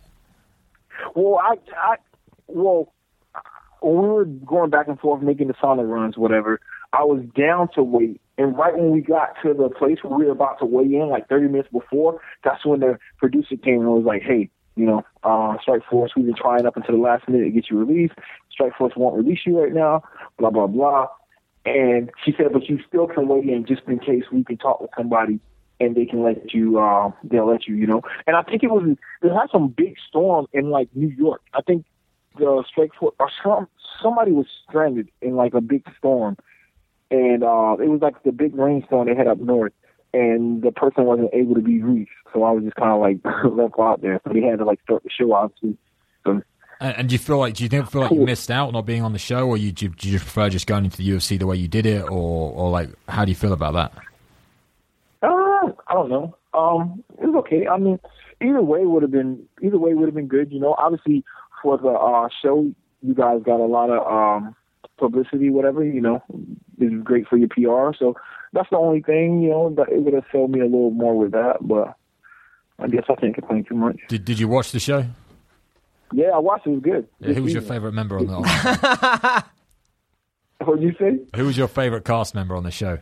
[1.14, 1.96] Well, I, I,
[2.48, 2.92] well,
[3.80, 6.60] when we were going back and forth making the sauna runs, whatever,
[6.92, 8.20] I was down to weight.
[8.36, 11.08] And right when we got to the place where we were about to weigh in,
[11.08, 15.04] like 30 minutes before, that's when the producer came and was like, hey, you know,
[15.24, 18.14] uh, Strikeforce, we've been trying up until the last minute to get you released.
[18.58, 20.02] Strikeforce won't release you right now,
[20.38, 21.06] blah, blah, blah.
[21.68, 24.80] And she said, but you still can weigh in just in case we can talk
[24.80, 25.40] with somebody
[25.80, 28.02] and they can let you, uh, they'll let you, you know.
[28.26, 31.42] And I think it was, they had some big storm in like New York.
[31.54, 31.84] I think
[32.38, 33.12] the Strike or
[33.42, 33.68] some,
[34.02, 36.36] somebody was stranded in like a big storm.
[37.10, 39.72] And uh, it was like the big rainstorm they had up north.
[40.14, 42.10] And the person wasn't able to be reached.
[42.32, 44.20] So I was just kind of like left out there.
[44.26, 45.76] So they had to like start the show, obviously.
[46.24, 46.42] So
[46.80, 48.86] And, and do you feel like do you think feel like you missed out not
[48.86, 51.08] being on the show, or you do you, do you prefer just going into the
[51.08, 53.92] UFC the way you did it, or or like how do you feel about that?
[55.22, 56.36] Uh, I don't know.
[56.54, 57.66] Um, it was okay.
[57.66, 57.98] I mean,
[58.40, 60.52] either way would have been either way would have been good.
[60.52, 61.24] You know, obviously
[61.62, 62.70] for the uh, show,
[63.02, 64.54] you guys got a lot of um,
[64.98, 65.84] publicity, whatever.
[65.84, 66.22] You know,
[66.78, 67.96] it's great for your PR.
[67.98, 68.14] So
[68.52, 69.42] that's the only thing.
[69.42, 71.56] You know, that it would have sold me a little more with that.
[71.60, 71.96] But
[72.78, 73.96] I guess I can't complain too much.
[74.08, 75.04] Did Did you watch the show?
[76.12, 76.66] Yeah, I watched.
[76.66, 77.08] It It was good.
[77.20, 79.44] Yeah, who was your favorite member on the?
[80.64, 81.20] What'd you say?
[81.36, 82.98] who was your favorite cast member on the show?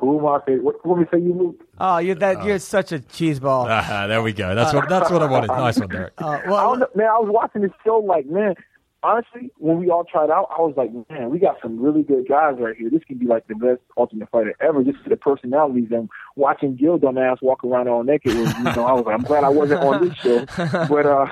[0.00, 0.62] Who my favorite?
[0.62, 1.66] What, what me say you, Luke?
[1.78, 3.66] Oh, you're that you're such a cheeseball.
[3.90, 4.54] Ah, there we go.
[4.54, 5.48] That's what that's what I wanted.
[5.48, 6.12] Nice one, Derek.
[6.20, 8.54] Uh, I don't well, know, man, I was watching this show like, man,
[9.02, 12.28] honestly, when we all tried out, I was like, man, we got some really good
[12.28, 12.90] guys right here.
[12.90, 14.82] This could be like the best Ultimate Fighter ever.
[14.82, 18.34] Just for the personalities and watching Gil dumbass walk around all naked.
[18.36, 20.44] Was, you know, I was like, I'm glad I wasn't on this show.
[20.88, 21.26] But uh,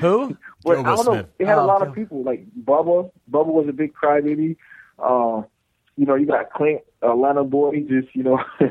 [0.00, 0.36] who?
[0.64, 1.12] but Gilbert I don't know.
[1.12, 1.26] Smith.
[1.38, 3.10] It had Oh, a lot Gil- of people like Bubba.
[3.30, 4.56] Bubba was a big crybaby.
[4.98, 5.42] Uh,
[5.96, 7.80] you know, you got Clint, Atlanta boy.
[7.88, 8.66] Just you know, uh,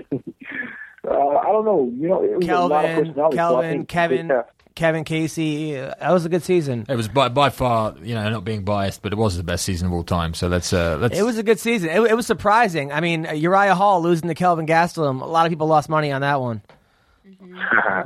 [1.38, 1.92] I don't know.
[1.96, 3.38] You know, it was a lot of Kelvin, personalities.
[3.40, 4.46] so I think Kevin, they have-
[4.76, 5.78] Kevin Casey.
[5.78, 6.86] Uh, that was a good season.
[6.90, 9.66] It was by by far, you know, not being biased, but it was the best
[9.66, 10.34] season of all time.
[10.34, 11.18] So let's uh, let's.
[11.18, 11.90] It was a good season.
[11.90, 12.92] It, it was surprising.
[12.92, 15.22] I mean, Uriah Hall losing to Kelvin Gastelum.
[15.22, 16.62] A lot of people lost money on that one.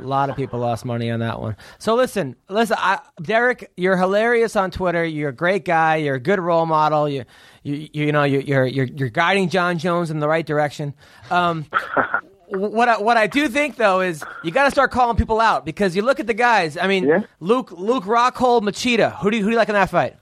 [0.02, 1.56] lot of people lost money on that one.
[1.78, 5.04] So listen, listen, I, Derek, you're hilarious on Twitter.
[5.04, 5.96] You're a great guy.
[5.96, 7.08] You're a good role model.
[7.08, 7.24] You,
[7.62, 10.94] you, you know, you, you're you're you're guiding Jon Jones in the right direction.
[11.30, 11.66] Um,
[12.50, 15.64] what I, what I do think though is you got to start calling people out
[15.64, 16.76] because you look at the guys.
[16.76, 17.20] I mean, Yeah.
[17.40, 19.14] Luke Luke Rockhold Machida.
[19.20, 20.16] Who do you, who do you like in that fight?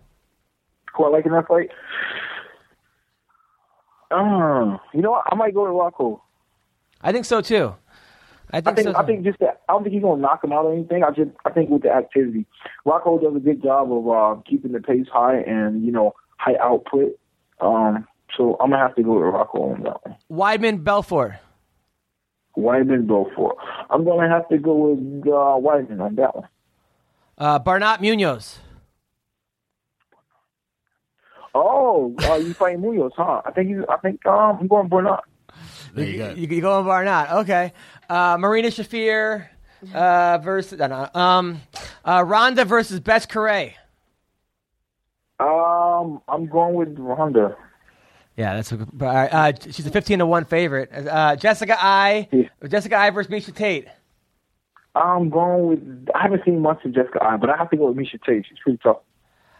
[0.94, 1.70] Who I like in that fight?
[4.10, 5.24] Um, you know what?
[5.30, 6.20] I might go with Rockhold.
[7.02, 7.74] I think so too.
[8.52, 8.96] I think, I think so.
[8.96, 9.62] I think just that.
[9.68, 11.02] I don't think he's gonna knock him out or anything.
[11.02, 12.46] I just I think with the activity,
[12.86, 16.54] Rockhold does a good job of uh, keeping the pace high and you know high
[16.62, 17.18] output.
[17.60, 20.16] Um, so I'm gonna have to go with Rockhold on that one.
[20.30, 21.36] Weidman Belfort.
[22.56, 23.56] Weidman Belfort.
[23.90, 26.48] I'm gonna have to go with uh, Weidman on that one.
[27.38, 28.58] Uh, Barnatt Munoz.
[31.54, 33.42] Oh, uh, you fighting Munoz, huh?
[33.44, 33.86] I think you.
[33.88, 35.20] I think um, I'm going Bernard.
[35.94, 36.30] there you go.
[36.30, 37.32] You, you go on Barnatt.
[37.42, 37.72] Okay.
[38.08, 39.46] Uh, Marina Shafir
[39.94, 41.62] uh, versus uh, no, um,
[42.04, 43.72] uh, Ronda versus Bethe Correia.
[45.38, 47.56] Um, I'm going with Ronda.
[48.36, 50.90] Yeah, that's a, good- uh, uh, she's a fifteen to one favorite.
[50.92, 52.28] Uh, Jessica Eye.
[52.68, 53.86] Jessica Eye versus Miesha Tate.
[54.94, 56.08] I'm going with.
[56.14, 58.44] I haven't seen much of Jessica Eye, but I have to go with Miesha Tate.
[58.48, 58.98] She's pretty tough.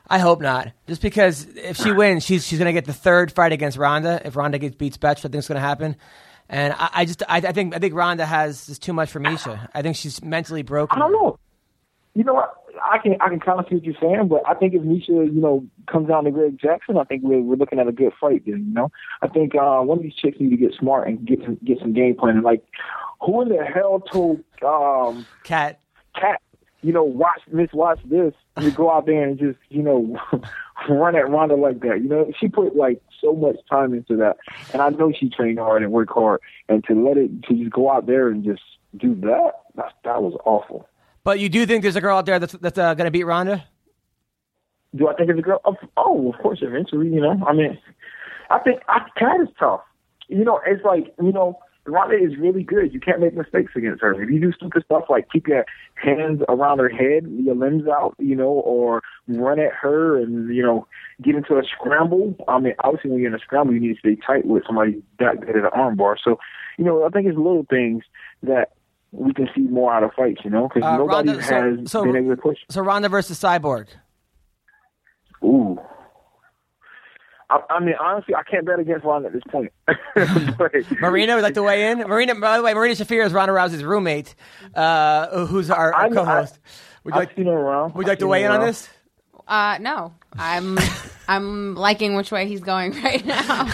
[0.08, 0.68] I hope not.
[0.86, 4.20] Just because if she wins, she's she's gonna get the third fight against Ronda.
[4.24, 5.96] If Ronda gets beats Bethe, I think it's gonna happen.
[6.48, 9.20] And I, I just I, I think I think Ronda has just too much for
[9.20, 9.68] Miesha.
[9.74, 10.96] I think she's mentally broken.
[10.96, 11.38] I don't know.
[12.14, 12.54] You know what?
[12.84, 15.08] I can I can kind of see what you're saying, but I think if Miesha,
[15.08, 18.12] you know, comes down to Greg Jackson, I think we're we're looking at a good
[18.20, 18.42] fight.
[18.46, 18.90] Then, you know,
[19.22, 21.78] I think uh, one of these chicks need to get smart and get some, get
[21.80, 22.42] some game planning.
[22.42, 22.64] Like,
[23.20, 25.80] who in the hell told um, Cat.
[26.14, 26.40] Cat,
[26.82, 30.18] you know, watch this, watch this, to go out there and just, you know,
[30.88, 32.00] run at Ronda like that.
[32.02, 34.36] You know, she put like so much time into that,
[34.72, 37.70] and I know she trained hard and worked hard, and to let it to just
[37.70, 38.62] go out there and just
[38.96, 40.88] do that, that, that was awful.
[41.26, 43.64] But you do think there's a girl out there that's that's uh, gonna beat Ronda?
[44.94, 45.60] Do I think it's a girl?
[45.64, 47.08] Of- Oh, of course, eventually.
[47.08, 47.76] You know, I mean,
[48.48, 49.80] I think I, Cat is tough.
[50.28, 52.94] You know, it's like you know, Ronda is really good.
[52.94, 54.22] You can't make mistakes against her.
[54.22, 55.64] If you do stupid stuff like keep your
[55.96, 60.62] hands around her head, your limbs out, you know, or run at her and you
[60.62, 60.86] know
[61.20, 62.36] get into a scramble.
[62.46, 65.02] I mean, obviously when you're in a scramble, you need to stay tight with somebody
[65.18, 66.14] that good at an armbar.
[66.22, 66.38] So,
[66.78, 68.04] you know, I think it's little things
[68.44, 68.75] that
[69.16, 70.40] we can see more out of fights.
[70.44, 72.58] You know, because Uh, nobody Ronda- has so- been able to push.
[72.70, 73.88] So Ronda versus Cyborg.
[75.44, 75.78] Ooh.
[77.48, 79.70] I, I mean, honestly, I can't bet against Ronda at this point.
[80.58, 81.98] but, Marina would like to weigh in.
[82.00, 84.34] Marina, by the way, Marina Shafir is Ronda Rousey's roommate,
[84.74, 86.58] uh, who's our, our co-host.
[87.04, 87.94] Would you I've like, seen her around.
[87.94, 88.88] would you like to weigh her in on this?
[89.46, 90.76] Uh, no, I'm
[91.28, 93.64] I'm liking which way he's going right now.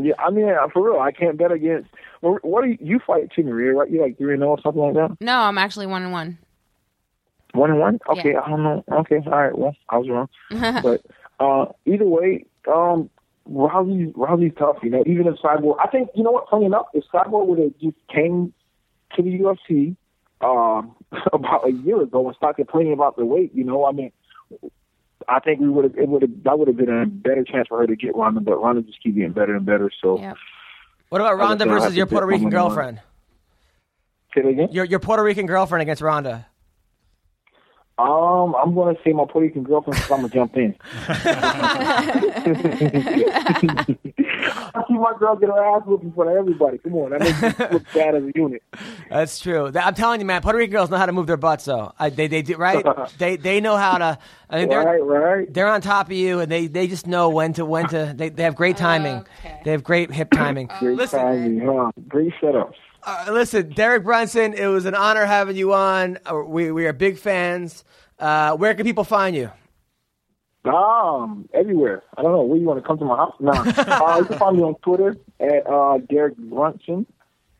[0.00, 1.90] Yeah, I mean, for real, I can't bet against.
[2.32, 3.72] What do you, you fight too, Maria?
[3.74, 3.90] Right?
[3.90, 5.16] You like three and zero or something like that?
[5.20, 6.38] no, I'm actually one and one.
[7.52, 7.98] One and one?
[8.08, 8.40] Okay, Yeah.
[8.44, 8.84] I don't know.
[8.90, 9.56] Okay, all right.
[9.56, 10.28] Well, I was wrong,
[10.82, 11.02] but
[11.40, 13.08] uh, either way, um,
[13.50, 14.76] Rousey's Rousey's tough.
[14.82, 16.48] You know, even if Cyborg, I think you know what.
[16.50, 18.52] Funny enough, if Cyborg would have just came
[19.14, 19.96] to the UFC
[20.42, 20.94] um,
[21.32, 24.12] about a year ago and started complaining about the weight, you know, I mean.
[25.28, 25.96] I think we would have.
[25.98, 26.30] It would have.
[26.44, 29.02] That would have been a better chance for her to get Ronda, but Ronda just
[29.02, 29.90] keep getting better and better.
[30.00, 30.36] So, Yep.
[31.08, 33.00] What about I Ronda guess I'll have versus your Puerto Rican girlfriend?
[34.34, 34.68] say that again.
[34.70, 36.46] Your your Puerto Rican girlfriend against Ronda.
[37.98, 40.76] Um, I'm going to say my Puerto Rican girlfriend because I'm going to jump in.
[44.74, 46.78] I see my girl get her ass whooped in front of everybody.
[46.78, 48.62] Come on, that makes me look bad as a unit.
[49.10, 49.70] That's true.
[49.74, 51.64] I'm telling you, man, Puerto Rican girls know how to move their butts.
[51.64, 52.84] Though I, they they do right.
[53.18, 54.18] they they know how to.
[54.48, 55.52] I mean, they're Right, right.
[55.52, 58.12] they're on top of you, and they, they just know when to when to.
[58.16, 59.16] They, they have great timing.
[59.40, 59.60] Okay.
[59.64, 60.70] They have great hip timing.
[60.78, 61.90] Great Listen, timing, huh?
[62.08, 62.72] Great setup.
[63.02, 66.18] uh, listen, Derek Brunson, it was an honor having you on.
[66.24, 67.84] Uh, We we are big fans.
[68.20, 69.50] Uh, where can people find you?
[70.66, 72.02] Um, everywhere.
[72.16, 73.34] I don't know where you want to come to my house.
[73.40, 73.52] Nah.
[73.54, 77.06] uh, you can find me on Twitter at uh, Derek Brunson,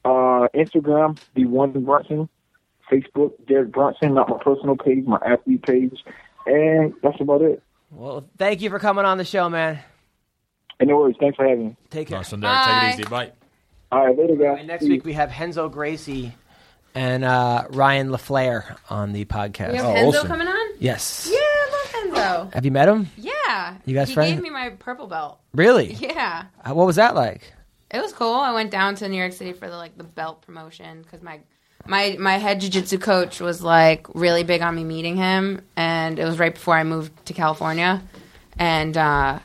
[0.04, 2.28] uh, Instagram the one Brunson,
[2.90, 6.04] Facebook Derek Brunson, not my personal page, my athlete page,
[6.46, 7.62] and that's about it.
[7.90, 9.78] Well, thank you for coming on the show, man.
[10.80, 11.16] And no worries.
[11.18, 11.76] Thanks for having me.
[11.90, 12.18] Take care.
[12.18, 12.64] Nice one, Derek.
[12.66, 13.04] Take it easy.
[13.10, 13.32] Bye.
[13.92, 14.56] All right, later, guys.
[14.58, 16.34] And next week we have Renzo Gracie
[16.94, 19.70] and uh, Ryan LaFlare on the podcast.
[19.72, 20.28] We have Oh, Renzo awesome.
[20.28, 20.70] coming on.
[20.80, 21.30] Yes.
[21.32, 21.38] Yeah,
[22.16, 22.50] Renzo.
[22.52, 23.08] Have you met him?
[23.16, 24.32] Yeah, You guys he friends?
[24.34, 25.38] gave me my purple belt.
[25.54, 25.92] Really?
[25.94, 27.52] Yeah, Uh, What was that like?
[27.90, 28.34] it was cool.
[28.34, 31.40] I went down to New York City for the like the belt promotion because my
[31.86, 36.24] my my head jiu-jitsu coach was like really big on me meeting him, and it
[36.24, 38.02] was right before I moved to California,
[38.58, 39.38] and uh,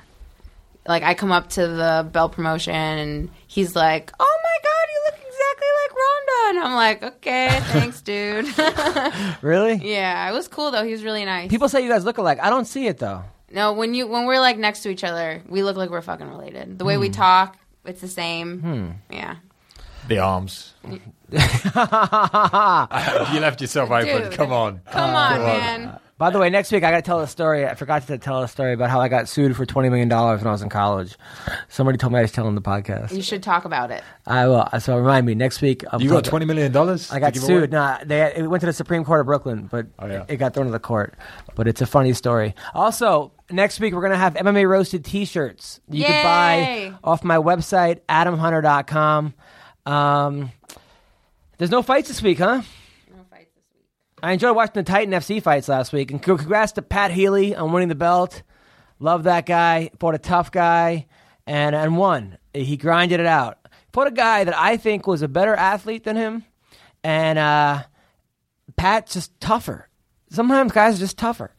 [0.88, 4.99] like I come up to the belt promotion, and he's like, "Oh my god, you
[5.06, 8.45] look exactly like Ronda," and I'm like, "Okay, thanks, dude."
[9.41, 9.76] Really?
[9.84, 10.84] yeah, it was cool though.
[10.84, 11.49] He was really nice.
[11.49, 12.40] People say you guys look alike.
[12.41, 13.23] I don't see it though.
[13.52, 16.30] No, when you when we're like next to each other, we look like we're fucking
[16.30, 16.78] related.
[16.80, 17.02] The way Hmm.
[17.02, 18.95] we talk, it's the same.
[19.10, 19.36] Yeah.
[20.07, 20.73] The arms.
[21.32, 21.40] you
[23.40, 24.23] left yourself open.
[24.23, 24.32] Dude.
[24.34, 24.82] Come on.
[24.91, 25.99] Come on, man.
[26.22, 27.65] By the way, next week I got to tell a story.
[27.65, 30.39] I forgot to tell a story about how I got sued for twenty million dollars
[30.41, 31.18] when I was in college.
[31.68, 33.11] Somebody told me I was telling the podcast.
[33.11, 34.03] You should talk about it.
[34.27, 34.69] I will.
[34.81, 35.84] So remind me next week.
[35.91, 37.11] I'm You got twenty million dollars.
[37.11, 37.72] I got sued.
[37.72, 40.26] No, they it went to the Supreme Court of Brooklyn, but Oh, yeah.
[40.27, 41.15] it got thrown to the court.
[41.56, 42.53] But it's a funny story.
[42.76, 48.02] Also, next week we're gonna have MMA roasted T-shirts you can buy off my website
[48.07, 49.34] adamhunter.com.
[49.88, 50.52] Um,
[51.57, 52.61] there's no fights this week, huh?
[53.10, 53.88] No fights this week.
[54.23, 57.72] I enjoyed watching the Titan FC fights last week, and congrats to Pat Healy on
[57.72, 58.43] winning the belt.
[58.99, 59.89] Love that guy.
[59.99, 61.07] Fought a tough guy,
[61.48, 62.38] and and won.
[62.53, 63.57] He grinded it out.
[63.93, 66.45] Fought a guy that I think was a better athlete than him,
[67.03, 67.84] and uh,
[68.77, 69.89] Pat's just tougher.
[70.30, 71.52] Sometimes guys are just tougher,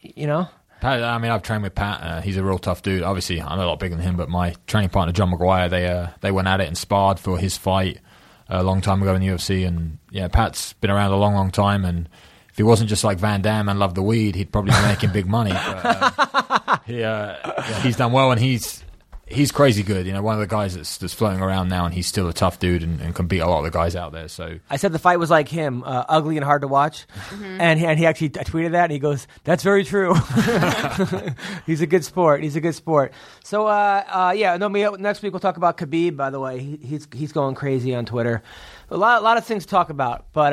[0.00, 0.48] you know.
[0.80, 2.02] Pat, I mean, I've trained with Pat.
[2.02, 3.02] Uh, he's a real tough dude.
[3.02, 6.08] Obviously, I'm a lot bigger than him, but my training partner John McGuire, they uh,
[6.20, 8.00] they went at it and sparred for his fight
[8.48, 9.66] a long time ago in the UFC.
[9.66, 11.84] And yeah, Pat's been around a long, long time.
[11.84, 12.08] And
[12.50, 15.12] if he wasn't just like Van Damme and loved the weed, he'd probably be making
[15.12, 15.52] big money.
[15.52, 18.82] But, uh, he, uh, yeah, he's done well, and he's
[19.30, 20.06] he's crazy good.
[20.06, 22.32] You know, one of the guys that's that's floating around now, and he's still a
[22.32, 24.28] tough dude and, and can beat a lot of the guys out there.
[24.28, 27.78] So I said the fight was like him, uh, ugly and hard to watch, and
[27.78, 28.84] he, and he actually t- tweeted that.
[28.84, 30.14] And he goes, "That's very true."
[31.66, 32.42] he's a good sport.
[32.42, 33.12] He's a good sport.
[33.44, 34.56] So, uh, uh, yeah.
[34.56, 36.16] No, me, next week we'll talk about Khabib.
[36.16, 38.42] By the way, he, he's he's going crazy on Twitter.
[38.90, 40.26] A lot, a lot of things to talk about.
[40.32, 40.52] But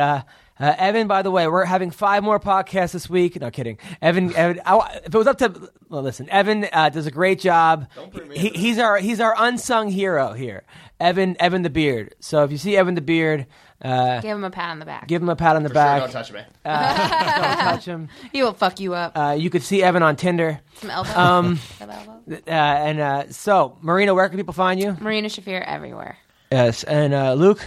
[0.60, 3.40] uh, uh, Evan, by the way, we're having five more podcasts this week.
[3.40, 4.34] No kidding, Evan.
[4.36, 7.88] Evan I, if it was up to well, listen, Evan uh, does a great job.
[8.34, 10.64] He, he's our he's our unsung hero here,
[11.00, 12.16] Evan Evan the Beard.
[12.20, 13.48] So if you see Evan the Beard.
[13.82, 15.06] Uh, Give him a pat on the back.
[15.08, 16.00] Give him a pat on the For back.
[16.00, 16.40] sure, don't touch me.
[16.64, 18.08] Don't touch him.
[18.32, 19.16] he will fuck you up.
[19.18, 20.62] Uh, you could see Evan on Tinder.
[20.76, 21.10] Some elbow.
[21.12, 22.22] Um, Some elbow.
[22.32, 24.96] uh, and uh, so, Marina, where can people find you?
[25.02, 26.18] Marina Shafir everywhere.
[26.52, 27.62] Yes, and uh, Luke,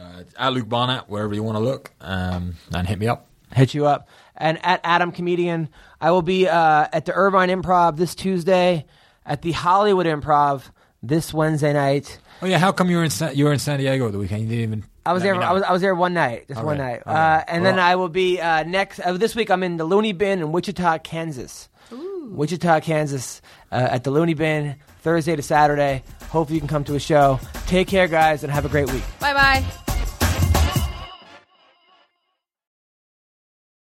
[0.00, 3.26] Uh, at Luke Barnatt, wherever you want to look, um, and hit me up.
[3.52, 4.08] hit you up.
[4.36, 5.68] And at Adam Comedian,
[6.00, 8.86] I will be uh, at the Irvine Improv this Tuesday,
[9.26, 10.62] at the Hollywood Improv
[11.02, 12.18] this Wednesday night.
[12.40, 14.42] Oh yeah, how come you were in Sa- you were in San Diego the weekend?
[14.44, 14.84] You didn't even.
[15.04, 15.34] I was there.
[15.34, 17.44] I was, I was there one night, just All one right, night, all uh, right.
[17.48, 19.50] and Well- then I will be uh, next uh, this week.
[19.50, 21.68] I'm in the Looney Bin in Wichita, Kansas.
[22.22, 26.04] Wichita, Kansas, uh, at the Looney Bin Thursday to Saturday.
[26.28, 27.40] Hopefully, you can come to a show.
[27.66, 29.02] Take care, guys, and have a great week.
[29.18, 29.89] Bye bye.